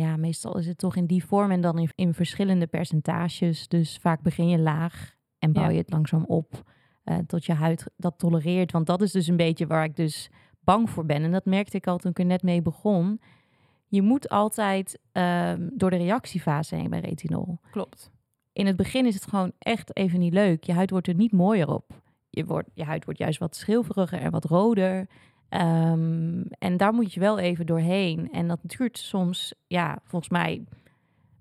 ja, 0.00 0.16
meestal 0.16 0.58
is 0.58 0.66
het 0.66 0.78
toch 0.78 0.96
in 0.96 1.06
die 1.06 1.24
vorm 1.24 1.50
en 1.50 1.60
dan 1.60 1.78
in, 1.78 1.90
in 1.94 2.14
verschillende 2.14 2.66
percentages. 2.66 3.68
Dus 3.68 3.98
vaak 4.00 4.22
begin 4.22 4.48
je 4.48 4.58
laag 4.58 5.14
en 5.38 5.52
bouw 5.52 5.70
je 5.70 5.78
het 5.78 5.90
langzaam 5.90 6.24
op 6.24 6.62
eh, 7.04 7.18
tot 7.26 7.44
je 7.44 7.52
huid 7.52 7.90
dat 7.96 8.18
tolereert. 8.18 8.72
Want 8.72 8.86
dat 8.86 9.02
is 9.02 9.12
dus 9.12 9.26
een 9.26 9.36
beetje 9.36 9.66
waar 9.66 9.84
ik 9.84 9.96
dus 9.96 10.30
bang 10.60 10.90
voor 10.90 11.06
ben. 11.06 11.22
En 11.22 11.32
dat 11.32 11.44
merkte 11.44 11.76
ik 11.76 11.86
al 11.86 11.98
toen 11.98 12.10
ik 12.10 12.18
er 12.18 12.24
net 12.24 12.42
mee 12.42 12.62
begon. 12.62 13.20
Je 13.86 14.02
moet 14.02 14.28
altijd 14.28 14.98
ehm, 15.12 15.68
door 15.72 15.90
de 15.90 15.96
reactiefase 15.96 16.74
heen 16.74 16.90
bij 16.90 17.00
retinol 17.00 17.60
Klopt. 17.70 18.10
in 18.52 18.66
het 18.66 18.76
begin 18.76 19.06
is 19.06 19.14
het 19.14 19.26
gewoon 19.26 19.52
echt 19.58 19.96
even 19.96 20.18
niet 20.18 20.32
leuk. 20.32 20.64
Je 20.64 20.72
huid 20.72 20.90
wordt 20.90 21.06
er 21.06 21.14
niet 21.14 21.32
mooier 21.32 21.68
op. 21.68 22.02
Je, 22.30 22.44
wordt, 22.44 22.68
je 22.74 22.84
huid 22.84 23.04
wordt 23.04 23.18
juist 23.18 23.38
wat 23.38 23.56
schilferiger 23.56 24.20
en 24.20 24.30
wat 24.30 24.44
roder. 24.44 25.08
Ehm, 25.50 26.42
en 26.58 26.76
daar 26.76 26.92
moet 26.92 27.12
je 27.12 27.20
wel 27.20 27.38
even 27.38 27.66
doorheen. 27.66 28.32
En 28.32 28.48
dat 28.48 28.58
duurt 28.62 28.98
soms, 28.98 29.54
ja, 29.66 29.98
volgens 30.04 30.30
mij 30.30 30.64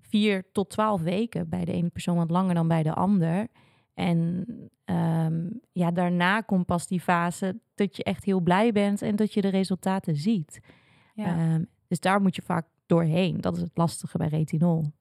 vier 0.01 0.43
tot 0.51 0.69
twaalf 0.69 1.01
weken. 1.01 1.49
Bij 1.49 1.65
de 1.65 1.71
ene 1.71 1.89
persoon 1.89 2.17
wat 2.17 2.29
langer 2.29 2.53
dan 2.53 2.67
bij 2.67 2.83
de 2.83 2.93
ander. 2.93 3.47
En 3.93 4.45
ehm, 4.85 5.49
ja, 5.71 5.91
daarna 5.91 6.41
komt 6.41 6.65
pas 6.65 6.87
die 6.87 7.01
fase 7.01 7.59
dat 7.75 7.95
je 7.95 8.03
echt 8.03 8.23
heel 8.23 8.39
blij 8.39 8.71
bent 8.71 9.01
en 9.01 9.15
dat 9.15 9.33
je 9.33 9.41
de 9.41 9.47
resultaten 9.47 10.15
ziet. 10.15 10.59
Ja. 11.13 11.25
Ehm, 11.25 11.63
dus 11.87 11.99
daar 11.99 12.21
moet 12.21 12.35
je 12.35 12.41
vaak 12.41 12.67
doorheen. 12.85 13.41
Dat 13.41 13.55
is 13.55 13.61
het 13.61 13.77
lastige 13.77 14.17
bij 14.17 14.27
retinol. 14.27 14.91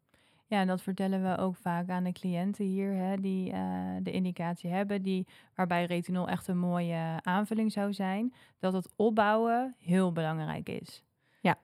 Ja, 0.50 0.60
en 0.60 0.66
dat 0.66 0.82
vertellen 0.82 1.22
we 1.22 1.36
ook 1.42 1.56
vaak 1.56 1.88
aan 1.88 2.04
de 2.04 2.12
cliënten 2.12 2.64
hier, 2.64 2.92
hè, 2.94 3.16
die 3.16 3.52
eh, 3.52 3.96
de 4.02 4.10
indicatie 4.10 4.70
hebben, 4.70 5.02
die, 5.02 5.26
waarbij 5.54 5.84
retinol 5.84 6.28
echt 6.28 6.48
een 6.48 6.58
mooie 6.58 7.18
aanvulling 7.22 7.72
zou 7.72 7.92
zijn, 7.92 8.34
dat 8.58 8.72
het 8.72 8.92
opbouwen 8.96 9.74
heel 9.78 10.12
belangrijk 10.12 10.68
is. 10.68 11.04
Ja. 11.40 11.58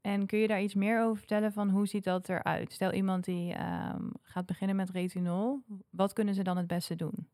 En 0.00 0.26
kun 0.26 0.38
je 0.38 0.46
daar 0.48 0.62
iets 0.62 0.74
meer 0.74 1.02
over 1.02 1.16
vertellen 1.16 1.52
van 1.52 1.70
hoe 1.70 1.86
ziet 1.86 2.04
dat 2.04 2.28
eruit? 2.28 2.72
Stel 2.72 2.92
iemand 2.92 3.24
die 3.24 3.52
ehm, 3.52 4.08
gaat 4.22 4.46
beginnen 4.46 4.76
met 4.76 4.90
retinol, 4.90 5.62
wat 5.90 6.12
kunnen 6.12 6.34
ze 6.34 6.42
dan 6.42 6.56
het 6.56 6.66
beste 6.66 6.94
doen? 6.96 7.28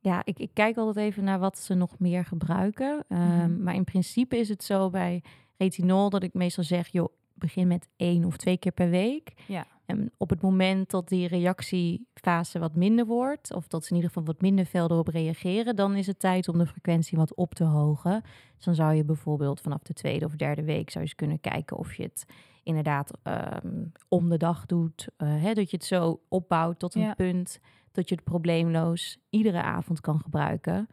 Ja, 0.00 0.22
ik, 0.24 0.38
ik 0.38 0.50
kijk 0.52 0.76
altijd 0.76 1.06
even 1.06 1.24
naar 1.24 1.38
wat 1.38 1.58
ze 1.58 1.74
nog 1.74 1.98
meer 1.98 2.24
gebruiken. 2.24 3.04
Ehm, 3.08 3.22
Mhm. 3.52 3.62
Maar 3.62 3.74
in 3.74 3.84
principe 3.84 4.36
is 4.36 4.48
het 4.48 4.64
zo 4.64 4.90
bij 4.90 5.22
retinol 5.56 6.10
dat 6.10 6.22
ik 6.22 6.34
meestal 6.34 6.64
zeg, 6.64 6.88
joh, 6.88 7.08
begin 7.34 7.66
met 7.68 7.88
één 7.96 8.24
of 8.24 8.36
twee 8.36 8.56
keer 8.56 8.72
per 8.72 8.90
week. 8.90 9.32
Ja. 9.46 9.66
En 9.86 10.10
op 10.16 10.30
het 10.30 10.40
moment 10.42 10.90
dat 10.90 11.08
die 11.08 11.28
reactiefase 11.28 12.58
wat 12.58 12.74
minder 12.76 13.06
wordt, 13.06 13.54
of 13.54 13.66
dat 13.68 13.82
ze 13.84 13.90
in 13.90 13.96
ieder 13.96 14.10
geval 14.10 14.26
wat 14.26 14.40
minder 14.40 14.64
fel 14.64 14.90
erop 14.90 15.08
reageren, 15.08 15.76
dan 15.76 15.94
is 15.94 16.06
het 16.06 16.18
tijd 16.18 16.48
om 16.48 16.58
de 16.58 16.66
frequentie 16.66 17.18
wat 17.18 17.34
op 17.34 17.54
te 17.54 17.64
hogen. 17.64 18.22
Dus 18.56 18.64
dan 18.64 18.74
zou 18.74 18.94
je 18.94 19.04
bijvoorbeeld 19.04 19.60
vanaf 19.60 19.82
de 19.82 19.92
tweede 19.92 20.24
of 20.24 20.36
derde 20.36 20.62
week 20.64 20.90
zou 20.90 21.04
je 21.04 21.10
eens 21.10 21.14
kunnen 21.14 21.40
kijken 21.40 21.76
of 21.76 21.94
je 21.94 22.02
het 22.02 22.24
inderdaad 22.62 23.10
ehm, 23.22 23.84
om 24.08 24.28
de 24.28 24.36
dag 24.36 24.66
doet. 24.66 25.08
eh, 25.16 25.28
hè, 25.28 25.52
dat 25.52 25.70
je 25.70 25.76
het 25.76 25.84
zo 25.86 26.20
opbouwt 26.28 26.78
tot 26.78 26.94
een 26.94 27.02
Ja. 27.02 27.14
punt 27.14 27.60
dat 27.92 28.08
je 28.08 28.14
het 28.14 28.24
probleemloos 28.24 29.18
iedere 29.30 29.62
avond 29.62 30.00
kan 30.00 30.20
gebruiken. 30.20 30.88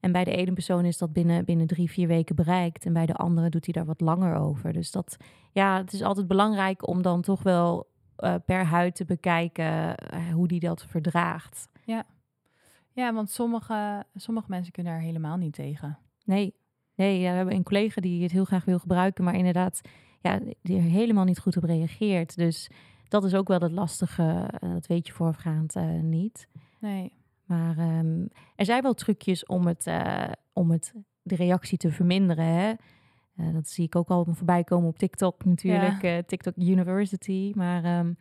En 0.00 0.12
bij 0.12 0.24
de 0.24 0.30
ene 0.36 0.52
persoon 0.52 0.84
is 0.84 0.98
dat 0.98 1.12
binnen, 1.12 1.44
binnen 1.44 1.66
drie, 1.66 1.90
vier 1.90 2.08
weken 2.08 2.36
bereikt. 2.36 2.84
En 2.86 2.92
bij 2.92 3.06
de 3.06 3.14
andere 3.14 3.48
doet 3.48 3.64
hij 3.64 3.74
daar 3.74 3.84
wat 3.84 4.00
langer 4.00 4.34
over. 4.36 4.72
Dus 4.72 4.90
dat, 4.90 5.16
ja, 5.52 5.76
het 5.76 5.92
is 5.92 6.02
altijd 6.02 6.26
belangrijk 6.26 6.88
om 6.88 7.02
dan 7.02 7.20
toch 7.22 7.42
wel 7.42 7.86
eh, 8.16 8.34
per 8.44 8.64
huid 8.64 8.94
te 8.94 9.04
bekijken 9.04 9.96
eh, 9.96 10.32
hoe 10.32 10.48
die 10.48 10.60
dat 10.60 10.84
verdraagt. 10.88 11.68
Ja, 12.92 13.14
want 13.14 13.30
sommige, 13.30 14.04
sommige 14.14 14.46
mensen 14.50 14.72
kunnen 14.72 14.92
er 14.92 15.00
helemaal 15.00 15.36
niet 15.36 15.54
tegen. 15.54 15.98
Nee, 16.24 16.54
nee 16.94 17.20
ja, 17.20 17.30
we 17.30 17.36
hebben 17.36 17.54
een 17.54 17.62
collega 17.62 18.00
die 18.00 18.22
het 18.22 18.32
heel 18.32 18.44
graag 18.44 18.64
wil 18.64 18.78
gebruiken, 18.78 19.24
maar 19.24 19.34
inderdaad, 19.34 19.80
ja, 20.20 20.40
die 20.62 20.76
er 20.76 20.82
helemaal 20.82 21.24
niet 21.24 21.38
goed 21.38 21.56
op 21.56 21.62
reageert. 21.62 22.36
Dus 22.36 22.70
dat 23.08 23.24
is 23.24 23.34
ook 23.34 23.48
wel 23.48 23.60
het 23.60 23.72
lastige, 23.72 24.48
eh, 24.60 24.72
dat 24.72 24.86
weet 24.86 25.06
je 25.06 25.12
voorafgaand 25.12 25.74
niet. 26.02 26.48
Nee. 26.80 27.12
Maar 27.44 27.78
ehm, 27.78 28.26
er 28.54 28.64
zijn 28.64 28.82
wel 28.82 28.94
trucjes 28.94 29.46
om, 29.46 29.66
het, 29.66 29.86
om 30.52 30.70
het, 30.70 30.92
de 31.22 31.36
reactie 31.36 31.78
te 31.78 31.92
verminderen. 31.92 32.44
Hè? 32.44 32.72
Eh, 33.36 33.52
dat 33.52 33.68
zie 33.68 33.84
ik 33.84 33.96
ook 33.96 34.08
al 34.08 34.26
voorbij 34.30 34.64
komen 34.64 34.88
op 34.88 34.98
TikTok 34.98 35.44
natuurlijk, 35.44 36.02
eh, 36.02 36.18
TikTok 36.18 36.56
University. 36.56 37.52
Maar 37.54 37.84
ehm, 37.84 38.12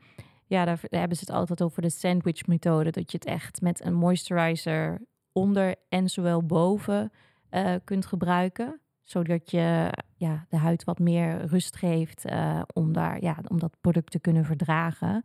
ja, 0.45 0.65
daar, 0.65 0.79
daar 0.89 0.99
hebben 0.99 1.17
ze 1.17 1.23
het 1.27 1.35
altijd 1.35 1.61
over 1.61 1.81
de 1.81 1.89
sandwich 1.89 2.47
methode. 2.47 2.91
Dat 2.91 3.11
je 3.11 3.17
het 3.17 3.27
echt 3.27 3.61
met 3.61 3.85
een 3.85 3.93
moisturizer 3.93 5.01
onder 5.31 5.75
en 5.89 6.09
zowel 6.09 6.43
boven 6.43 7.11
eh, 7.49 7.73
kunt 7.83 8.05
gebruiken. 8.05 8.79
Zodat 9.03 9.51
je 9.51 9.89
ja, 10.15 10.45
de 10.49 10.57
huid 10.57 10.83
wat 10.83 10.99
meer 10.99 11.45
rust 11.45 11.75
geeft 11.75 12.25
om, 12.73 12.93
daar, 12.93 13.21
ja, 13.21 13.37
om 13.47 13.59
dat 13.59 13.77
product 13.81 14.11
te 14.11 14.19
kunnen 14.19 14.45
verdragen. 14.45 15.23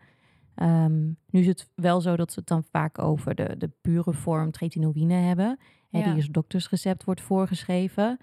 Ehm, 0.55 1.07
nu 1.07 1.41
is 1.41 1.47
het 1.47 1.71
wel 1.75 2.01
zo 2.01 2.17
dat 2.17 2.33
ze 2.33 2.39
het 2.39 2.49
dan 2.49 2.65
vaak 2.71 2.99
over 2.99 3.35
de, 3.35 3.55
de 3.59 3.71
pure 3.81 4.13
vorm 4.13 4.51
tretinoïne 4.51 5.15
hebben. 5.15 5.59
Hè, 5.89 5.99
Ja. 5.99 6.05
Die 6.05 6.15
als 6.15 6.27
doktersrecept 6.27 7.05
wordt 7.05 7.21
voorgeschreven. 7.21 8.19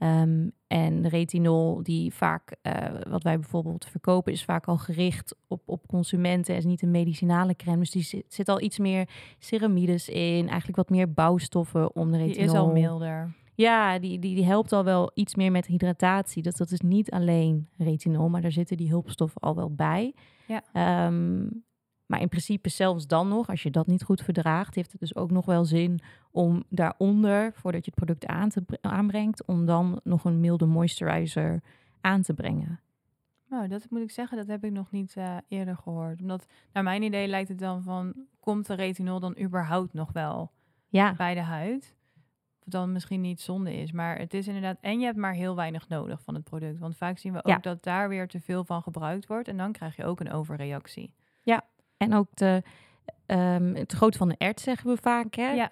Ehm, 0.00 0.48
en 0.66 1.08
retinol, 1.08 1.82
die 1.82 2.14
vaak, 2.14 2.56
eh, 2.62 2.72
wat 3.08 3.22
wij 3.22 3.38
bijvoorbeeld 3.38 3.84
verkopen, 3.84 4.32
is 4.32 4.44
vaak 4.44 4.66
al 4.66 4.78
gericht 4.78 5.36
op, 5.48 5.62
op 5.64 5.86
consumenten. 5.86 6.54
Het 6.54 6.64
is 6.64 6.70
niet 6.70 6.82
een 6.82 6.90
medicinale 6.90 7.56
crème. 7.56 7.78
Dus 7.78 7.90
die 7.90 8.02
zit, 8.02 8.24
zit 8.28 8.48
al 8.48 8.60
iets 8.60 8.78
meer 8.78 9.08
ceramides 9.38 10.08
in. 10.08 10.48
Eigenlijk 10.48 10.76
wat 10.76 10.90
meer 10.90 11.12
bouwstoffen 11.12 11.94
om 11.94 12.10
de 12.10 12.16
Die 12.16 12.26
retinol. 12.26 12.48
is 12.48 12.58
al 12.60 12.70
milder. 12.70 13.34
Ja, 13.54 13.98
die, 13.98 14.18
die, 14.18 14.34
die 14.34 14.44
helpt 14.44 14.72
al 14.72 14.84
wel 14.84 15.10
iets 15.14 15.34
meer 15.34 15.50
met 15.50 15.66
hydratatie. 15.66 16.42
Dus 16.42 16.56
dat 16.56 16.70
is 16.70 16.80
niet 16.80 17.10
alleen 17.10 17.68
retinol, 17.76 18.28
maar 18.28 18.42
daar 18.42 18.52
zitten 18.52 18.76
die 18.76 18.88
hulpstoffen 18.88 19.40
al 19.40 19.54
wel 19.54 19.74
bij. 19.74 20.14
Ja. 20.46 20.62
Ehm, 20.72 21.46
maar 22.06 22.20
in 22.20 22.28
principe 22.28 22.68
zelfs 22.68 23.06
dan 23.06 23.28
nog, 23.28 23.48
als 23.48 23.62
je 23.62 23.70
dat 23.70 23.86
niet 23.86 24.02
goed 24.02 24.22
verdraagt, 24.22 24.74
heeft 24.74 24.92
het 24.92 25.00
dus 25.00 25.16
ook 25.16 25.30
nog 25.30 25.44
wel 25.44 25.64
zin 25.64 26.00
om 26.30 26.64
daaronder, 26.68 27.52
voordat 27.54 27.84
je 27.84 27.90
het 27.94 28.04
product 28.04 28.26
aan 28.26 28.48
te, 28.48 28.62
bre- 28.62 28.78
aanbrengt, 28.80 29.44
om 29.44 29.66
dan 29.66 30.00
nog 30.04 30.24
een 30.24 30.40
milde 30.40 30.66
moisturizer 30.66 31.62
aan 32.00 32.22
te 32.22 32.34
brengen. 32.34 32.80
Nou, 33.48 33.68
dat 33.68 33.86
moet 33.90 34.00
ik 34.00 34.10
zeggen, 34.10 34.36
dat 34.36 34.46
heb 34.46 34.64
ik 34.64 34.72
nog 34.72 34.90
niet 34.90 35.16
eh, 35.16 35.36
eerder 35.48 35.76
gehoord. 35.76 36.20
Omdat, 36.20 36.46
naar 36.72 36.82
mijn 36.82 37.02
idee 37.02 37.28
lijkt 37.28 37.48
het 37.48 37.58
dan 37.58 37.82
van, 37.82 38.14
komt 38.40 38.66
de 38.66 38.74
retinol 38.74 39.20
dan 39.20 39.38
überhaupt 39.40 39.92
nog 39.92 40.12
wel 40.12 40.50
Ja, 40.88 41.14
bij 41.14 41.34
de 41.34 41.40
huid? 41.40 41.94
Of 42.58 42.66
dan 42.72 42.92
misschien 42.92 43.20
niet 43.20 43.40
zonde 43.40 43.74
is, 43.76 43.92
maar 43.92 44.18
het 44.18 44.34
is 44.34 44.46
inderdaad... 44.46 44.78
En 44.80 44.98
je 44.98 45.04
hebt 45.04 45.18
maar 45.18 45.32
heel 45.32 45.56
weinig 45.56 45.88
nodig 45.88 46.22
van 46.22 46.34
het 46.34 46.44
product. 46.44 46.78
Want 46.78 46.96
vaak 46.96 47.18
zien 47.18 47.32
we 47.32 47.38
ook 47.38 47.46
Ja. 47.46 47.58
dat 47.58 47.82
daar 47.82 48.08
weer 48.08 48.28
te 48.28 48.40
veel 48.40 48.64
van 48.64 48.82
gebruikt 48.82 49.26
wordt. 49.26 49.48
En 49.48 49.56
dan 49.56 49.72
krijg 49.72 49.96
je 49.96 50.04
ook 50.04 50.20
een 50.20 50.32
overreactie. 50.32 51.12
en 51.96 52.14
ook 52.14 52.36
de, 52.36 52.62
ehm 53.26 53.74
het 53.74 53.92
groot 53.92 54.16
van 54.16 54.28
de 54.28 54.34
ert 54.38 54.60
zeggen 54.60 54.90
we 54.90 54.96
vaak. 54.96 55.34
Hè? 55.34 55.50
Ja, 55.52 55.70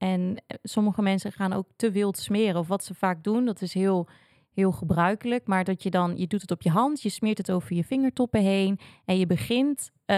En 0.00 0.36
eh, 0.46 0.56
sommige 0.62 1.02
mensen 1.02 1.32
gaan 1.32 1.52
ook 1.52 1.66
te 1.76 1.90
wild 1.90 2.18
smeren. 2.18 2.60
Of 2.60 2.68
wat 2.68 2.84
ze 2.84 2.94
vaak 2.94 3.24
doen, 3.24 3.44
dat 3.44 3.62
is 3.62 3.74
heel, 3.74 4.08
heel 4.52 4.72
gebruikelijk. 4.72 5.46
Maar 5.46 5.64
dat 5.64 5.82
je 5.82 5.90
dan, 5.90 6.16
je 6.16 6.26
doet 6.26 6.40
het 6.40 6.50
op 6.50 6.62
je 6.62 6.70
hand, 6.70 7.02
je 7.02 7.08
smeert 7.08 7.38
het 7.38 7.50
over 7.50 7.74
je 7.76 7.84
vingertoppen 7.84 8.40
heen. 8.42 8.78
En 9.04 9.18
je 9.18 9.26
begint 9.26 9.90
eh, 10.04 10.16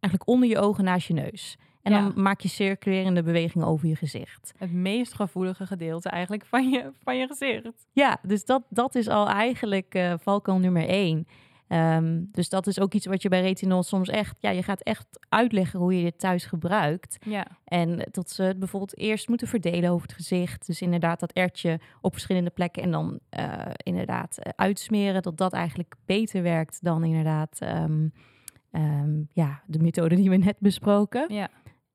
eigenlijk 0.00 0.28
onder 0.28 0.48
je 0.48 0.58
ogen 0.58 0.84
naast 0.84 1.06
je 1.06 1.14
neus. 1.14 1.56
En 1.82 1.92
Ja. 1.92 2.00
dan 2.02 2.22
maak 2.22 2.40
je 2.40 2.48
circulerende 2.48 3.22
bewegingen 3.22 3.66
over 3.66 3.88
je 3.88 3.96
gezicht. 3.96 4.52
het 4.56 4.72
meest 4.72 5.14
gevoelige 5.14 5.66
gedeelte 5.66 6.08
eigenlijk 6.08 6.44
van 6.44 6.70
je, 6.70 6.90
van 7.04 7.16
je 7.18 7.26
gezicht. 7.26 7.86
Ja, 7.92 8.18
dus 8.22 8.44
dat, 8.44 8.62
dat 8.68 8.94
is 8.94 9.08
al 9.08 9.28
eigenlijk 9.28 10.16
valkuil 10.22 10.58
nummer 10.58 10.88
één. 10.88 11.26
Ehm, 11.68 12.24
dus 12.30 12.48
dat 12.48 12.66
is 12.66 12.80
ook 12.80 12.94
iets 12.94 13.06
wat 13.06 13.22
je 13.22 13.28
bij 13.28 13.40
retinol 13.40 13.82
soms 13.82 14.08
echt... 14.08 14.36
Ja, 14.40 14.50
je 14.50 14.62
gaat 14.62 14.82
echt 14.82 15.06
uitleggen 15.28 15.78
hoe 15.78 15.96
je 15.96 16.02
dit 16.02 16.18
thuis 16.18 16.44
gebruikt. 16.44 17.16
Ja, 17.24 17.46
En 17.64 18.08
dat 18.10 18.30
ze 18.30 18.42
het 18.42 18.58
bijvoorbeeld 18.58 18.98
eerst 18.98 19.28
moeten 19.28 19.48
verdelen 19.48 19.90
over 19.90 20.06
het 20.06 20.16
gezicht. 20.16 20.66
Dus 20.66 20.80
inderdaad 20.82 21.20
dat 21.20 21.32
ertje 21.32 21.80
op 22.00 22.12
verschillende 22.12 22.50
plekken 22.50 22.82
en 22.82 22.90
dan 22.90 23.18
eh, 23.28 23.58
inderdaad 23.76 24.38
eh, 24.38 24.52
uitsmeren. 24.56 25.22
Dat 25.22 25.36
dat 25.38 25.52
eigenlijk 25.52 25.94
beter 26.04 26.42
werkt 26.42 26.78
dan 26.84 27.04
inderdaad 27.04 27.60
ehm, 27.60 28.08
ehm, 28.70 29.22
ja, 29.32 29.62
de 29.66 29.78
methode 29.78 30.14
die 30.14 30.30
we 30.30 30.36
net 30.36 30.56
besproken. 30.58 31.34
ja, 31.34 31.48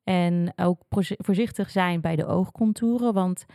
En 0.04 0.54
ook 0.56 0.82
voorzichtig 1.18 1.70
zijn 1.70 2.02
bij 2.02 2.16
de 2.16 2.26
oogcontouren, 2.26 3.14
want 3.14 3.46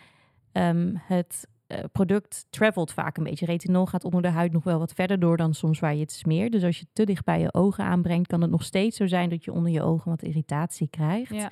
het 1.00 1.46
eh, 1.66 1.84
product 1.92 2.46
travelt 2.50 2.92
vaak 2.92 3.16
een 3.16 3.24
beetje. 3.24 3.46
Retinol 3.46 3.86
gaat 3.86 4.04
onder 4.04 4.22
de 4.22 4.28
huid 4.28 4.52
nog 4.52 4.64
wel 4.64 4.78
wat 4.78 4.92
verder 4.92 5.18
door 5.18 5.36
dan 5.36 5.54
soms 5.54 5.80
waar 5.80 5.94
je 5.94 6.00
het 6.00 6.12
smeert. 6.12 6.52
Dus 6.52 6.64
als 6.64 6.78
je 6.78 6.84
het 6.84 6.94
te 6.94 7.04
dicht 7.04 7.24
bij 7.24 7.40
je 7.40 7.54
ogen 7.54 7.84
aanbrengt, 7.84 8.26
kan 8.26 8.40
het 8.40 8.50
nog 8.50 8.64
steeds 8.64 8.96
zo 8.96 9.06
zijn 9.06 9.30
dat 9.30 9.44
je 9.44 9.52
onder 9.52 9.72
je 9.72 9.82
ogen 9.82 10.10
wat 10.10 10.22
irritatie 10.22 10.88
krijgt. 10.88 11.34
ja. 11.34 11.50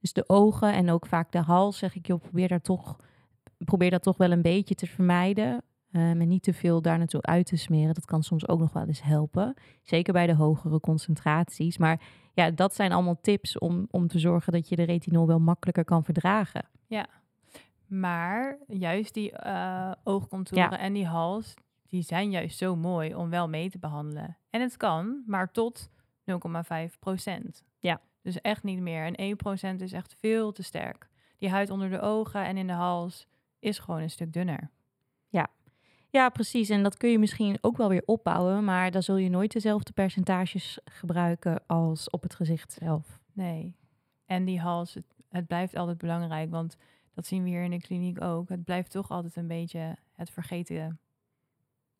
Dus 0.00 0.12
de 0.12 0.28
ogen 0.28 0.72
en 0.72 0.90
ook 0.90 1.06
vaak 1.06 1.32
de 1.32 1.38
hals, 1.38 1.78
zeg 1.78 1.94
ik, 1.94 2.06
joh, 2.06 2.20
probeer, 2.20 2.48
daar 2.48 2.60
toch, 2.60 2.96
probeer 3.58 3.90
dat 3.90 4.02
toch 4.02 4.16
wel 4.16 4.30
een 4.30 4.42
beetje 4.42 4.74
te 4.74 4.86
vermijden. 4.86 5.62
Um, 5.92 6.20
en 6.20 6.28
niet 6.28 6.42
te 6.42 6.52
veel 6.52 6.82
daar 6.82 6.98
naartoe 6.98 7.22
uit 7.22 7.46
te 7.46 7.56
smeren. 7.56 7.94
Dat 7.94 8.04
kan 8.04 8.22
soms 8.22 8.48
ook 8.48 8.58
nog 8.58 8.72
wel 8.72 8.86
eens 8.86 9.02
helpen. 9.02 9.54
Zeker 9.82 10.12
bij 10.12 10.26
de 10.26 10.34
hogere 10.34 10.80
concentraties. 10.80 11.78
Maar 11.78 12.00
ja, 12.34 12.50
dat 12.50 12.74
zijn 12.74 12.92
allemaal 12.92 13.20
tips 13.20 13.58
om, 13.58 13.86
om 13.90 14.08
te 14.08 14.18
zorgen 14.18 14.52
dat 14.52 14.68
je 14.68 14.76
de 14.76 14.82
retinol 14.82 15.26
wel 15.26 15.38
makkelijker 15.40 15.84
kan 15.84 16.04
verdragen. 16.04 16.68
Ja, 16.86 17.06
maar 17.88 18.58
juist 18.66 19.14
die 19.14 19.32
uh, 19.46 19.92
oogcontouren 20.04 20.78
en 20.78 20.92
die 20.92 21.06
hals, 21.06 21.54
die 21.86 22.02
zijn 22.02 22.30
juist 22.30 22.58
zo 22.58 22.76
mooi 22.76 23.14
om 23.14 23.30
wel 23.30 23.48
mee 23.48 23.70
te 23.70 23.78
behandelen. 23.78 24.36
En 24.50 24.60
het 24.60 24.76
kan, 24.76 25.22
maar 25.26 25.52
tot 25.52 25.88
0,5 26.30 26.98
procent. 26.98 27.64
Ja. 27.78 28.00
Dus 28.22 28.40
echt 28.40 28.62
niet 28.62 28.80
meer. 28.80 29.04
En 29.04 29.14
1 29.14 29.36
procent 29.36 29.80
is 29.80 29.92
echt 29.92 30.14
veel 30.18 30.52
te 30.52 30.62
sterk. 30.62 31.08
Die 31.36 31.50
huid 31.50 31.70
onder 31.70 31.90
de 31.90 32.00
ogen 32.00 32.44
en 32.44 32.56
in 32.56 32.66
de 32.66 32.72
hals 32.72 33.26
is 33.58 33.78
gewoon 33.78 34.00
een 34.00 34.10
stuk 34.10 34.32
dunner. 34.32 34.70
Ja. 35.28 35.48
Ja, 36.10 36.28
precies. 36.28 36.68
En 36.68 36.82
dat 36.82 36.96
kun 36.96 37.10
je 37.10 37.18
misschien 37.18 37.58
ook 37.60 37.76
wel 37.76 37.88
weer 37.88 38.02
opbouwen, 38.06 38.64
maar 38.64 38.90
dan 38.90 39.02
zul 39.02 39.16
je 39.16 39.28
nooit 39.28 39.52
dezelfde 39.52 39.92
percentages 39.92 40.78
gebruiken 40.84 41.62
als 41.66 42.10
op 42.10 42.22
het 42.22 42.34
gezicht 42.34 42.72
zelf. 42.72 43.18
Nee. 43.32 43.76
En 44.26 44.44
die 44.44 44.60
hals, 44.60 44.94
het, 44.94 45.14
het 45.28 45.46
blijft 45.46 45.76
altijd 45.76 45.98
belangrijk, 45.98 46.50
want 46.50 46.76
dat 47.18 47.26
zien 47.26 47.42
we 47.42 47.48
hier 47.48 47.62
in 47.62 47.70
de 47.70 47.80
kliniek 47.80 48.22
ook. 48.22 48.48
Het 48.48 48.64
blijft 48.64 48.90
toch 48.90 49.10
altijd 49.10 49.36
een 49.36 49.46
beetje 49.46 49.96
het 50.14 50.30
vergeten 50.30 51.00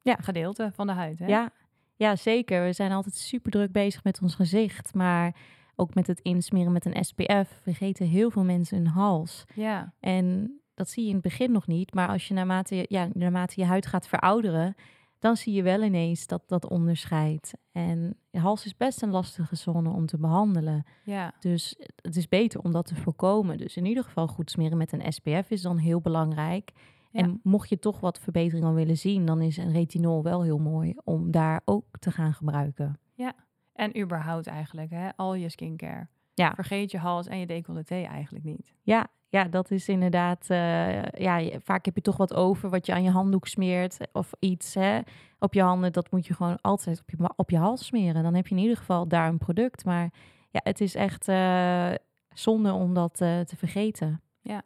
ja. 0.02 0.16
gedeelte 0.20 0.70
van 0.74 0.86
de 0.86 0.92
huid. 0.92 1.18
Hè? 1.18 1.26
Ja. 1.26 1.50
ja, 1.96 2.16
zeker. 2.16 2.64
We 2.64 2.72
zijn 2.72 2.92
altijd 2.92 3.14
super 3.14 3.50
druk 3.50 3.72
bezig 3.72 4.04
met 4.04 4.22
ons 4.22 4.34
gezicht. 4.34 4.94
Maar 4.94 5.36
ook 5.76 5.94
met 5.94 6.06
het 6.06 6.20
insmeren 6.20 6.72
met 6.72 6.84
een 6.84 7.04
SPF 7.04 7.60
vergeten 7.62 8.06
heel 8.06 8.30
veel 8.30 8.44
mensen 8.44 8.76
hun 8.76 8.86
hals. 8.86 9.44
Ja. 9.54 9.94
En 10.00 10.58
dat 10.74 10.88
zie 10.88 11.02
je 11.02 11.08
in 11.08 11.14
het 11.14 11.24
begin 11.24 11.52
nog 11.52 11.66
niet. 11.66 11.94
Maar 11.94 12.08
als 12.08 12.28
je 12.28 12.34
naarmate, 12.34 12.86
ja, 12.88 13.08
naarmate 13.12 13.60
je 13.60 13.66
huid 13.66 13.86
gaat 13.86 14.08
verouderen, 14.08 14.74
dan 15.18 15.36
zie 15.36 15.52
je 15.52 15.62
wel 15.62 15.82
ineens 15.82 16.26
dat 16.26 16.42
dat 16.46 16.68
onderscheidt. 16.68 17.52
En 17.72 18.16
je 18.30 18.38
hals 18.38 18.64
is 18.64 18.76
best 18.76 19.02
een 19.02 19.10
lastige 19.10 19.56
zone 19.56 19.90
om 19.90 20.06
te 20.06 20.18
behandelen. 20.18 20.84
Ja. 21.04 21.34
Dus 21.40 21.76
het 22.02 22.16
is 22.16 22.28
beter 22.28 22.60
om 22.60 22.72
dat 22.72 22.86
te 22.86 22.94
voorkomen. 22.94 23.58
Dus 23.58 23.76
in 23.76 23.84
ieder 23.84 24.04
geval 24.04 24.26
goed 24.26 24.50
smeren 24.50 24.78
met 24.78 24.92
een 24.92 25.12
SPF 25.12 25.50
is 25.50 25.62
dan 25.62 25.76
heel 25.76 26.00
belangrijk. 26.00 26.72
En 27.12 27.40
mocht 27.42 27.68
je 27.68 27.78
toch 27.78 28.00
wat 28.00 28.18
verbeteringen 28.18 28.74
willen 28.74 28.96
zien, 28.96 29.26
dan 29.26 29.40
is 29.40 29.56
een 29.56 29.72
retinol 29.72 30.22
wel 30.22 30.42
heel 30.42 30.58
mooi 30.58 30.94
om 31.04 31.30
daar 31.30 31.60
ook 31.64 31.98
te 31.98 32.10
gaan 32.10 32.34
gebruiken. 32.34 32.98
Ja, 33.14 33.34
en 33.72 34.00
überhaupt 34.00 34.46
eigenlijk, 34.46 34.90
hè? 34.90 35.08
al 35.16 35.34
je 35.34 35.48
skincare. 35.48 36.08
Ja. 36.34 36.54
Vergeet 36.54 36.90
je 36.90 36.98
hals 36.98 37.26
en 37.26 37.38
je 37.38 37.46
decolleté 37.46 38.02
eigenlijk 38.02 38.44
niet. 38.44 38.74
Ja, 38.82 39.06
ja, 39.28 39.44
dat 39.44 39.70
is 39.70 39.88
inderdaad. 39.88 40.50
Uh, 40.50 41.02
ja, 41.02 41.58
vaak 41.62 41.84
heb 41.84 41.94
je 41.94 42.00
toch 42.00 42.16
wat 42.16 42.34
over 42.34 42.70
wat 42.70 42.86
je 42.86 42.92
aan 42.92 43.02
je 43.02 43.10
handdoek 43.10 43.46
smeert 43.46 43.98
of 44.12 44.32
iets 44.38 44.74
hè, 44.74 45.00
op 45.38 45.54
je 45.54 45.62
handen. 45.62 45.92
Dat 45.92 46.10
moet 46.10 46.26
je 46.26 46.34
gewoon 46.34 46.60
altijd 46.60 47.00
op 47.00 47.10
je, 47.10 47.32
op 47.36 47.50
je 47.50 47.58
hals 47.58 47.86
smeren. 47.86 48.22
Dan 48.22 48.34
heb 48.34 48.46
je 48.46 48.54
in 48.54 48.60
ieder 48.60 48.76
geval 48.76 49.08
daar 49.08 49.28
een 49.28 49.38
product. 49.38 49.84
Maar 49.84 50.12
ja, 50.50 50.60
het 50.62 50.80
is 50.80 50.94
echt 50.94 51.28
uh, 51.28 51.92
zonde 52.34 52.72
om 52.72 52.94
dat 52.94 53.20
uh, 53.20 53.40
te 53.40 53.56
vergeten. 53.56 54.22
Ja, 54.40 54.62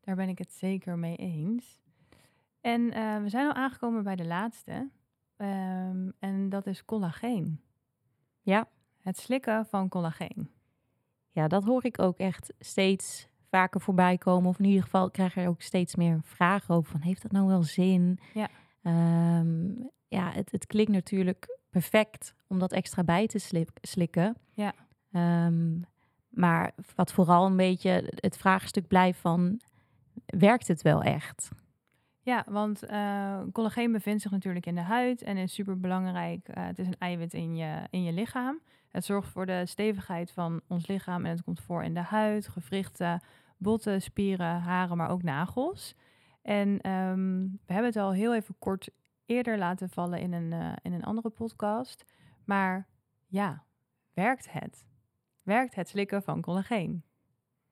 daar 0.00 0.16
ben 0.16 0.28
ik 0.28 0.38
het 0.38 0.52
zeker 0.52 0.98
mee 0.98 1.16
eens. 1.16 1.80
En 2.60 2.88
we 3.22 3.28
zijn 3.28 3.46
al 3.46 3.54
aangekomen 3.54 4.02
bij 4.02 4.16
de 4.16 4.26
laatste. 4.26 4.90
Um, 5.36 6.12
en 6.18 6.48
dat 6.48 6.66
is 6.66 6.84
collageen. 6.84 7.60
Ja. 8.42 8.68
Het 9.00 9.18
slikken 9.18 9.66
van 9.66 9.88
collageen. 9.88 10.50
Ja, 11.30 11.48
dat 11.48 11.64
hoor 11.64 11.84
ik 11.84 11.98
ook 11.98 12.18
echt 12.18 12.52
steeds 12.58 13.28
vaker 13.50 13.80
voorbij 13.80 14.18
komen. 14.18 14.48
Of 14.48 14.58
in 14.58 14.64
ieder 14.64 14.82
geval 14.82 15.10
krijg 15.10 15.36
er 15.36 15.48
ook 15.48 15.62
steeds 15.62 15.94
meer 15.94 16.20
vragen 16.22 16.74
over 16.74 16.90
van 16.90 17.00
heeft 17.00 17.22
dat 17.22 17.32
nou 17.32 17.46
wel 17.46 17.62
zin? 17.62 18.18
Ja, 18.34 18.48
um, 19.40 19.90
ja 20.08 20.30
het, 20.30 20.52
het 20.52 20.66
klinkt 20.66 20.92
natuurlijk 20.92 21.58
perfect 21.70 22.34
om 22.46 22.58
dat 22.58 22.72
extra 22.72 23.04
bij 23.04 23.26
te 23.26 23.64
slikken. 23.80 24.36
Ja. 24.54 24.74
Um, 25.46 25.84
maar 26.28 26.72
wat 26.94 27.12
vooral 27.12 27.46
een 27.46 27.56
beetje 27.56 28.12
het 28.14 28.36
vraagstuk 28.36 28.86
blijft 28.86 29.20
van 29.20 29.60
werkt 30.26 30.68
het 30.68 30.82
wel 30.82 31.02
echt? 31.02 31.48
Ja, 32.20 32.44
want 32.48 32.84
uh, 32.90 33.38
collageen 33.52 33.92
bevindt 33.92 34.22
zich 34.22 34.30
natuurlijk 34.30 34.66
in 34.66 34.74
de 34.74 34.80
huid 34.80 35.22
en 35.22 35.36
is 35.36 35.54
super 35.54 35.80
belangrijk. 35.80 36.48
Uh, 36.48 36.66
het 36.66 36.78
is 36.78 36.86
een 36.86 36.98
eiwit 36.98 37.34
in 37.34 37.56
je, 37.56 37.86
in 37.90 38.02
je 38.02 38.12
lichaam. 38.12 38.60
Het 38.90 39.04
zorgt 39.04 39.28
voor 39.28 39.46
de 39.46 39.66
stevigheid 39.66 40.30
van 40.30 40.60
ons 40.68 40.86
lichaam 40.86 41.24
en 41.24 41.30
het 41.30 41.42
komt 41.42 41.60
voor 41.60 41.84
in 41.84 41.94
de 41.94 42.00
huid, 42.00 42.48
gewrichten, 42.48 43.20
botten, 43.56 44.02
spieren, 44.02 44.60
haren, 44.60 44.96
maar 44.96 45.10
ook 45.10 45.22
nagels. 45.22 45.94
En 46.42 46.90
um, 46.90 47.58
we 47.66 47.72
hebben 47.72 47.90
het 47.92 48.02
al 48.02 48.12
heel 48.12 48.34
even 48.34 48.54
kort 48.58 48.88
eerder 49.26 49.58
laten 49.58 49.88
vallen 49.88 50.20
in 50.20 50.32
een, 50.32 50.52
uh, 50.52 50.72
in 50.82 50.92
een 50.92 51.04
andere 51.04 51.30
podcast. 51.30 52.04
Maar 52.44 52.86
ja, 53.26 53.64
werkt 54.14 54.52
het? 54.52 54.86
Werkt 55.42 55.74
het 55.74 55.88
slikken 55.88 56.22
van 56.22 56.40
collageen? 56.40 57.02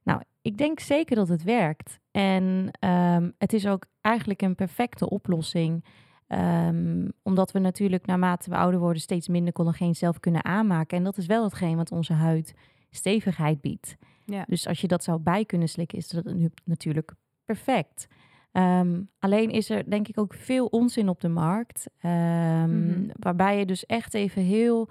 Nou, 0.02 0.22
ik 0.42 0.58
denk 0.58 0.80
zeker 0.80 1.16
dat 1.16 1.28
het 1.28 1.42
werkt. 1.42 2.00
En 2.10 2.70
um, 2.80 3.34
het 3.38 3.52
is 3.52 3.66
ook 3.66 3.86
eigenlijk 4.00 4.42
een 4.42 4.54
perfecte 4.54 5.10
oplossing. 5.10 5.84
Um, 6.28 7.12
omdat 7.22 7.52
we 7.52 7.58
natuurlijk 7.58 8.06
naarmate 8.06 8.50
we 8.50 8.56
ouder 8.56 8.80
worden 8.80 9.02
steeds 9.02 9.28
minder 9.28 9.52
collageen 9.52 9.94
zelf 9.94 10.20
kunnen 10.20 10.44
aanmaken. 10.44 10.98
En 10.98 11.04
dat 11.04 11.16
is 11.16 11.26
wel 11.26 11.44
hetgeen 11.44 11.76
wat 11.76 11.92
onze 11.92 12.12
huid 12.12 12.54
stevigheid 12.90 13.60
biedt. 13.60 13.96
Ja. 14.24 14.44
Dus 14.48 14.66
als 14.66 14.80
je 14.80 14.88
dat 14.88 15.04
zou 15.04 15.18
bij 15.18 15.44
kunnen 15.44 15.68
slikken, 15.68 15.98
is 15.98 16.08
dat 16.08 16.24
nu 16.24 16.50
natuurlijk 16.64 17.14
perfect. 17.44 18.06
Um, 18.52 19.10
alleen 19.18 19.50
is 19.50 19.70
er 19.70 19.90
denk 19.90 20.08
ik 20.08 20.18
ook 20.18 20.34
veel 20.34 20.66
onzin 20.66 21.08
op 21.08 21.20
de 21.20 21.28
markt. 21.28 21.86
Um, 22.02 22.10
mm-hmm. 22.10 23.10
Waarbij 23.12 23.58
je 23.58 23.66
dus 23.66 23.86
echt 23.86 24.14
even 24.14 24.42
heel 24.42 24.88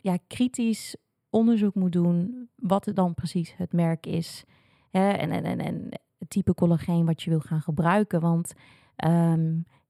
ja, 0.00 0.18
kritisch 0.26 0.96
onderzoek 1.30 1.74
moet 1.74 1.92
doen. 1.92 2.48
Wat 2.56 2.84
het 2.84 2.96
dan 2.96 3.14
precies 3.14 3.54
het 3.56 3.72
merk 3.72 4.06
is. 4.06 4.44
Hè? 4.90 5.10
En, 5.10 5.30
en, 5.30 5.44
en, 5.44 5.58
en 5.58 5.88
het 6.18 6.30
type 6.30 6.54
collageen 6.54 7.06
wat 7.06 7.22
je 7.22 7.30
wil 7.30 7.40
gaan 7.40 7.60
gebruiken. 7.60 8.20
Want 8.20 8.52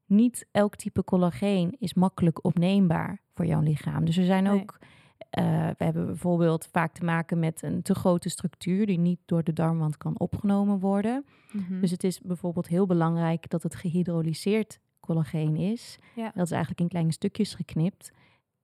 niet 0.06 0.46
elk 0.50 0.76
type 0.76 1.04
collageen 1.04 1.76
is 1.78 1.94
makkelijk 1.94 2.44
opneembaar 2.44 3.20
voor 3.34 3.46
jouw 3.46 3.60
lichaam. 3.60 4.04
Dus 4.04 4.16
er 4.16 4.24
zijn 4.24 4.42
nee. 4.42 4.52
ook 4.52 4.78
uh, 5.38 5.68
we 5.78 5.84
hebben 5.84 6.06
bijvoorbeeld 6.06 6.68
vaak 6.72 6.92
te 6.92 7.04
maken 7.04 7.38
met 7.38 7.62
een 7.62 7.82
te 7.82 7.94
grote 7.94 8.28
structuur 8.28 8.86
die 8.86 8.98
niet 8.98 9.20
door 9.24 9.42
de 9.42 9.52
darmwand 9.52 9.96
kan 9.96 10.18
opgenomen 10.18 10.78
worden. 10.78 11.24
Mm-hmm. 11.52 11.80
Dus 11.80 11.90
het 11.90 12.04
is 12.04 12.20
bijvoorbeeld 12.20 12.66
heel 12.66 12.86
belangrijk 12.86 13.50
dat 13.50 13.62
het 13.62 13.74
gehydrolyseerd 13.74 14.78
collageen 15.00 15.56
is. 15.56 15.98
Ja. 16.14 16.30
Dat 16.34 16.44
is 16.44 16.50
eigenlijk 16.50 16.80
in 16.80 16.88
kleine 16.88 17.12
stukjes 17.12 17.54
geknipt, 17.54 18.12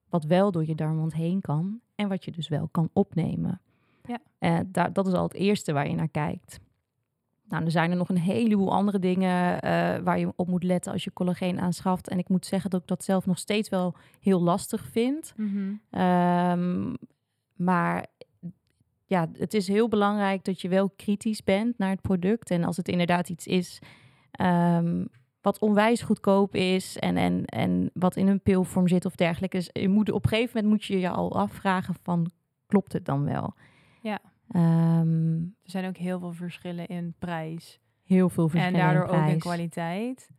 wat 0.09 0.25
wel 0.25 0.51
door 0.51 0.67
je 0.67 0.75
darmwand 0.75 1.15
heen 1.15 1.41
kan 1.41 1.81
en 1.95 2.09
wat 2.09 2.25
je 2.25 2.31
dus 2.33 2.49
wel 2.49 2.69
kan 2.69 2.91
opnemen. 2.93 3.61
Ja. 4.05 4.19
Uh, 4.39 4.61
daar, 4.67 4.93
dat 4.93 5.07
is 5.07 5.13
al 5.13 5.23
het 5.23 5.35
eerste 5.35 5.73
waar 5.73 5.89
je 5.89 5.95
naar 5.95 6.09
kijkt. 6.09 6.61
Nou, 7.49 7.65
er 7.65 7.71
zijn 7.71 7.91
er 7.91 7.97
nog 7.97 8.09
een 8.09 8.19
heleboel 8.19 8.73
andere 8.73 8.99
dingen 8.99 9.55
uh, 9.55 9.61
waar 10.05 10.19
je 10.19 10.33
op 10.37 10.49
moet 10.49 10.63
letten 10.63 10.93
als 10.93 11.05
je 11.05 11.13
collageen 11.13 11.61
aanschaft. 11.61 12.09
En 12.09 12.19
ik 12.19 12.29
moet 12.29 12.47
zeggen 12.47 12.71
dat 12.71 12.81
ik 12.81 12.87
dat 12.87 13.05
zelf 13.05 13.27
nog 13.27 13.39
steeds 13.39 13.69
wel 13.69 13.95
heel 14.21 14.43
lastig 14.43 14.87
vind. 14.87 15.35
Mm-hmm. 15.37 15.81
Um, 15.91 16.97
maar 17.55 18.07
ja, 19.07 19.29
het 19.33 19.55
is 19.55 19.69
heel 19.69 19.89
belangrijk 19.89 20.45
dat 20.45 20.61
je 20.61 20.69
wel 20.69 20.91
kritisch 20.91 21.45
bent 21.45 21.79
naar 21.79 21.91
het 21.91 22.01
product. 22.01 22.51
En 22.51 22.65
als 22.65 22.77
het 22.77 22.89
inderdaad 22.89 23.29
iets 23.29 23.47
is 23.47 23.79
um, 24.41 25.09
wat 25.41 25.59
onwijs 25.59 26.03
goedkoop 26.03 26.55
is 26.55 26.99
en, 26.99 27.17
en, 27.17 27.45
en 27.45 27.91
wat 27.95 28.17
in 28.17 28.29
een 28.29 28.41
pilvorm 28.41 28.89
zit 28.89 29.05
of 29.05 29.15
dergelijke. 29.15 29.57
Dus 29.57 29.71
je 29.73 29.89
moet, 29.89 30.11
op 30.11 30.23
een 30.25 30.29
gegeven 30.29 30.51
moment 30.55 30.73
moet 30.73 30.85
je 30.85 31.01
je 31.01 31.11
al 31.11 31.37
afvragen 31.37 31.95
van, 32.03 32.31
klopt 32.67 32.93
het 32.93 33.05
dan 33.05 33.25
wel? 33.25 33.55
Ja. 34.03 34.19
Um, 34.53 35.57
er 35.63 35.71
zijn 35.71 35.87
ook 35.87 35.97
heel 35.97 36.19
veel 36.19 36.33
verschillen 36.33 36.87
in 36.87 37.15
prijs. 37.19 37.81
Heel 38.05 38.29
veel 38.29 38.49
verschillen 38.49 38.81
En 38.81 38.87
daardoor 38.87 39.15
in 39.15 39.23
ook 39.23 39.29
in 39.29 39.39
kwaliteit. 39.39 40.31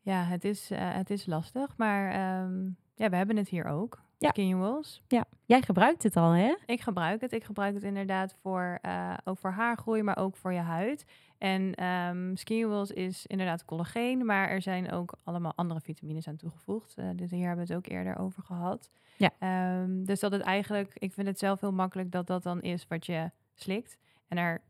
Ja, 0.00 0.24
het 0.24 0.44
is, 0.44 0.70
uh, 0.70 0.78
het 0.80 1.10
is 1.10 1.26
lastig, 1.26 1.76
maar 1.76 2.06
um, 2.42 2.76
ja, 2.94 3.08
we 3.08 3.16
hebben 3.16 3.36
het 3.36 3.48
hier 3.48 3.64
ook. 3.64 4.02
Ja. 4.18 4.28
Skin 4.28 4.58
Walls. 4.58 5.02
Ja, 5.08 5.24
jij 5.44 5.62
gebruikt 5.62 6.02
het 6.02 6.16
al, 6.16 6.30
hè? 6.30 6.54
Ik 6.66 6.80
gebruik 6.80 7.20
het. 7.20 7.32
Ik 7.32 7.44
gebruik 7.44 7.74
het 7.74 7.82
inderdaad 7.82 8.36
voor, 8.42 8.78
uh, 8.82 9.14
ook 9.24 9.38
voor 9.38 9.50
haargroei, 9.50 10.02
maar 10.02 10.16
ook 10.16 10.36
voor 10.36 10.52
je 10.52 10.60
huid. 10.60 11.04
En 11.44 11.84
um, 11.84 12.36
Skin 12.36 12.86
is 12.94 13.26
inderdaad 13.26 13.64
collageen, 13.64 14.26
maar 14.26 14.48
er 14.48 14.62
zijn 14.62 14.90
ook 14.90 15.14
allemaal 15.22 15.54
andere 15.54 15.80
vitamines 15.80 16.28
aan 16.28 16.36
toegevoegd. 16.36 16.98
Uh, 16.98 17.10
dus 17.14 17.30
hier 17.30 17.46
hebben 17.46 17.66
we 17.66 17.72
het 17.72 17.84
ook 17.84 17.92
eerder 17.92 18.18
over 18.18 18.42
gehad. 18.42 18.90
Ja. 19.16 19.80
Um, 19.80 20.04
dus 20.04 20.20
dat 20.20 20.32
het 20.32 20.40
eigenlijk, 20.40 20.94
ik 20.94 21.12
vind 21.12 21.26
het 21.26 21.38
zelf 21.38 21.60
heel 21.60 21.72
makkelijk 21.72 22.10
dat 22.10 22.26
dat 22.26 22.42
dan 22.42 22.60
is 22.62 22.86
wat 22.86 23.06
je 23.06 23.30
slikt. 23.54 23.98
En 24.28 24.38
er 24.38 24.62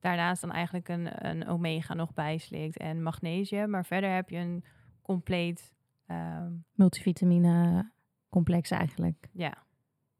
daarnaast 0.00 0.40
dan 0.40 0.52
eigenlijk 0.52 0.88
een, 0.88 1.26
een 1.28 1.48
omega 1.48 1.94
nog 1.94 2.14
bij 2.14 2.38
slikt 2.38 2.76
en 2.76 3.02
magnesium. 3.02 3.70
Maar 3.70 3.84
verder 3.84 4.14
heb 4.14 4.28
je 4.28 4.36
een 4.36 4.64
compleet... 5.02 5.72
Um, 6.06 6.64
Multivitamine 6.72 7.90
complex 8.28 8.70
eigenlijk. 8.70 9.28
Ja, 9.32 9.54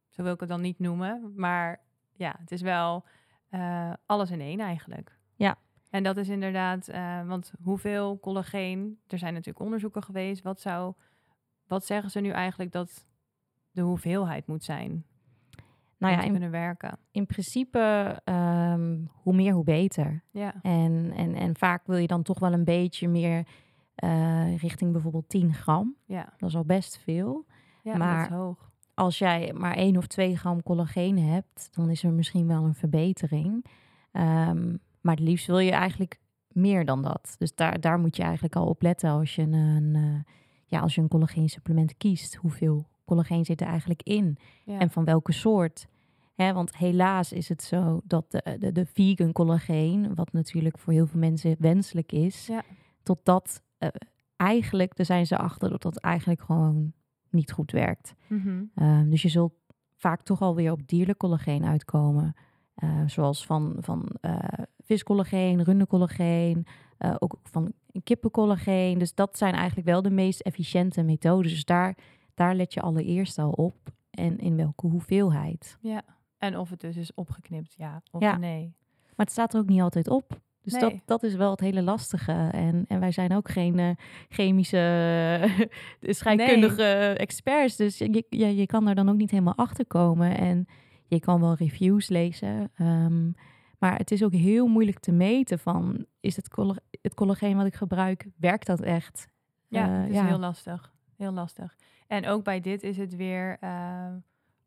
zo 0.08 0.22
wil 0.22 0.32
ik 0.32 0.40
het 0.40 0.48
dan 0.48 0.60
niet 0.60 0.78
noemen. 0.78 1.32
Maar 1.36 1.80
ja, 2.12 2.34
het 2.38 2.52
is 2.52 2.60
wel 2.60 3.04
uh, 3.50 3.92
alles 4.06 4.30
in 4.30 4.40
één 4.40 4.60
eigenlijk. 4.60 5.18
Ja. 5.36 5.56
En 5.92 6.02
dat 6.02 6.16
is 6.16 6.28
inderdaad, 6.28 6.88
uh, 6.88 7.26
want 7.26 7.52
hoeveel 7.62 8.18
collageen, 8.20 8.98
er 9.06 9.18
zijn 9.18 9.32
natuurlijk 9.32 9.64
onderzoeken 9.64 10.02
geweest, 10.02 10.42
wat 10.42 10.60
zou, 10.60 10.94
wat 11.66 11.84
zeggen 11.84 12.10
ze 12.10 12.20
nu 12.20 12.30
eigenlijk 12.30 12.72
dat 12.72 13.06
de 13.70 13.80
hoeveelheid 13.80 14.46
moet 14.46 14.64
zijn? 14.64 15.04
Nou 15.98 16.14
ja, 16.14 16.22
in, 16.22 16.30
kunnen 16.30 16.50
werken. 16.50 16.98
In 17.10 17.26
principe, 17.26 18.20
ehm, 18.24 18.98
hoe 19.12 19.34
meer, 19.34 19.52
hoe 19.52 19.64
beter. 19.64 20.22
Ja. 20.30 20.54
En, 20.62 21.12
en, 21.16 21.34
en 21.34 21.56
vaak 21.56 21.86
wil 21.86 21.96
je 21.96 22.06
dan 22.06 22.22
toch 22.22 22.38
wel 22.38 22.52
een 22.52 22.64
beetje 22.64 23.08
meer 23.08 23.46
uh, 24.04 24.58
richting 24.58 24.92
bijvoorbeeld 24.92 25.28
10 25.28 25.54
gram. 25.54 25.96
Ja. 26.06 26.32
Dat 26.36 26.48
is 26.48 26.56
al 26.56 26.64
best 26.64 26.98
veel. 26.98 27.46
Ja, 27.82 27.96
maar 27.96 28.16
dat 28.16 28.30
is 28.30 28.36
hoog. 28.36 28.70
als 28.94 29.18
jij 29.18 29.52
maar 29.52 29.76
1 29.76 29.96
of 29.96 30.06
2 30.06 30.36
gram 30.36 30.62
collageen 30.62 31.18
hebt, 31.18 31.68
dan 31.74 31.90
is 31.90 32.02
er 32.02 32.12
misschien 32.12 32.46
wel 32.46 32.64
een 32.64 32.74
verbetering. 32.74 33.66
Um, 34.12 34.80
maar 35.02 35.14
het 35.14 35.24
liefst 35.24 35.46
wil 35.46 35.58
je 35.58 35.70
eigenlijk 35.70 36.20
meer 36.48 36.84
dan 36.84 37.02
dat. 37.02 37.34
Dus 37.38 37.54
daar, 37.54 37.80
daar 37.80 37.98
moet 37.98 38.16
je 38.16 38.22
eigenlijk 38.22 38.56
al 38.56 38.66
op 38.66 38.82
letten 38.82 39.10
als 39.10 39.34
je 39.34 39.42
een, 39.42 39.52
een 39.52 39.94
uh, 39.94 40.20
ja, 40.66 40.80
als 40.80 40.94
je 40.94 41.00
een 41.00 41.08
collageensupplement 41.08 41.96
kiest. 41.96 42.34
Hoeveel 42.34 42.86
collageen 43.04 43.44
zit 43.44 43.60
er 43.60 43.66
eigenlijk 43.66 44.02
in? 44.02 44.36
Ja. 44.64 44.78
En 44.78 44.90
van 44.90 45.04
welke 45.04 45.32
soort? 45.32 45.86
Want 46.50 46.76
helaas 46.76 47.32
is 47.32 47.48
het 47.48 47.62
zo 47.62 48.00
dat 48.04 48.30
de, 48.30 48.56
de, 48.58 48.72
de 48.72 48.86
vegan 48.86 49.32
collageen, 49.32 50.14
wat 50.14 50.32
natuurlijk 50.32 50.78
voor 50.78 50.92
heel 50.92 51.06
veel 51.06 51.20
mensen 51.20 51.56
wenselijk 51.58 52.12
is, 52.12 52.46
ja. 52.46 52.62
tot 53.02 53.18
dat 53.22 53.62
uh, 53.78 53.88
eigenlijk, 54.36 54.96
daar 54.96 55.06
zijn 55.06 55.26
ze 55.26 55.36
achter 55.36 55.70
dat 55.70 55.82
dat 55.82 55.96
eigenlijk 55.96 56.40
gewoon 56.40 56.92
niet 57.30 57.52
goed 57.52 57.70
werkt. 57.70 58.14
Mm 58.28 58.40
-hmm. 58.40 58.70
uh, 58.74 59.10
dus 59.10 59.22
je 59.22 59.28
zult 59.28 59.52
vaak 59.96 60.22
toch 60.22 60.40
alweer 60.40 60.72
op 60.72 60.88
dierlijk 60.88 61.18
collageen 61.18 61.64
uitkomen. 61.64 62.34
Uh, 62.76 63.02
zoals 63.06 63.46
van, 63.46 63.76
van 63.78 64.08
uh, 64.20 64.38
viscollageen, 64.92 65.64
rundercollageen, 65.64 66.66
uh, 66.98 67.14
ook 67.18 67.36
van 67.42 67.72
kippencollageen. 68.02 68.98
Dus 68.98 69.14
dat 69.14 69.38
zijn 69.38 69.54
eigenlijk 69.54 69.86
wel 69.86 70.02
de 70.02 70.10
meest 70.10 70.40
efficiënte 70.40 71.02
methodes. 71.02 71.52
Dus 71.52 71.64
daar, 71.64 71.96
daar 72.34 72.54
let 72.54 72.74
je 72.74 72.80
allereerst 72.80 73.38
al 73.38 73.50
op. 73.50 73.76
En 74.10 74.38
in 74.38 74.56
welke 74.56 74.86
hoeveelheid. 74.86 75.78
Ja, 75.80 76.02
en 76.38 76.58
of 76.58 76.70
het 76.70 76.80
dus 76.80 76.96
is 76.96 77.14
opgeknipt, 77.14 77.74
ja 77.76 78.02
of 78.10 78.20
ja. 78.20 78.36
nee. 78.36 78.74
Maar 79.16 79.26
het 79.26 79.30
staat 79.30 79.54
er 79.54 79.60
ook 79.60 79.68
niet 79.68 79.80
altijd 79.80 80.08
op. 80.08 80.40
Dus 80.62 80.72
nee. 80.72 80.80
dat, 80.80 80.92
dat 81.04 81.22
is 81.22 81.34
wel 81.34 81.50
het 81.50 81.60
hele 81.60 81.82
lastige. 81.82 82.32
En, 82.52 82.84
en 82.88 83.00
wij 83.00 83.12
zijn 83.12 83.34
ook 83.34 83.50
geen 83.50 83.78
uh, 83.78 83.90
chemische, 84.28 85.66
scheikundige 86.00 86.82
nee. 86.82 87.16
experts. 87.16 87.76
Dus 87.76 87.98
je, 87.98 88.24
je, 88.28 88.56
je 88.56 88.66
kan 88.66 88.88
er 88.88 88.94
dan 88.94 89.08
ook 89.08 89.16
niet 89.16 89.30
helemaal 89.30 89.56
achter 89.56 89.86
komen. 89.86 90.38
En 90.38 90.66
je 91.06 91.20
kan 91.20 91.40
wel 91.40 91.54
reviews 91.54 92.08
lezen. 92.08 92.70
Um, 92.80 93.34
maar 93.82 93.96
het 93.96 94.10
is 94.10 94.22
ook 94.22 94.32
heel 94.32 94.66
moeilijk 94.66 94.98
te 94.98 95.12
meten 95.12 95.58
van, 95.58 96.06
is 96.20 96.36
het, 96.36 96.48
coll 96.48 96.76
het 97.00 97.14
collageen 97.14 97.56
wat 97.56 97.66
ik 97.66 97.74
gebruik, 97.74 98.26
werkt 98.36 98.66
dat 98.66 98.80
echt? 98.80 99.28
Ja, 99.68 99.88
uh, 99.88 100.00
het 100.00 100.10
is 100.10 100.14
ja. 100.14 100.26
heel 100.26 100.38
lastig. 100.38 100.92
Heel 101.16 101.32
lastig. 101.32 101.76
En 102.06 102.26
ook 102.26 102.44
bij 102.44 102.60
dit 102.60 102.82
is 102.82 102.96
het 102.96 103.16
weer, 103.16 103.56
uh, 103.60 104.06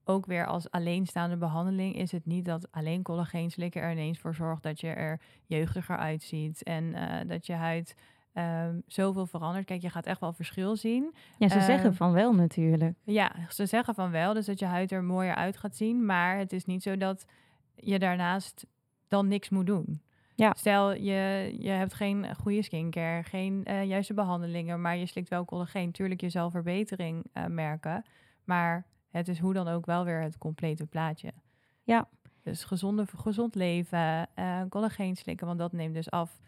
ook 0.03 0.25
weer 0.25 0.45
als 0.45 0.71
alleenstaande 0.71 1.37
behandeling, 1.37 1.95
is 1.95 2.11
het 2.11 2.25
niet 2.25 2.45
dat 2.45 2.71
alleen 2.71 3.03
collageen 3.03 3.51
slikken 3.51 3.81
er 3.81 3.91
ineens 3.91 4.19
voor 4.19 4.35
zorgt 4.35 4.63
dat 4.63 4.79
je 4.79 4.87
er 4.87 5.21
jeugdiger 5.45 5.97
uitziet 5.97 6.63
en 6.63 6.83
uh, 6.83 7.19
dat 7.27 7.45
je 7.45 7.53
huid 7.53 7.95
um, 8.33 8.83
zoveel 8.87 9.25
verandert. 9.25 9.65
Kijk, 9.65 9.81
je 9.81 9.89
gaat 9.89 10.05
echt 10.05 10.19
wel 10.19 10.33
verschil 10.33 10.75
zien. 10.75 11.15
Ja, 11.37 11.49
ze 11.49 11.61
zeggen 11.61 11.95
van 11.95 12.11
wel 12.11 12.33
natuurlijk. 12.33 12.97
Ja, 13.03 13.31
ze 13.49 13.65
zeggen 13.65 13.95
van 13.95 14.11
wel, 14.11 14.33
dus 14.33 14.45
dat 14.45 14.59
je 14.59 14.65
huid 14.65 14.91
er 14.91 15.03
mooier 15.03 15.35
uit 15.35 15.57
gaat 15.57 15.75
zien. 15.75 16.05
Maar 16.05 16.37
het 16.37 16.53
is 16.53 16.65
niet 16.65 16.83
zo 16.83 16.97
dat 16.97 17.25
je 17.75 17.99
daarnaast 17.99 18.65
dan 19.07 19.27
niks 19.27 19.49
moet 19.49 19.65
doen. 19.65 20.01
Ja. 20.35 20.53
Stel, 20.57 20.93
je, 20.93 21.55
je 21.59 21.69
hebt 21.69 21.93
geen 21.93 22.35
goede 22.35 22.61
skincare, 22.61 23.23
geen 23.23 23.63
uh, 23.67 23.83
juiste 23.83 24.13
behandelingen, 24.13 24.81
maar 24.81 24.97
je 24.97 25.05
slikt 25.05 25.29
wel 25.29 25.45
collageen. 25.45 25.91
Tuurlijk, 25.91 26.21
je 26.21 26.29
zal 26.29 26.49
verbetering 26.49 27.25
uh, 27.33 27.45
merken, 27.45 28.05
maar 28.43 28.85
het 29.09 29.27
is 29.27 29.39
hoe 29.39 29.53
dan 29.53 29.67
ook 29.67 29.85
wel 29.85 30.05
weer 30.05 30.21
het 30.21 30.37
complete 30.37 30.85
plaatje. 30.85 31.31
Ja. 31.83 32.07
Dus 32.43 32.63
gezonde, 32.63 33.05
gezond 33.17 33.55
leven, 33.55 34.29
uh, 34.35 34.61
collageen 34.69 35.15
slikken, 35.15 35.47
want 35.47 35.59
dat 35.59 35.71
neemt 35.71 35.93
dus 35.93 36.11
af. 36.11 36.39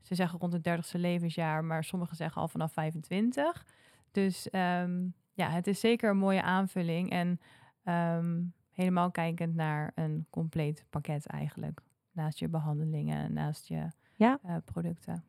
Ze 0.00 0.14
zeggen 0.14 0.38
rond 0.38 0.52
het 0.52 0.68
30ste 0.68 1.00
levensjaar, 1.00 1.64
maar 1.64 1.84
sommigen 1.84 2.16
zeggen 2.16 2.42
al 2.42 2.48
vanaf 2.48 2.72
25. 2.72 3.66
Dus 4.10 4.48
um, 4.52 5.14
ja, 5.32 5.50
het 5.50 5.66
is 5.66 5.80
zeker 5.80 6.10
een 6.10 6.16
mooie 6.16 6.42
aanvulling 6.42 7.10
en 7.10 7.40
um, 7.84 8.52
helemaal 8.70 9.10
kijkend 9.10 9.54
naar 9.54 9.92
een 9.94 10.26
compleet 10.30 10.84
pakket 10.90 11.26
eigenlijk 11.26 11.80
naast 12.14 12.38
je 12.38 12.48
behandelingen, 12.48 13.32
naast 13.32 13.68
je 13.68 13.86
ja. 14.16 14.38
uh, 14.46 14.56
producten. 14.64 15.24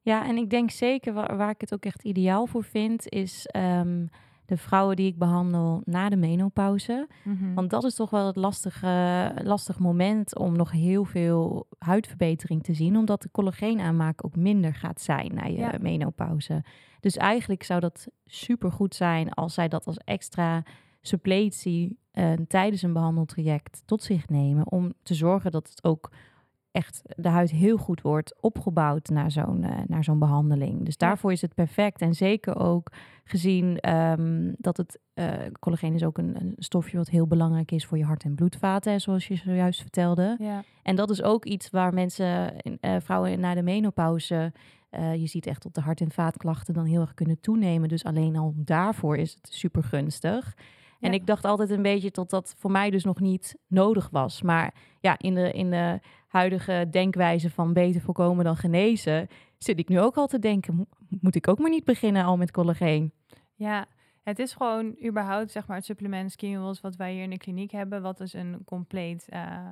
Ja, 0.00 0.26
en 0.26 0.36
ik 0.36 0.50
denk 0.50 0.70
zeker 0.70 1.12
waar, 1.12 1.36
waar, 1.36 1.50
ik 1.50 1.60
het 1.60 1.74
ook 1.74 1.84
echt 1.84 2.04
ideaal 2.04 2.46
voor 2.46 2.64
vind, 2.64 3.08
is 3.08 3.48
um, 3.56 4.08
de 4.50 4.56
vrouwen 4.56 4.96
die 4.96 5.06
ik 5.06 5.18
behandel 5.18 5.82
na 5.84 6.08
de 6.08 6.16
menopauze. 6.16 7.08
Mm 7.24 7.36
-hmm. 7.36 7.54
Want 7.54 7.70
dat 7.70 7.84
is 7.84 7.94
toch 7.94 8.10
wel 8.10 8.26
het 8.26 8.36
lastige, 8.36 9.32
lastig 9.42 9.78
moment 9.78 10.38
om 10.38 10.56
nog 10.56 10.70
heel 10.70 11.04
veel 11.04 11.66
huidverbetering 11.78 12.62
te 12.62 12.74
zien, 12.74 12.96
omdat 12.96 13.22
de 13.22 13.30
collageenaanmaak 13.30 14.24
ook 14.24 14.36
minder 14.36 14.74
gaat 14.74 15.00
zijn 15.00 15.34
na 15.34 15.44
je 15.44 15.56
Ja. 15.56 15.74
menopauze. 15.80 16.64
Dus 17.00 17.16
eigenlijk 17.16 17.62
zou 17.62 17.80
dat 17.80 18.08
super 18.26 18.72
goed 18.72 18.94
zijn 18.94 19.30
als 19.30 19.54
zij 19.54 19.68
dat 19.68 19.86
als 19.86 19.96
extra 19.96 20.62
suppletie 21.00 21.98
uh, 22.12 22.32
tijdens 22.32 22.82
een 22.82 22.92
behandeltraject 22.92 23.82
tot 23.84 24.02
zich 24.02 24.28
nemen. 24.28 24.70
Om 24.70 24.92
te 25.02 25.14
zorgen 25.14 25.50
dat 25.50 25.68
het 25.68 25.84
ook 25.84 26.10
echt 26.72 27.02
de 27.16 27.28
huid 27.28 27.50
heel 27.50 27.76
goed 27.76 28.00
wordt 28.00 28.34
opgebouwd 28.40 29.08
naar 29.08 29.30
zo'n 29.30 29.62
uh, 29.62 29.78
naar 29.86 30.04
zo'n 30.04 30.18
behandeling. 30.18 30.84
Dus 30.84 30.96
daarvoor 30.96 31.32
is 31.32 31.40
het 31.40 31.54
perfect. 31.54 32.00
En 32.00 32.14
zeker 32.14 32.56
ook 32.56 32.92
gezien 33.24 33.90
um, 33.90 34.54
dat 34.58 34.76
het 34.76 34.98
uh, 35.14 35.32
collageen 35.60 35.94
is 35.94 36.04
ook 36.04 36.18
een, 36.18 36.36
een, 36.40 36.54
stofje 36.58 36.96
wat 36.96 37.08
heel 37.08 37.26
belangrijk 37.26 37.70
is 37.70 37.86
voor 37.86 37.98
je 37.98 38.04
hart- 38.04 38.24
en 38.24 38.34
bloedvaten, 38.34 39.00
zoals 39.00 39.28
je 39.28 39.36
zojuist 39.36 39.80
vertelde. 39.80 40.36
Ja. 40.38 40.62
En 40.82 40.96
dat 40.96 41.10
is 41.10 41.22
ook 41.22 41.44
iets 41.44 41.70
waar 41.70 41.94
mensen, 41.94 42.54
uh, 42.80 42.96
vrouwen 42.98 43.40
na 43.40 43.54
de 43.54 43.62
menopauze, 43.62 44.52
je 45.16 45.26
ziet 45.26 45.46
echt 45.46 45.64
op 45.64 45.74
de 45.74 45.80
hart- 45.80 46.00
en 46.00 46.10
vaatklachten 46.10 46.74
dan 46.74 46.84
heel 46.84 47.00
erg 47.00 47.14
kunnen 47.14 47.40
toenemen. 47.40 47.88
Dus 47.88 48.04
alleen 48.04 48.36
al 48.36 48.52
daarvoor 48.56 49.16
is 49.16 49.34
het 49.34 49.52
super 49.52 49.82
gunstig. 49.82 50.54
En 51.00 51.10
Ja. 51.12 51.18
ik 51.18 51.26
dacht 51.26 51.44
altijd 51.44 51.70
een 51.70 51.82
beetje 51.82 52.10
tot 52.10 52.30
dat 52.30 52.54
voor 52.58 52.70
mij 52.70 52.90
dus 52.90 53.04
nog 53.04 53.20
niet 53.20 53.56
nodig 53.66 54.08
was. 54.10 54.42
Maar 54.42 54.74
ja, 55.00 55.18
in 55.18 55.34
de, 55.34 55.52
in 55.52 55.70
de 55.70 56.00
huidige 56.28 56.86
denkwijze 56.90 57.50
van 57.50 57.72
beter 57.72 58.00
voorkomen 58.00 58.44
dan 58.44 58.56
genezen, 58.56 59.28
zit 59.58 59.78
ik 59.78 59.88
nu 59.88 60.00
ook 60.00 60.16
al 60.16 60.26
te 60.26 60.38
denken, 60.38 60.74
mo- 60.74 60.86
moet 61.20 61.34
ik 61.34 61.48
ook 61.48 61.58
maar 61.58 61.70
niet 61.70 61.84
beginnen 61.84 62.24
al 62.24 62.36
met 62.36 62.50
collageen? 62.50 63.12
Ja, 63.54 63.86
het 64.22 64.38
is 64.38 64.52
gewoon 64.52 64.96
überhaupt 65.04 65.50
zeg 65.50 65.66
maar 65.66 65.76
het 65.76 65.84
supplement 65.86 66.32
Skinwells 66.32 66.80
wat 66.80 66.96
wij 66.96 67.12
hier 67.12 67.22
in 67.22 67.30
de 67.30 67.36
kliniek 67.38 67.70
hebben, 67.70 68.02
wat 68.02 68.18
dus 68.18 68.32
een 68.32 68.62
compleet, 68.64 69.26
uh, 69.32 69.66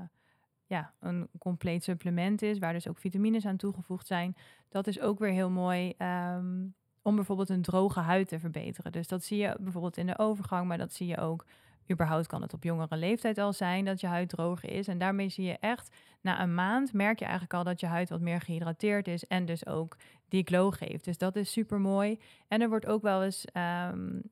ja, 0.66 0.93
een 1.01 1.29
compleet 1.39 1.85
supplement 1.85 2.43
is, 2.43 2.59
waar 2.59 2.72
dus 2.72 2.89
ook 2.89 2.99
vitamines 2.99 3.47
aan 3.47 3.57
toegevoegd 3.57 4.07
zijn. 4.07 4.37
Dat 4.68 4.87
is 4.87 5.01
ook 5.01 5.18
weer 5.18 5.33
heel 5.33 5.51
mooi 5.51 5.95
um, 6.37 6.74
om 7.09 7.16
bijvoorbeeld 7.16 7.48
een 7.48 7.62
droge 7.62 8.00
huid 8.00 8.28
te 8.28 8.38
verbeteren. 8.38 8.92
Dus 8.92 9.09
dat 9.09 9.24
zie 9.24 9.38
je 9.38 9.56
bijvoorbeeld 9.61 9.96
in 9.96 10.06
de 10.06 10.18
overgang, 10.18 10.66
maar 10.66 10.78
dat 10.78 10.92
zie 10.92 11.06
je 11.06 11.18
ook 11.18 11.44
überhaupt 11.90 12.26
kan 12.26 12.42
het 12.42 12.54
op 12.54 12.64
jongere 12.64 12.96
leeftijd 12.96 13.38
al 13.38 13.52
zijn 13.52 13.84
dat 13.84 14.00
je 14.00 14.06
huid 14.06 14.28
droger 14.28 14.70
is. 14.70 14.88
En 14.88 14.98
daarmee 14.98 15.28
zie 15.28 15.44
je 15.44 15.59
echt, 15.59 15.96
na 16.20 16.42
een 16.42 16.54
maand 16.54 16.92
merk 16.92 17.18
je 17.18 17.24
eigenlijk 17.24 17.54
al 17.54 17.64
dat 17.64 17.80
je 17.80 17.86
huid 17.86 18.09
wat 18.09 18.20
meer 18.20 18.40
gehydrateerd 18.40 19.09
is 19.09 19.26
en 19.26 19.44
dus 19.44 19.66
ook 19.66 19.96
die 20.28 20.44
glow 20.44 20.74
geeft. 20.74 21.04
Dus 21.04 21.18
dat 21.18 21.36
is 21.36 21.52
super 21.52 21.80
mooi. 21.80 22.20
En 22.48 22.61
er 22.61 22.68
wordt 22.68 22.86
ook 22.86 23.02
wel 23.02 23.24
eens, 23.24 23.44
um, 23.92 24.22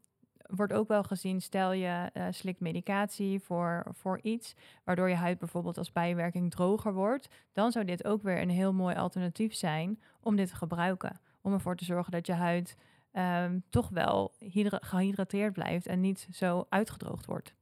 wordt 0.47 0.73
ook 0.73 0.89
wel 0.89 1.03
gezien, 1.03 1.41
stel 1.41 1.73
je 1.73 2.11
uh, 2.15 2.27
slikt 2.31 2.61
medicatie 2.61 3.41
voor, 3.41 3.87
voor 3.93 4.19
iets, 4.23 4.55
waardoor 4.85 5.09
je 5.09 5.15
huid 5.15 5.39
bijvoorbeeld 5.39 5.79
als 5.79 5.93
bijwerking 5.93 6.51
droger 6.51 6.93
wordt, 6.93 7.29
dan 7.53 7.73
zou 7.73 7.85
dit 7.85 8.05
ook 8.05 8.23
weer 8.23 8.41
een 8.41 8.51
heel 8.51 8.73
mooi 8.73 8.97
alternatief 8.97 9.55
zijn 9.55 10.01
om 10.21 10.37
dit 10.37 10.49
te 10.49 10.57
gebruiken. 10.57 11.21
Om 11.47 11.53
ervoor 11.53 11.77
te 11.77 11.85
zorgen 11.85 12.13
dat 12.13 12.27
je 12.27 12.33
huid 12.33 12.77
um, 13.13 13.63
toch 13.69 13.89
wel 13.89 14.35
gehydrateerd 14.81 15.53
blijft 15.53 15.87
en 15.87 16.01
niet 16.01 16.29
zo 16.33 16.67
uitgedroogd 16.69 17.27
wordt. 17.27 17.55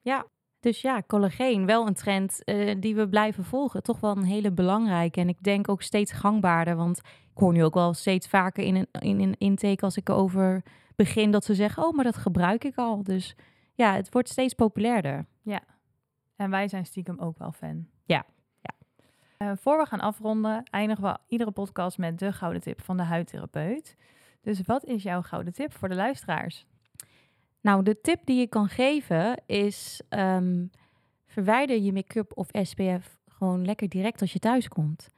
Ja, 0.00 0.26
dus 0.60 0.80
ja, 0.80 1.02
collageen, 1.06 1.66
wel 1.66 1.86
een 1.86 1.94
trend 1.94 2.42
uh, 2.44 2.74
die 2.80 2.94
we 2.94 3.08
blijven 3.08 3.44
volgen. 3.44 3.82
Toch 3.82 4.00
wel 4.00 4.16
een 4.16 4.24
hele 4.24 4.52
belangrijke 4.52 5.20
en 5.20 5.28
ik 5.28 5.42
denk 5.42 5.68
ook 5.68 5.82
steeds 5.82 6.12
gangbaarder. 6.12 6.76
Want 6.76 6.98
ik 6.98 7.38
hoor 7.38 7.52
nu 7.52 7.64
ook 7.64 7.74
wel 7.74 7.94
steeds 7.94 8.28
vaker 8.28 8.64
in 8.64 8.74
een, 8.76 8.88
in 9.00 9.20
een 9.20 9.38
intake 9.38 9.84
als 9.84 9.96
ik 9.96 10.10
over 10.10 10.62
begin 10.96 11.30
dat 11.30 11.44
ze 11.44 11.54
zeggen, 11.54 11.86
oh, 11.86 11.94
maar 11.94 12.04
dat 12.04 12.16
gebruik 12.16 12.64
ik 12.64 12.76
al. 12.76 13.02
Dus 13.02 13.36
ja, 13.74 13.94
het 13.94 14.12
wordt 14.12 14.28
steeds 14.28 14.54
populairder. 14.54 15.26
Ja, 15.42 15.62
en 16.36 16.50
wij 16.50 16.68
zijn 16.68 16.86
stiekem 16.86 17.18
ook 17.18 17.38
wel 17.38 17.52
fan. 17.52 17.86
Ja, 18.04 18.16
ja. 18.16 18.24
Uh, 19.42 19.52
voor 19.56 19.78
we 19.78 19.86
gaan 19.86 20.00
afronden, 20.00 20.62
eindigen 20.70 21.04
we 21.04 21.18
iedere 21.28 21.50
podcast 21.50 21.98
met 21.98 22.18
de 22.18 22.32
gouden 22.32 22.62
tip 22.62 22.82
van 22.82 22.96
de 22.96 23.02
huidtherapeut. 23.02 23.96
Dus 24.40 24.60
wat 24.60 24.84
is 24.84 25.02
jouw 25.02 25.22
gouden 25.22 25.52
tip 25.52 25.72
voor 25.72 25.88
de 25.88 25.94
luisteraars? 25.94 26.66
Nou, 27.60 27.82
de 27.82 28.00
tip 28.00 28.20
die 28.24 28.38
je 28.38 28.46
kan 28.46 28.68
geven 28.68 29.42
is: 29.46 30.02
um, 30.08 30.70
verwijder 31.26 31.80
je 31.80 31.92
make-up 31.92 32.32
of 32.34 32.48
SPF 32.52 33.18
gewoon 33.26 33.64
lekker 33.64 33.88
direct 33.88 34.20
als 34.20 34.32
je 34.32 34.38
thuis 34.38 34.68
komt. 34.68 35.08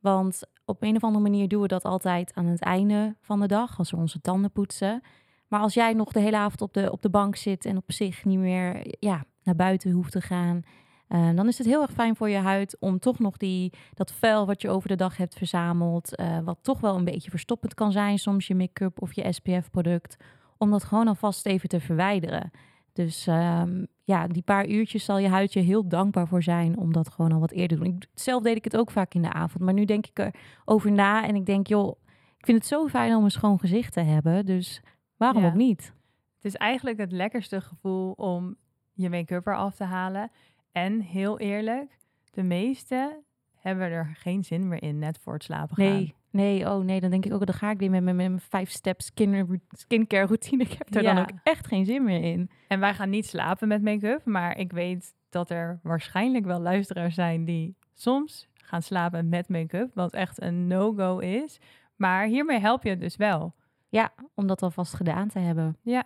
Want 0.00 0.42
op 0.64 0.82
een 0.82 0.96
of 0.96 1.04
andere 1.04 1.22
manier 1.22 1.48
doen 1.48 1.62
we 1.62 1.68
dat 1.68 1.84
altijd 1.84 2.34
aan 2.34 2.46
het 2.46 2.62
einde 2.62 3.16
van 3.20 3.40
de 3.40 3.46
dag, 3.46 3.78
als 3.78 3.90
we 3.90 3.96
onze 3.96 4.20
tanden 4.20 4.52
poetsen. 4.52 5.02
Maar 5.48 5.60
als 5.60 5.74
jij 5.74 5.92
nog 5.92 6.12
de 6.12 6.20
hele 6.20 6.36
avond 6.36 6.60
op 6.60 6.74
de, 6.74 6.92
op 6.92 7.02
de 7.02 7.10
bank 7.10 7.36
zit 7.36 7.64
en 7.64 7.76
op 7.76 7.92
zich 7.92 8.24
niet 8.24 8.38
meer 8.38 8.94
ja, 8.98 9.24
naar 9.42 9.56
buiten 9.56 9.90
hoeft 9.90 10.12
te 10.12 10.20
gaan, 10.20 10.62
uh, 11.08 11.30
dan 11.34 11.48
is 11.48 11.58
het 11.58 11.66
heel 11.66 11.82
erg 11.82 11.92
fijn 11.92 12.16
voor 12.16 12.28
je 12.28 12.36
huid 12.36 12.76
om 12.80 12.98
toch 12.98 13.18
nog 13.18 13.36
die, 13.36 13.72
dat 13.94 14.12
vuil 14.12 14.46
wat 14.46 14.62
je 14.62 14.68
over 14.70 14.88
de 14.88 14.96
dag 14.96 15.16
hebt 15.16 15.34
verzameld, 15.34 16.20
uh, 16.20 16.38
wat 16.38 16.58
toch 16.62 16.80
wel 16.80 16.96
een 16.96 17.04
beetje 17.04 17.30
verstoppend 17.30 17.74
kan 17.74 17.92
zijn, 17.92 18.18
soms 18.18 18.46
je 18.46 18.54
make-up 18.54 19.02
of 19.02 19.12
je 19.12 19.32
SPF-product, 19.32 20.16
om 20.58 20.70
dat 20.70 20.84
gewoon 20.84 21.08
alvast 21.08 21.46
even 21.46 21.68
te 21.68 21.80
verwijderen. 21.80 22.50
Dus 22.92 23.26
um, 23.26 23.86
ja, 24.04 24.26
die 24.26 24.42
paar 24.42 24.66
uurtjes 24.66 25.04
zal 25.04 25.18
je 25.18 25.28
huid 25.28 25.52
je 25.52 25.60
heel 25.60 25.88
dankbaar 25.88 26.28
voor 26.28 26.42
zijn 26.42 26.78
om 26.78 26.92
dat 26.92 27.10
gewoon 27.10 27.32
al 27.32 27.40
wat 27.40 27.50
eerder 27.50 27.78
te 27.78 27.84
doen. 27.84 27.94
Ik, 27.94 28.06
zelf 28.14 28.42
deed 28.42 28.56
ik 28.56 28.64
het 28.64 28.76
ook 28.76 28.90
vaak 28.90 29.14
in 29.14 29.22
de 29.22 29.32
avond, 29.32 29.64
maar 29.64 29.74
nu 29.74 29.84
denk 29.84 30.06
ik 30.06 30.32
erover 30.64 30.92
na 30.92 31.26
en 31.26 31.34
ik 31.34 31.46
denk, 31.46 31.66
joh, 31.66 31.96
ik 32.38 32.44
vind 32.44 32.58
het 32.58 32.66
zo 32.66 32.86
fijn 32.86 33.14
om 33.14 33.24
een 33.24 33.30
schoon 33.30 33.58
gezicht 33.58 33.92
te 33.92 34.00
hebben, 34.00 34.46
dus 34.46 34.82
waarom 35.16 35.42
Ja. 35.42 35.48
ook 35.48 35.54
niet? 35.54 35.92
Het 36.36 36.44
is 36.44 36.54
eigenlijk 36.54 36.98
het 36.98 37.12
lekkerste 37.12 37.60
gevoel 37.60 38.12
om 38.12 38.56
je 38.92 39.10
make-up 39.10 39.46
eraf 39.46 39.74
te 39.74 39.84
halen. 39.84 40.30
En 40.76 41.00
heel 41.00 41.38
eerlijk, 41.38 41.96
de 42.30 42.42
meesten 42.42 43.24
hebben 43.54 43.90
er 43.90 44.14
geen 44.14 44.44
zin 44.44 44.68
meer 44.68 44.82
in 44.82 44.98
net 44.98 45.18
voor 45.18 45.32
het 45.32 45.42
slapen 45.42 45.76
gaan. 45.76 45.86
Nee, 45.86 46.14
nee, 46.30 46.70
oh 46.70 46.84
nee, 46.84 47.00
dan 47.00 47.10
denk 47.10 47.24
ik 47.24 47.32
ook, 47.32 47.46
dan 47.46 47.54
ga 47.54 47.70
ik 47.70 47.78
weer 47.78 47.90
met 47.90 48.14
mijn, 48.14 48.40
vijf 48.40 48.70
step 48.70 49.00
skin, 49.00 49.60
skincare 49.70 50.26
routine. 50.26 50.62
Ik 50.62 50.72
heb 50.72 50.94
er 50.94 51.02
dan 51.02 51.18
ook 51.18 51.30
echt 51.42 51.66
geen 51.66 51.84
zin 51.84 52.04
meer 52.04 52.22
in. 52.22 52.50
En 52.68 52.80
wij 52.80 52.94
gaan 52.94 53.10
niet 53.10 53.26
slapen 53.26 53.68
met 53.68 53.82
make-up, 53.82 54.24
maar 54.24 54.58
ik 54.58 54.72
weet 54.72 55.14
dat 55.28 55.50
er 55.50 55.80
waarschijnlijk 55.82 56.44
wel 56.44 56.60
luisteraars 56.60 57.14
zijn 57.14 57.44
die 57.44 57.76
soms 57.94 58.48
gaan 58.54 58.82
slapen 58.82 59.28
met 59.28 59.48
make-up, 59.48 59.90
wat 59.94 60.14
echt 60.14 60.42
een 60.42 60.66
no-go 60.66 61.18
is. 61.18 61.60
Maar 61.96 62.26
hiermee 62.26 62.58
help 62.58 62.82
je 62.82 62.90
het 62.90 63.00
dus 63.00 63.16
wel. 63.16 63.54
Ja, 63.88 64.12
om 64.34 64.46
dat 64.46 64.62
alvast 64.62 64.94
gedaan 64.94 65.28
te 65.28 65.38
hebben. 65.38 65.76
Ja, 65.82 66.04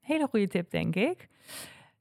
hele 0.00 0.26
goede 0.26 0.46
tip, 0.46 0.70
denk 0.70 0.96
ik. 0.96 1.28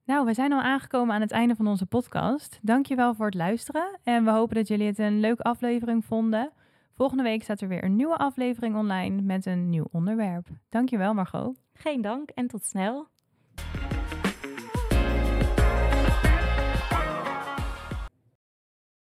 Nou, 0.09 0.25
we 0.25 0.33
zijn 0.33 0.51
al 0.53 0.61
aangekomen 0.61 1.15
aan 1.15 1.21
het 1.21 1.31
einde 1.31 1.55
van 1.55 1.67
onze 1.67 1.85
podcast. 1.85 2.59
Dankjewel 2.61 3.13
voor 3.13 3.25
het 3.25 3.35
luisteren 3.35 3.99
en 4.03 4.23
we 4.23 4.31
hopen 4.31 4.55
dat 4.55 4.67
jullie 4.67 4.87
het 4.87 4.99
een 4.99 5.19
leuke 5.19 5.43
aflevering 5.43 6.05
vonden. 6.05 6.51
Volgende 6.93 7.23
week 7.23 7.43
staat 7.43 7.61
er 7.61 7.67
weer 7.67 7.83
een 7.83 7.95
nieuwe 7.95 8.17
aflevering 8.17 8.75
online 8.75 9.21
met 9.21 9.45
een 9.45 9.69
nieuw 9.69 9.87
onderwerp. 9.91 10.47
Dankjewel, 10.69 11.13
Margot. 11.13 11.57
Geen 11.73 12.01
dank 12.01 12.29
en 12.29 12.47
tot 12.47 12.63
snel. 12.63 13.07